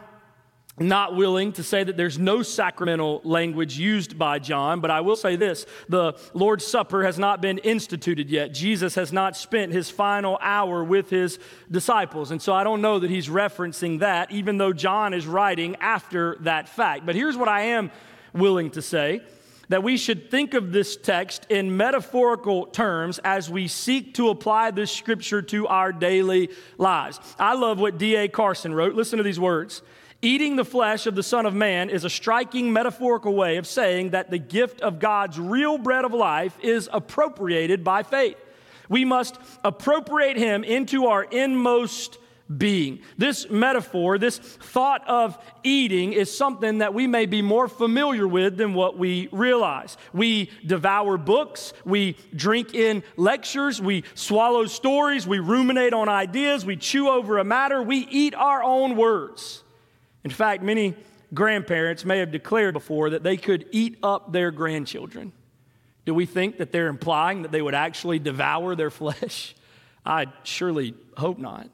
not 0.80 1.16
willing 1.16 1.52
to 1.54 1.64
say 1.64 1.84
that 1.84 1.98
there's 1.98 2.20
no 2.20 2.44
sacramental 2.44 3.22
language 3.24 3.80
used 3.80 4.20
by 4.20 4.38
John, 4.38 4.80
but 4.80 4.92
I 4.92 5.02
will 5.02 5.16
say 5.16 5.36
this 5.36 5.66
the 5.90 6.14
Lord's 6.34 6.66
Supper 6.66 7.04
has 7.04 7.18
not 7.18 7.42
been 7.42 7.58
instituted 7.60 8.30
yet. 8.30 8.54
Jesus 8.54 8.94
has 8.96 9.12
not 9.12 9.36
spent 9.36 9.74
his 9.74 9.90
final 9.90 10.38
hour 10.40 10.84
with 10.84 11.10
his 11.10 11.40
disciples. 11.72 12.30
And 12.30 12.40
so 12.40 12.54
I 12.54 12.64
don't 12.64 12.82
know 12.82 13.00
that 13.00 13.10
he's 13.10 13.28
referencing 13.28 14.00
that, 14.00 14.32
even 14.32 14.60
though 14.60 14.74
John 14.74 15.16
is 15.16 15.26
writing 15.26 15.76
after 15.78 16.38
that 16.42 16.70
fact. 16.70 17.06
But 17.06 17.16
here's 17.16 17.36
what 17.36 17.48
I 17.48 17.62
am 17.62 17.90
willing 18.34 18.70
to 18.72 18.82
say 18.82 19.22
that 19.70 19.84
we 19.84 19.98
should 19.98 20.32
think 20.32 20.54
of 20.54 20.72
this 20.72 20.96
text 20.96 21.46
in 21.50 21.76
metaphorical 21.76 22.68
terms 22.68 23.20
as 23.24 23.50
we 23.50 23.68
seek 23.68 24.14
to 24.14 24.30
apply 24.30 24.72
this 24.72 24.92
scripture 24.92 25.42
to 25.42 25.68
our 25.68 25.92
daily 25.92 26.50
lives. 26.78 27.20
I 27.38 27.56
love 27.56 27.80
what 27.80 27.98
D.A. 27.98 28.30
Carson 28.30 28.74
wrote. 28.74 28.96
Listen 28.96 29.18
to 29.18 29.24
these 29.24 29.40
words. 29.40 29.82
Eating 30.22 30.56
the 30.56 30.66
flesh 30.66 31.06
of 31.06 31.16
the 31.16 31.22
Son 31.22 31.46
of 31.46 31.54
Man 31.54 31.90
is 31.90 32.04
a 32.04 32.10
striking 32.10 32.74
metaphorical 32.74 33.36
way 33.36 33.58
of 33.58 33.68
saying 33.68 34.12
that 34.12 34.32
the 34.32 34.40
gift 34.40 34.82
of 34.82 35.00
God's 35.00 35.40
real 35.40 35.78
bread 35.78 36.06
of 36.06 36.14
life 36.14 36.58
is 36.62 36.90
appropriated 36.92 37.84
by 37.84 38.02
faith. 38.02 38.38
We 38.90 39.06
must 39.06 39.38
appropriate 39.64 40.38
Him 40.38 40.64
into 40.64 41.06
our 41.08 41.24
inmost 41.24 42.18
being. 42.56 43.00
This 43.18 43.50
metaphor, 43.50 44.18
this 44.18 44.38
thought 44.38 45.08
of 45.08 45.38
eating, 45.64 46.14
is 46.14 46.36
something 46.36 46.80
that 46.80 46.94
we 46.94 47.08
may 47.08 47.26
be 47.26 47.42
more 47.42 47.68
familiar 47.68 48.28
with 48.28 48.58
than 48.58 48.74
what 48.74 48.98
we 48.98 49.28
realize. 49.32 49.98
We 50.14 50.50
devour 50.66 51.18
books, 51.18 51.74
we 51.86 52.18
drink 52.36 52.74
in 52.74 53.04
lectures, 53.16 53.82
we 53.82 54.04
swallow 54.14 54.66
stories, 54.66 55.28
we 55.28 55.40
ruminate 55.40 55.94
on 55.94 56.10
ideas, 56.10 56.66
we 56.66 56.78
chew 56.78 57.10
over 57.10 57.38
a 57.38 57.44
matter, 57.44 57.82
we 57.82 57.98
eat 58.10 58.34
our 58.36 58.64
own 58.64 58.96
words. 58.96 59.64
In 60.24 60.32
fact, 60.32 60.64
many 60.64 60.96
grandparents 61.34 62.06
may 62.06 62.20
have 62.20 62.32
declared 62.32 62.74
before 62.74 63.12
that 63.12 63.24
they 63.24 63.38
could 63.38 63.66
eat 63.72 63.98
up 64.02 64.32
their 64.32 64.52
grandchildren. 64.52 65.34
Do 66.06 66.14
we 66.14 66.26
think 66.26 66.58
that 66.60 66.72
they're 66.72 66.88
implying 66.88 67.42
that 67.42 67.52
they 67.52 67.62
would 67.62 67.76
actually 67.76 68.20
devour 68.20 68.76
their 68.76 68.90
flesh? 68.90 69.56
I 70.06 70.28
surely 70.44 70.94
hope 71.18 71.38
not. 71.38 71.70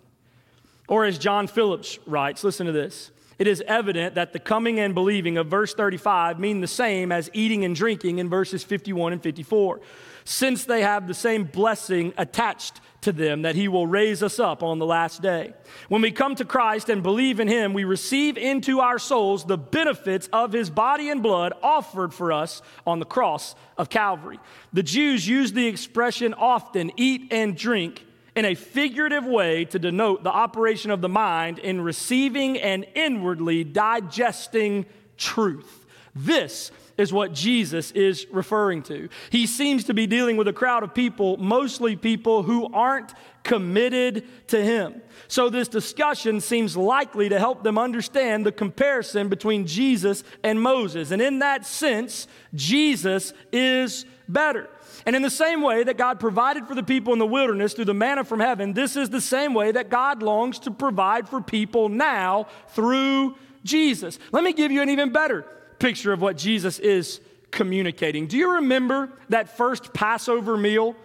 Or 0.88 1.06
as 1.06 1.18
John 1.18 1.48
Phillips 1.48 2.00
writes, 2.06 2.44
listen 2.44 2.66
to 2.66 2.72
this. 2.72 3.12
It 3.40 3.48
is 3.48 3.64
evident 3.68 4.16
that 4.16 4.32
the 4.32 4.40
coming 4.40 4.80
and 4.80 4.94
believing 4.94 5.38
of 5.38 5.48
verse 5.48 5.74
35 5.74 6.40
mean 6.40 6.62
the 6.62 6.68
same 6.68 7.12
as 7.12 7.30
eating 7.34 7.66
and 7.66 7.76
drinking 7.76 8.20
in 8.20 8.30
verses 8.30 8.64
51 8.64 9.14
and 9.14 9.24
54, 9.24 9.82
since 10.24 10.66
they 10.66 10.82
have 10.82 11.08
the 11.08 11.14
same 11.14 11.44
blessing 11.44 12.14
attached 12.18 12.80
to 13.02 13.12
them 13.12 13.42
that 13.42 13.56
he 13.56 13.68
will 13.68 13.88
raise 13.88 14.24
us 14.24 14.40
up 14.40 14.64
on 14.64 14.80
the 14.80 14.86
last 14.86 15.22
day. 15.22 15.54
When 15.90 16.02
we 16.02 16.12
come 16.12 16.36
to 16.36 16.46
Christ 16.46 16.90
and 16.90 17.04
believe 17.04 17.40
in 17.40 17.48
him, 17.48 17.74
we 17.74 17.84
receive 17.84 18.38
into 18.38 18.80
our 18.80 19.00
souls 19.00 19.46
the 19.46 19.58
benefits 19.58 20.30
of 20.32 20.54
his 20.54 20.70
body 20.70 21.10
and 21.10 21.22
blood 21.22 21.54
offered 21.62 22.14
for 22.14 22.32
us 22.32 22.62
on 22.86 23.00
the 23.00 23.06
cross 23.06 23.56
of 23.78 23.90
Calvary. 23.90 24.40
The 24.72 24.84
Jews 24.84 25.28
use 25.28 25.52
the 25.52 25.68
expression 25.68 26.34
often 26.34 26.92
eat 26.98 27.28
and 27.32 27.58
drink 27.58 28.06
in 28.36 28.46
a 28.46 28.56
figurative 28.56 29.26
way 29.26 29.66
to 29.66 29.80
denote 29.80 30.24
the 30.24 30.32
operation 30.32 30.92
of 30.92 31.02
the 31.02 31.10
mind 31.10 31.60
in 31.60 31.82
receiving 31.82 32.58
and 32.58 32.86
inwardly 32.96 33.64
digesting 33.64 34.86
truth. 35.18 35.86
This 36.16 36.72
is 36.98 37.12
what 37.12 37.34
Jesus 37.34 37.92
is 37.92 38.28
referring 38.32 38.84
to. 38.84 39.10
He 39.32 39.48
seems 39.48 39.86
to 39.86 39.94
be 39.94 40.06
dealing 40.06 40.38
with 40.38 40.48
a 40.48 40.54
crowd 40.54 40.84
of 40.84 40.94
people, 40.94 41.38
mostly 41.38 41.96
people 41.96 42.44
who 42.44 42.72
aren't 42.72 43.14
committed 43.44 44.24
to 44.48 44.64
Him. 44.64 45.02
So, 45.28 45.50
this 45.50 45.68
discussion 45.68 46.40
seems 46.40 46.78
likely 46.78 47.30
to 47.30 47.40
help 47.40 47.64
them 47.64 47.78
understand 47.78 48.46
the 48.46 48.52
comparison 48.52 49.28
between 49.28 49.66
Jesus 49.66 50.24
and 50.44 50.62
Moses. 50.62 51.12
And 51.12 51.22
in 51.22 51.40
that 51.40 51.66
sense, 51.66 52.28
Jesus 52.54 53.34
is 53.52 54.06
better. 54.28 54.70
And 55.06 55.16
in 55.16 55.22
the 55.22 55.30
same 55.30 55.62
way 55.62 55.84
that 55.84 55.98
God 55.98 56.20
provided 56.20 56.68
for 56.68 56.76
the 56.76 56.84
people 56.84 57.14
in 57.14 57.20
the 57.20 57.26
wilderness 57.26 57.74
through 57.74 57.86
the 57.86 57.94
manna 57.94 58.24
from 58.24 58.40
heaven, 58.40 58.74
this 58.74 58.96
is 58.96 59.10
the 59.10 59.22
same 59.22 59.54
way 59.54 59.72
that 59.72 59.90
God 59.90 60.24
longs 60.24 60.60
to 60.60 60.72
provide 60.72 61.28
for 61.28 61.42
people 61.42 61.90
now 61.90 62.48
through 62.70 63.36
Jesus. 63.64 64.20
Let 64.32 64.44
me 64.44 64.54
give 64.54 64.72
you 64.72 64.82
an 64.82 64.90
even 64.90 65.12
better 65.12 65.46
picture 65.80 66.14
of 66.14 66.22
what 66.22 66.38
Jesus 66.38 66.80
is 66.80 67.20
communicating. 67.52 68.28
Do 68.28 68.38
you 68.38 68.56
remember 68.56 69.10
that 69.30 69.58
first 69.58 69.94
Passover 69.94 70.58
meal? 70.58 70.96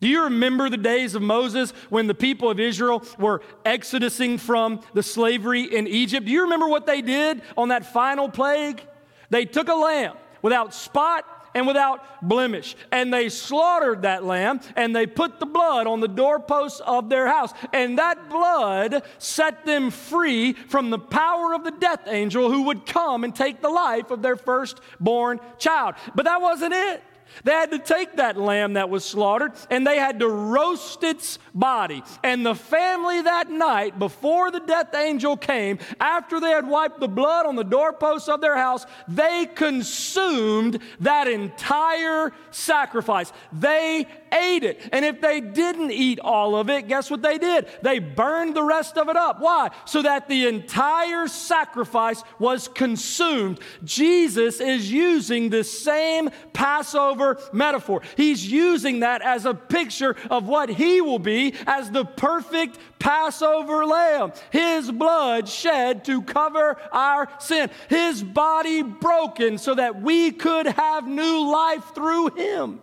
Do 0.00 0.08
you 0.08 0.24
remember 0.24 0.68
the 0.68 0.76
days 0.76 1.14
of 1.14 1.22
Moses 1.22 1.72
when 1.88 2.08
the 2.08 2.14
people 2.14 2.50
of 2.50 2.58
Israel 2.58 3.04
were 3.18 3.40
exodusing 3.64 4.36
from 4.36 4.80
the 4.94 5.02
slavery 5.02 5.62
in 5.62 5.86
Egypt? 5.86 6.26
Do 6.26 6.32
you 6.32 6.42
remember 6.42 6.66
what 6.66 6.86
they 6.86 7.02
did 7.02 7.42
on 7.56 7.68
that 7.68 7.86
final 7.86 8.28
plague? 8.28 8.82
They 9.30 9.44
took 9.44 9.68
a 9.68 9.74
lamb 9.74 10.16
without 10.42 10.74
spot 10.74 11.24
and 11.54 11.66
without 11.66 12.00
blemish. 12.22 12.76
And 12.90 13.12
they 13.12 13.28
slaughtered 13.28 14.02
that 14.02 14.24
lamb 14.24 14.60
and 14.76 14.94
they 14.94 15.06
put 15.06 15.40
the 15.40 15.46
blood 15.46 15.86
on 15.86 16.00
the 16.00 16.08
doorposts 16.08 16.80
of 16.80 17.08
their 17.08 17.26
house. 17.26 17.52
And 17.72 17.98
that 17.98 18.28
blood 18.28 19.02
set 19.18 19.64
them 19.64 19.90
free 19.90 20.52
from 20.52 20.90
the 20.90 20.98
power 20.98 21.54
of 21.54 21.64
the 21.64 21.70
death 21.70 22.02
angel 22.06 22.50
who 22.50 22.62
would 22.62 22.86
come 22.86 23.24
and 23.24 23.34
take 23.34 23.60
the 23.60 23.70
life 23.70 24.10
of 24.10 24.22
their 24.22 24.36
firstborn 24.36 25.40
child. 25.58 25.94
But 26.14 26.24
that 26.24 26.40
wasn't 26.40 26.74
it. 26.74 27.02
They 27.44 27.52
had 27.52 27.70
to 27.70 27.78
take 27.78 28.16
that 28.16 28.36
lamb 28.36 28.74
that 28.74 28.90
was 28.90 29.04
slaughtered 29.04 29.52
and 29.70 29.86
they 29.86 29.98
had 29.98 30.20
to 30.20 30.28
roast 30.28 31.02
its 31.02 31.38
body. 31.54 32.02
And 32.22 32.44
the 32.44 32.54
family 32.54 33.22
that 33.22 33.50
night, 33.50 33.98
before 33.98 34.50
the 34.50 34.60
death 34.60 34.94
angel 34.94 35.36
came, 35.36 35.78
after 36.00 36.40
they 36.40 36.50
had 36.50 36.66
wiped 36.66 37.00
the 37.00 37.08
blood 37.08 37.46
on 37.46 37.56
the 37.56 37.64
doorposts 37.64 38.28
of 38.28 38.40
their 38.40 38.56
house, 38.56 38.86
they 39.08 39.46
consumed 39.46 40.78
that 41.00 41.28
entire 41.28 42.32
sacrifice. 42.50 43.32
They 43.52 44.06
ate 44.32 44.64
it. 44.64 44.80
And 44.92 45.04
if 45.04 45.20
they 45.20 45.40
didn't 45.40 45.90
eat 45.90 46.18
all 46.20 46.56
of 46.56 46.70
it, 46.70 46.88
guess 46.88 47.10
what 47.10 47.22
they 47.22 47.38
did? 47.38 47.66
They 47.82 47.98
burned 47.98 48.56
the 48.56 48.62
rest 48.62 48.96
of 48.96 49.08
it 49.08 49.16
up. 49.16 49.40
Why? 49.40 49.70
So 49.84 50.02
that 50.02 50.28
the 50.28 50.46
entire 50.46 51.28
sacrifice 51.28 52.24
was 52.38 52.68
consumed. 52.68 53.60
Jesus 53.84 54.60
is 54.60 54.90
using 54.90 55.50
this 55.50 55.82
same 55.82 56.30
Passover 56.52 57.21
Passover 57.22 57.52
metaphor. 57.52 58.02
He's 58.16 58.50
using 58.50 59.00
that 59.00 59.22
as 59.22 59.44
a 59.44 59.54
picture 59.54 60.16
of 60.30 60.46
what 60.46 60.68
he 60.68 61.00
will 61.00 61.18
be 61.18 61.54
as 61.66 61.90
the 61.90 62.04
perfect 62.04 62.78
Passover 62.98 63.84
lamb. 63.86 64.32
His 64.50 64.90
blood 64.90 65.48
shed 65.48 66.04
to 66.06 66.22
cover 66.22 66.76
our 66.92 67.28
sin, 67.38 67.70
his 67.88 68.22
body 68.22 68.82
broken 68.82 69.58
so 69.58 69.74
that 69.74 70.00
we 70.00 70.30
could 70.30 70.66
have 70.66 71.06
new 71.06 71.50
life 71.50 71.94
through 71.94 72.30
him. 72.30 72.80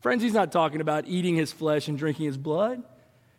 Friends, 0.00 0.22
he's 0.22 0.34
not 0.34 0.50
talking 0.50 0.80
about 0.80 1.06
eating 1.06 1.36
his 1.36 1.52
flesh 1.52 1.88
and 1.88 1.96
drinking 1.96 2.26
his 2.26 2.36
blood. 2.36 2.82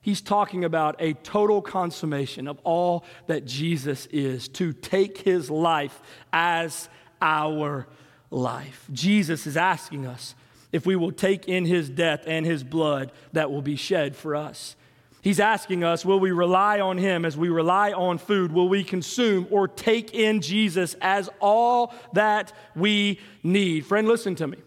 He's 0.01 0.21
talking 0.21 0.65
about 0.65 0.97
a 0.99 1.13
total 1.13 1.61
consummation 1.61 2.47
of 2.47 2.59
all 2.63 3.05
that 3.27 3.45
Jesus 3.45 4.05
is 4.07 4.49
to 4.49 4.73
take 4.73 5.19
his 5.19 5.49
life 5.49 6.01
as 6.33 6.89
our 7.21 7.87
life. 8.33 8.87
Jesus 8.91 9.47
is 9.47 9.55
asking 9.57 10.05
us 10.05 10.35
if 10.71 10.85
we 10.85 10.95
will 10.95 11.11
take 11.11 11.47
in 11.47 11.65
his 11.65 11.89
death 11.89 12.23
and 12.25 12.45
his 12.45 12.63
blood 12.63 13.11
that 13.31 13.51
will 13.51 13.61
be 13.61 13.75
shed 13.75 14.15
for 14.15 14.35
us. 14.35 14.75
He's 15.21 15.39
asking 15.39 15.83
us, 15.83 16.03
will 16.03 16.19
we 16.19 16.31
rely 16.31 16.81
on 16.81 16.97
him 16.97 17.23
as 17.23 17.37
we 17.37 17.47
rely 17.47 17.93
on 17.93 18.17
food? 18.17 18.51
Will 18.51 18.67
we 18.67 18.83
consume 18.83 19.47
or 19.51 19.69
take 19.69 20.13
in 20.13 20.41
Jesus 20.41 20.95
as 20.99 21.29
all 21.39 21.93
that 22.11 22.51
we 22.75 23.19
need? 23.41 23.85
Friend, 23.85 24.05
listen 24.07 24.35
to 24.35 24.47
me 24.47 24.57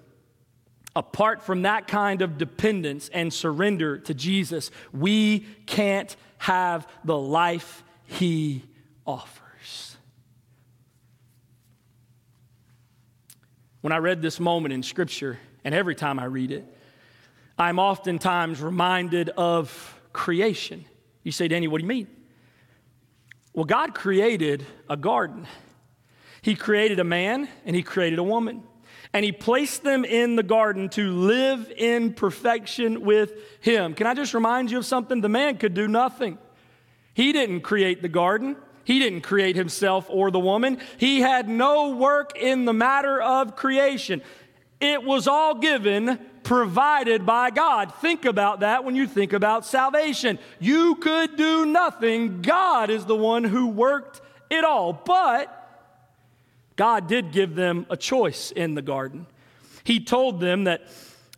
apart 0.97 1.43
from 1.43 1.63
that 1.63 1.87
kind 1.87 2.23
of 2.23 2.39
dependence 2.39 3.11
and 3.11 3.33
surrender 3.33 3.99
to 3.99 4.15
Jesus, 4.15 4.71
we 4.95 5.41
can't 5.67 6.17
have 6.39 6.89
the 7.05 7.17
life 7.17 7.85
he 8.07 8.65
offers. 9.07 9.46
When 13.87 13.93
I 13.93 13.99
read 13.99 14.21
this 14.21 14.41
moment 14.41 14.75
in 14.75 14.83
Scripture, 14.83 15.39
and 15.63 15.73
every 15.73 15.95
time 15.95 16.19
I 16.19 16.25
read 16.25 16.51
it, 16.51 16.65
I'm 17.57 17.79
oftentimes 17.79 18.61
reminded 18.61 19.29
of 19.29 20.01
creation. 20.13 20.85
You 21.23 21.31
say, 21.31 21.47
Danny, 21.47 21.69
what 21.69 21.79
do 21.79 21.85
you 21.85 21.89
mean? 21.89 22.09
Well, 23.55 23.65
God 23.65 23.95
created 23.95 24.67
a 24.91 24.97
garden. 24.97 25.47
He 26.43 26.57
created 26.57 26.99
a 26.99 27.05
man 27.05 27.49
and 27.65 27.77
he 27.77 27.85
created 27.85 28.19
a 28.19 28.25
woman 28.25 28.65
and 29.13 29.25
he 29.25 29.31
placed 29.31 29.85
them 29.85 30.05
in 30.05 30.35
the 30.35 30.43
garden 30.43 30.89
to 30.89 31.13
live 31.13 31.73
in 31.77 32.13
perfection 32.13 33.03
with 33.03 33.35
him. 33.61 33.95
Can 33.95 34.09
I 34.09 34.15
just 34.15 34.35
remind 34.35 34.73
you 34.73 34.79
of 34.79 34.85
something? 34.85 35.21
The 35.21 35.29
man 35.29 35.59
could 35.59 35.75
do 35.75 35.87
nothing. 35.87 36.39
He 37.15 37.33
didn't 37.33 37.61
create 37.61 38.03
the 38.03 38.09
garden. 38.09 38.57
He 38.87 39.01
didn't 39.01 39.23
create 39.23 39.57
himself 39.57 40.07
or 40.09 40.31
the 40.31 40.39
woman. 40.39 40.79
He 40.97 41.21
had 41.21 41.49
no 41.49 41.97
work 41.97 42.39
in 42.39 42.67
the 42.67 42.73
matter 42.73 43.21
of 43.21 43.57
creation. 43.57 44.23
It 44.81 45.03
was 45.03 45.27
all 45.27 45.57
given, 45.57 46.21
provided 46.45 47.27
by 47.27 47.51
God. 47.51 47.93
Think 47.97 48.25
about 48.25 48.61
that 48.61 48.85
when 48.85 48.95
you 48.95 49.09
think 49.09 49.33
about 49.33 49.67
salvation. 49.67 50.39
You 50.61 50.95
could 50.95 51.35
do 51.35 51.67
nothing. 51.67 52.43
God 52.43 52.89
is 52.89 53.05
the 53.07 53.17
one 53.17 53.43
who 53.43 53.67
worked 53.67 54.21
it 54.51 54.65
all. 54.65 54.93
But 54.93 55.53
God 56.77 57.09
did 57.09 57.33
give 57.33 57.57
them 57.57 57.87
a 57.91 57.97
choice 57.97 58.53
in 58.53 58.75
the 58.75 58.83
garden. 58.83 59.27
He 59.83 59.99
told 59.99 60.39
them 60.39 60.63
that 60.65 60.87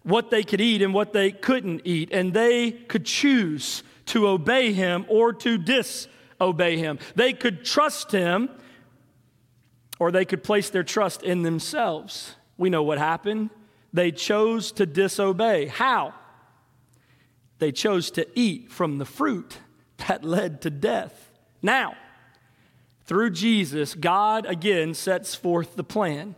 what 0.02 0.30
they 0.30 0.42
could 0.42 0.60
eat 0.60 0.82
and 0.82 0.92
what 0.92 1.14
they 1.14 1.30
couldn't 1.30 1.80
eat, 1.86 2.10
and 2.12 2.34
they 2.34 2.72
could 2.72 3.06
choose 3.06 3.82
to 4.04 4.28
obey 4.28 4.74
him 4.74 5.06
or 5.08 5.32
to 5.32 5.56
disobey 5.56 6.12
him. 6.40 6.98
They 7.14 7.32
could 7.32 7.64
trust 7.64 8.12
him 8.12 8.50
or 9.98 10.10
they 10.10 10.24
could 10.24 10.44
place 10.44 10.70
their 10.70 10.84
trust 10.84 11.22
in 11.22 11.42
themselves. 11.42 12.34
We 12.56 12.70
know 12.70 12.82
what 12.82 12.98
happened. 12.98 13.50
They 13.92 14.10
chose 14.12 14.72
to 14.72 14.86
disobey. 14.86 15.66
How? 15.66 16.14
They 17.58 17.72
chose 17.72 18.10
to 18.12 18.26
eat 18.38 18.70
from 18.70 18.98
the 18.98 19.04
fruit 19.04 19.58
that 20.06 20.24
led 20.24 20.60
to 20.62 20.70
death. 20.70 21.32
Now, 21.62 21.96
through 23.04 23.30
Jesus, 23.30 23.94
God 23.94 24.46
again 24.46 24.94
sets 24.94 25.34
forth 25.34 25.76
the 25.76 25.84
plan. 25.84 26.36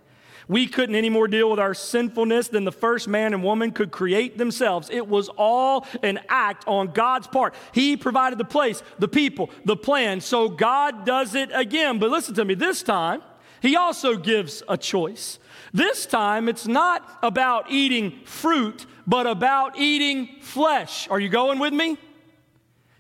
We 0.51 0.67
couldn't 0.67 0.97
any 0.97 1.11
more 1.11 1.29
deal 1.29 1.49
with 1.49 1.61
our 1.61 1.75
sinfulness 1.75 2.49
than 2.49 2.65
the 2.65 2.73
first 2.73 3.07
man 3.07 3.35
and 3.35 3.45
woman 3.45 3.71
could 3.71 3.93
create 3.93 4.37
themselves. 4.37 4.91
It 4.91 5.07
was 5.07 5.29
all 5.29 5.87
an 6.03 6.19
act 6.29 6.67
on 6.67 6.89
God's 6.89 7.29
part. 7.29 7.55
He 7.71 7.97
provided 7.97 8.37
the 8.37 8.45
place, 8.45 8.83
the 8.99 9.07
people, 9.07 9.51
the 9.65 9.77
plan. 9.77 10.21
So 10.21 10.49
God 10.49 11.07
does 11.07 11.37
it 11.37 11.51
again. 11.55 12.01
But 12.01 12.11
listen 12.11 12.35
to 12.35 12.45
me, 12.45 12.55
this 12.55 12.83
time, 12.83 13.23
He 13.63 13.77
also 13.77 14.17
gives 14.17 14.65
a 14.69 14.77
choice. 14.77 15.39
This 15.73 16.05
time, 16.05 16.49
it's 16.49 16.67
not 16.67 17.09
about 17.23 17.71
eating 17.71 18.19
fruit, 18.25 18.87
but 19.07 19.29
about 19.29 19.79
eating 19.79 20.41
flesh. 20.41 21.07
Are 21.11 21.21
you 21.21 21.29
going 21.29 21.61
with 21.61 21.73
me? 21.73 21.97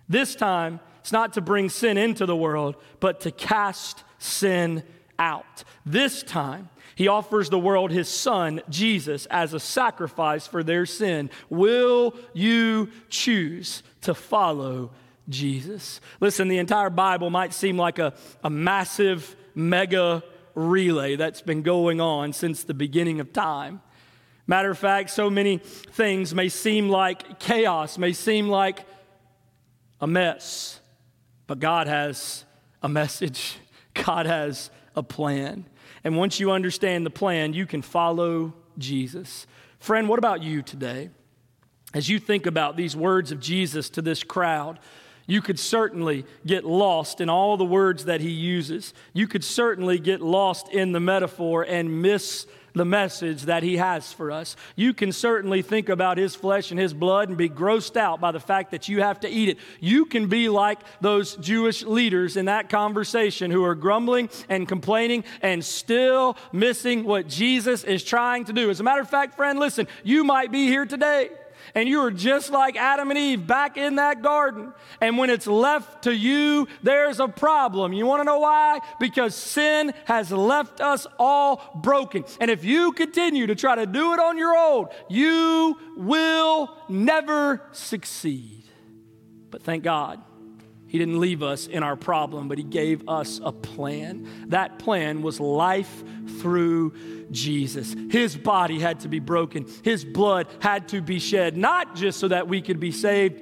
This 0.09 0.37
time, 0.37 0.79
it's 1.01 1.11
not 1.11 1.33
to 1.33 1.41
bring 1.41 1.69
sin 1.69 1.99
into 1.99 2.27
the 2.27 2.37
world, 2.37 2.77
but 3.01 3.19
to 3.23 3.33
cast 3.33 4.05
sin 4.21 4.85
out. 5.21 5.63
This 5.87 6.25
time, 6.25 6.71
he 6.97 7.07
offers 7.07 7.51
the 7.51 7.59
world 7.59 7.93
his 7.93 8.09
son, 8.09 8.63
Jesus, 8.69 9.27
as 9.27 9.55
a 9.55 9.61
sacrifice 9.61 10.47
for 10.47 10.65
their 10.65 10.87
sin. 10.87 11.31
Will 11.49 12.17
you 12.33 12.89
choose 13.09 13.85
to 14.01 14.15
follow 14.15 14.91
Jesus? 15.29 16.01
Listen, 16.19 16.49
the 16.49 16.59
entire 16.59 16.91
Bible 16.91 17.31
might 17.31 17.53
seem 17.53 17.77
like 17.77 17.99
a, 17.99 18.15
a 18.43 18.51
massive 18.51 19.37
mega 19.55 20.25
relay 20.55 21.17
that's 21.17 21.43
been 21.43 21.63
going 21.63 22.01
on 22.01 22.33
since 22.33 22.65
the 22.65 22.75
beginning 22.75 23.21
of 23.21 23.33
time. 23.33 23.81
Matter 24.47 24.71
of 24.71 24.79
fact, 24.79 25.11
so 25.11 25.31
many 25.31 25.59
things 25.59 26.35
may 26.35 26.49
seem 26.49 26.89
like 26.89 27.39
chaos, 27.39 27.99
may 27.99 28.13
seem 28.13 28.49
like 28.49 28.85
a 30.01 30.07
mess. 30.07 30.81
But 31.47 31.61
God 31.61 31.87
has 31.87 32.45
a 32.83 32.89
message, 32.89 33.59
God 33.95 34.27
has 34.27 34.71
a 35.01 35.03
plan. 35.03 35.65
And 36.05 36.17
once 36.17 36.39
you 36.39 36.53
understand 36.53 37.05
the 37.05 37.11
plan, 37.11 37.55
you 37.55 37.67
can 37.67 37.83
follow 37.83 38.53
Jesus. 38.79 39.47
Friend, 39.81 40.09
what 40.09 40.19
about 40.19 40.43
you 40.43 40.63
today? 40.63 41.11
As 41.95 42.09
you 42.09 42.21
think 42.21 42.47
about 42.47 42.77
these 42.77 42.95
words 42.95 43.33
of 43.33 43.41
Jesus 43.41 43.91
to 43.91 44.03
this 44.03 44.23
crowd, 44.23 44.79
you 45.27 45.41
could 45.41 45.59
certainly 45.59 46.27
get 46.45 46.65
lost 46.65 47.21
in 47.21 47.31
all 47.31 47.57
the 47.57 47.65
words 47.65 48.05
that 48.05 48.21
he 48.21 48.31
uses. 48.31 48.93
You 49.13 49.27
could 49.27 49.43
certainly 49.43 49.99
get 49.99 50.21
lost 50.21 50.69
in 50.69 50.93
the 50.93 51.01
metaphor 51.01 51.63
and 51.63 52.03
miss 52.03 52.47
the 52.75 52.85
message 52.85 53.43
that 53.43 53.63
he 53.63 53.77
has 53.77 54.13
for 54.13 54.31
us. 54.31 54.57
You 54.77 54.93
can 54.95 55.13
certainly 55.13 55.63
think 55.63 55.89
about 55.89 56.19
his 56.19 56.35
flesh 56.35 56.71
and 56.71 56.81
his 56.81 56.95
blood 56.95 57.29
and 57.29 57.39
be 57.39 57.49
grossed 57.49 57.97
out 57.97 58.21
by 58.21 58.33
the 58.33 58.41
fact 58.41 58.71
that 58.71 58.89
you 58.89 59.03
have 59.03 59.21
to 59.21 59.29
eat 59.29 59.49
it. 59.49 59.59
You 59.81 60.07
can 60.07 60.29
be 60.29 60.49
like 60.49 60.79
those 61.01 61.37
Jewish 61.37 61.83
leaders 61.83 62.37
in 62.37 62.47
that 62.47 62.69
conversation 62.69 63.51
who 63.51 63.65
are 63.65 63.75
grumbling 63.75 64.31
and 64.49 64.67
complaining 64.69 65.25
and 65.43 65.65
still 65.65 66.37
missing 66.53 67.05
what 67.05 67.29
Jesus 67.29 67.85
is 67.85 68.05
trying 68.05 68.45
to 68.47 68.53
do. 68.53 68.71
As 68.71 68.81
a 68.81 68.85
matter 68.85 69.01
of 69.01 69.11
fact, 69.11 69.35
friend, 69.35 69.59
listen, 69.59 69.89
you 70.05 70.25
might 70.25 70.53
be 70.53 70.67
here 70.67 70.87
today 70.87 71.31
and 71.75 71.89
you 71.89 72.01
are 72.01 72.11
just 72.11 72.51
like 72.51 72.77
Adam 72.77 73.11
and 73.11 73.19
Eve 73.19 73.47
back 73.47 73.77
in 73.77 73.97
that 73.97 74.23
garden. 74.23 74.73
And 75.01 75.19
when 75.19 75.31
it's 75.31 75.47
left 75.47 76.05
to 76.05 76.15
you, 76.15 76.69
there's 76.83 77.21
a 77.21 77.29
problem. 77.29 77.93
You 77.93 78.07
want 78.07 78.21
to 78.21 78.25
know 78.25 78.41
why? 78.41 78.81
Because 78.99 79.35
sin 79.35 79.93
has 80.05 80.31
left 80.31 80.81
us 80.81 81.07
all 81.19 81.81
broken. 81.83 82.25
And 82.41 82.51
if 82.51 82.65
you 82.65 82.93
continue 82.93 83.47
to 83.47 83.55
try 83.55 83.75
to 83.75 83.87
do 83.87 84.13
it 84.13 84.21
on 84.21 84.39
your 84.39 84.57
own, 84.57 84.89
you 85.09 85.77
will 85.97 86.77
never 86.89 87.63
succeed. 87.73 88.65
But 89.51 89.63
thank 89.63 89.83
God 89.83 90.23
he 90.91 90.99
didn't 90.99 91.21
leave 91.21 91.41
us 91.41 91.69
in 91.69 91.85
our 91.85 91.95
problem, 91.95 92.49
but 92.49 92.59
He 92.59 92.65
gave 92.65 93.09
us 93.09 93.41
a 93.45 93.53
plan. 93.53 94.27
That 94.49 94.81
plan 94.81 95.23
was 95.23 95.39
life 95.39 96.03
through 96.41 96.95
Jesus. 97.31 97.95
His 98.11 98.37
body 98.37 98.81
had 98.81 98.99
to 99.01 99.09
be 99.09 99.21
broken, 99.21 99.67
His 99.85 100.05
blood 100.05 100.49
had 100.59 100.89
to 100.89 101.01
be 101.01 101.21
shed, 101.21 101.57
not 101.57 101.95
just 101.95 102.19
so 102.19 102.27
that 102.27 102.49
we 102.49 102.61
could 102.61 102.81
be 102.81 102.91
saved 102.91 103.39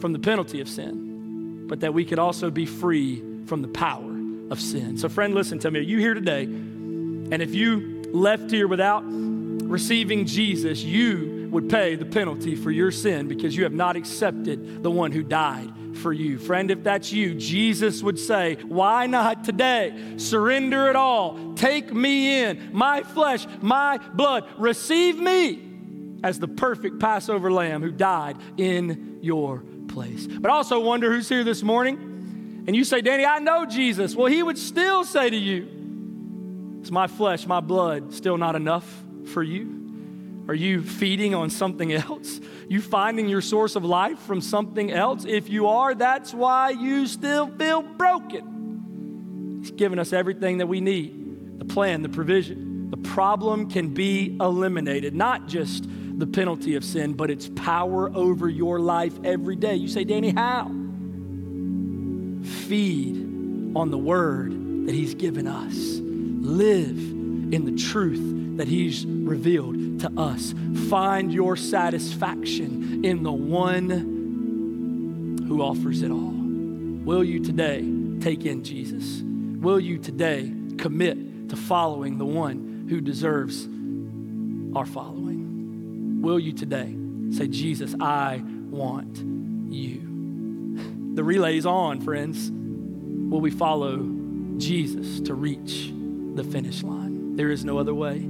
from 0.00 0.14
the 0.14 0.18
penalty 0.18 0.62
of 0.62 0.68
sin, 0.68 1.66
but 1.68 1.80
that 1.80 1.92
we 1.92 2.06
could 2.06 2.18
also 2.18 2.50
be 2.50 2.64
free 2.64 3.22
from 3.44 3.60
the 3.60 3.68
power 3.68 4.16
of 4.50 4.58
sin. 4.58 4.96
So, 4.96 5.10
friend, 5.10 5.34
listen 5.34 5.58
to 5.58 5.70
me. 5.70 5.80
Are 5.80 5.82
you 5.82 5.98
here 5.98 6.14
today? 6.14 6.44
And 6.44 7.42
if 7.42 7.54
you 7.54 8.02
left 8.14 8.50
here 8.50 8.66
without 8.66 9.02
receiving 9.04 10.24
Jesus, 10.24 10.82
you 10.82 11.37
would 11.50 11.68
pay 11.68 11.94
the 11.94 12.04
penalty 12.04 12.54
for 12.54 12.70
your 12.70 12.90
sin 12.90 13.28
because 13.28 13.56
you 13.56 13.64
have 13.64 13.72
not 13.72 13.96
accepted 13.96 14.82
the 14.82 14.90
one 14.90 15.12
who 15.12 15.22
died 15.22 15.72
for 15.94 16.12
you. 16.12 16.38
Friend, 16.38 16.70
if 16.70 16.82
that's 16.84 17.12
you, 17.12 17.34
Jesus 17.34 18.02
would 18.02 18.18
say, 18.18 18.56
Why 18.66 19.06
not 19.06 19.44
today? 19.44 20.14
Surrender 20.16 20.88
it 20.88 20.96
all. 20.96 21.54
Take 21.54 21.92
me 21.92 22.42
in, 22.42 22.70
my 22.72 23.02
flesh, 23.02 23.46
my 23.60 23.98
blood. 23.98 24.48
Receive 24.58 25.18
me 25.18 25.64
as 26.22 26.38
the 26.38 26.48
perfect 26.48 26.98
Passover 26.98 27.50
lamb 27.50 27.82
who 27.82 27.90
died 27.90 28.36
in 28.56 29.18
your 29.22 29.62
place. 29.88 30.26
But 30.26 30.50
I 30.50 30.54
also 30.54 30.80
wonder 30.80 31.10
who's 31.12 31.28
here 31.28 31.44
this 31.44 31.62
morning. 31.62 32.64
And 32.66 32.76
you 32.76 32.84
say, 32.84 33.00
Danny, 33.00 33.24
I 33.24 33.38
know 33.38 33.64
Jesus. 33.64 34.14
Well, 34.14 34.26
he 34.26 34.42
would 34.42 34.58
still 34.58 35.04
say 35.04 35.30
to 35.30 35.36
you, 35.36 36.80
Is 36.82 36.92
my 36.92 37.06
flesh, 37.06 37.46
my 37.46 37.60
blood 37.60 38.12
still 38.12 38.36
not 38.36 38.56
enough 38.56 38.86
for 39.26 39.42
you? 39.42 39.87
Are 40.48 40.54
you 40.54 40.82
feeding 40.82 41.34
on 41.34 41.50
something 41.50 41.92
else? 41.92 42.40
You 42.68 42.80
finding 42.80 43.28
your 43.28 43.42
source 43.42 43.76
of 43.76 43.84
life 43.84 44.18
from 44.20 44.40
something 44.40 44.90
else? 44.90 45.26
If 45.26 45.50
you 45.50 45.66
are, 45.68 45.94
that's 45.94 46.32
why 46.32 46.70
you 46.70 47.06
still 47.06 47.48
feel 47.58 47.82
broken. 47.82 49.60
He's 49.60 49.70
given 49.72 49.98
us 49.98 50.14
everything 50.14 50.58
that 50.58 50.66
we 50.66 50.80
need 50.80 51.58
the 51.58 51.66
plan, 51.66 52.02
the 52.02 52.08
provision. 52.08 52.90
The 52.90 52.96
problem 52.96 53.68
can 53.68 53.92
be 53.92 54.36
eliminated, 54.40 55.14
not 55.14 55.48
just 55.48 55.84
the 56.18 56.26
penalty 56.26 56.76
of 56.76 56.84
sin, 56.84 57.12
but 57.12 57.30
its 57.30 57.50
power 57.54 58.10
over 58.16 58.48
your 58.48 58.80
life 58.80 59.12
every 59.24 59.56
day. 59.56 59.74
You 59.74 59.88
say, 59.88 60.04
Danny, 60.04 60.30
how? 60.30 60.68
Feed 62.68 63.16
on 63.76 63.90
the 63.90 63.98
word 63.98 64.86
that 64.86 64.94
He's 64.94 65.14
given 65.14 65.46
us, 65.46 65.74
live 65.74 66.96
in 66.96 67.64
the 67.64 67.76
truth 67.76 68.47
that 68.58 68.68
He's 68.68 69.06
revealed 69.06 70.00
to 70.00 70.12
us. 70.16 70.54
Find 70.90 71.32
your 71.32 71.56
satisfaction 71.56 73.04
in 73.04 73.22
the 73.22 73.32
one 73.32 75.44
who 75.48 75.62
offers 75.62 76.02
it 76.02 76.10
all. 76.10 76.18
Will 76.18 77.24
you 77.24 77.42
today 77.42 77.80
take 78.20 78.44
in 78.44 78.64
Jesus? 78.64 79.22
Will 79.22 79.80
you 79.80 79.98
today 79.98 80.52
commit 80.76 81.48
to 81.48 81.56
following 81.56 82.18
the 82.18 82.26
one 82.26 82.86
who 82.90 83.00
deserves 83.00 83.64
our 84.76 84.86
following? 84.86 86.20
Will 86.20 86.38
you 86.38 86.52
today 86.52 86.94
say, 87.30 87.46
Jesus, 87.46 87.94
I 88.00 88.42
want 88.70 89.18
you? 89.72 91.14
The 91.14 91.24
relay's 91.24 91.64
on, 91.64 92.00
friends. 92.00 92.50
Will 92.50 93.40
we 93.40 93.50
follow 93.50 94.04
Jesus 94.56 95.20
to 95.20 95.34
reach 95.34 95.92
the 96.34 96.42
finish 96.42 96.82
line? 96.82 97.36
There 97.36 97.50
is 97.50 97.64
no 97.64 97.78
other 97.78 97.94
way. 97.94 98.28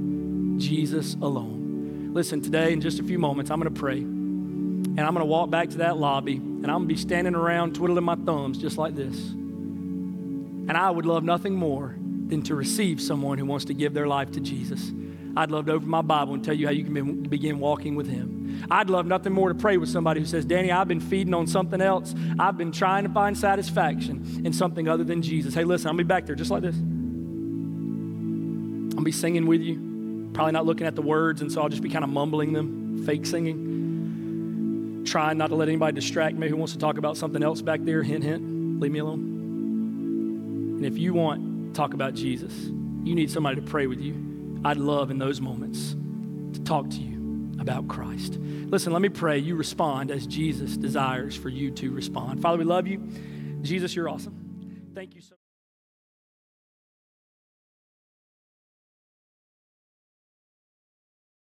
Jesus 0.59 1.15
alone. 1.15 2.11
Listen, 2.13 2.41
today, 2.41 2.73
in 2.73 2.81
just 2.81 2.99
a 2.99 3.03
few 3.03 3.17
moments, 3.19 3.49
I'm 3.51 3.59
going 3.59 3.73
to 3.73 3.79
pray. 3.79 3.97
And 3.97 4.99
I'm 4.99 5.13
going 5.13 5.25
to 5.25 5.25
walk 5.25 5.49
back 5.49 5.69
to 5.69 5.77
that 5.79 5.97
lobby, 5.97 6.35
and 6.35 6.65
I'm 6.65 6.79
going 6.79 6.89
to 6.89 6.93
be 6.93 6.99
standing 6.99 7.35
around 7.35 7.75
twiddling 7.75 8.03
my 8.03 8.15
thumbs 8.15 8.57
just 8.57 8.77
like 8.77 8.95
this. 8.95 9.15
And 9.29 10.71
I 10.71 10.89
would 10.89 11.05
love 11.05 11.23
nothing 11.23 11.55
more 11.55 11.95
than 12.27 12.41
to 12.43 12.55
receive 12.55 13.01
someone 13.01 13.37
who 13.37 13.45
wants 13.45 13.65
to 13.65 13.73
give 13.73 13.93
their 13.93 14.07
life 14.07 14.31
to 14.31 14.39
Jesus. 14.39 14.91
I'd 15.35 15.51
love 15.51 15.67
to 15.67 15.73
open 15.73 15.87
my 15.87 16.01
Bible 16.01 16.33
and 16.33 16.43
tell 16.43 16.53
you 16.53 16.65
how 16.65 16.71
you 16.73 16.83
can 16.83 17.23
begin 17.23 17.59
walking 17.59 17.95
with 17.95 18.07
Him. 18.07 18.65
I'd 18.69 18.89
love 18.89 19.05
nothing 19.05 19.31
more 19.31 19.49
to 19.49 19.55
pray 19.55 19.77
with 19.77 19.89
somebody 19.89 20.19
who 20.19 20.25
says, 20.25 20.43
Danny, 20.45 20.71
I've 20.71 20.87
been 20.87 20.99
feeding 20.99 21.33
on 21.33 21.47
something 21.47 21.81
else. 21.81 22.13
I've 22.37 22.57
been 22.57 22.71
trying 22.71 23.03
to 23.03 23.09
find 23.09 23.37
satisfaction 23.37 24.41
in 24.43 24.53
something 24.53 24.87
other 24.87 25.03
than 25.03 25.21
Jesus. 25.21 25.53
Hey, 25.53 25.63
listen, 25.63 25.89
I'll 25.89 25.95
be 25.95 26.03
back 26.03 26.25
there 26.25 26.35
just 26.35 26.51
like 26.51 26.61
this. 26.61 26.75
I'll 28.97 29.03
be 29.03 29.11
singing 29.11 29.45
with 29.47 29.61
you, 29.61 29.75
probably 30.39 30.53
not 30.53 30.65
looking 30.65 30.87
at 30.87 30.95
the 30.95 31.01
words, 31.01 31.41
and 31.41 31.51
so 31.51 31.61
I'll 31.61 31.67
just 31.67 31.81
be 31.83 31.89
kind 31.89 32.01
of 32.01 32.09
mumbling 32.09 32.53
them, 32.53 33.05
fake 33.05 33.25
singing, 33.25 35.03
trying 35.05 35.37
not 35.37 35.47
to 35.47 35.55
let 35.55 35.67
anybody 35.67 35.93
distract 35.93 36.37
me 36.37 36.47
who 36.47 36.55
wants 36.55 36.71
to 36.71 36.79
talk 36.79 36.97
about 36.97 37.17
something 37.17 37.43
else 37.43 37.61
back 37.61 37.81
there. 37.83 38.01
Hint, 38.03 38.23
hint, 38.23 38.79
leave 38.79 38.93
me 38.93 38.99
alone. 38.99 40.77
And 40.77 40.85
if 40.85 40.97
you 40.97 41.13
want 41.13 41.73
to 41.73 41.77
talk 41.77 41.93
about 41.93 42.13
Jesus, 42.13 42.53
you 43.03 43.15
need 43.15 43.29
somebody 43.29 43.57
to 43.57 43.61
pray 43.61 43.87
with 43.87 43.99
you. 43.99 44.61
I'd 44.63 44.77
love 44.77 45.11
in 45.11 45.17
those 45.17 45.41
moments 45.41 45.97
to 46.53 46.63
talk 46.63 46.89
to 46.89 47.01
you 47.01 47.51
about 47.59 47.89
Christ. 47.89 48.37
Listen, 48.37 48.93
let 48.93 49.01
me 49.01 49.09
pray 49.09 49.39
you 49.39 49.57
respond 49.57 50.09
as 50.09 50.25
Jesus 50.25 50.77
desires 50.77 51.35
for 51.35 51.49
you 51.49 51.69
to 51.71 51.91
respond. 51.91 52.41
Father, 52.41 52.57
we 52.57 52.63
love 52.63 52.87
you. 52.87 52.99
Jesus, 53.61 53.93
you're 53.93 54.07
awesome. 54.07 54.91
Thank 54.95 55.15
you 55.15 55.21
so 55.21 55.35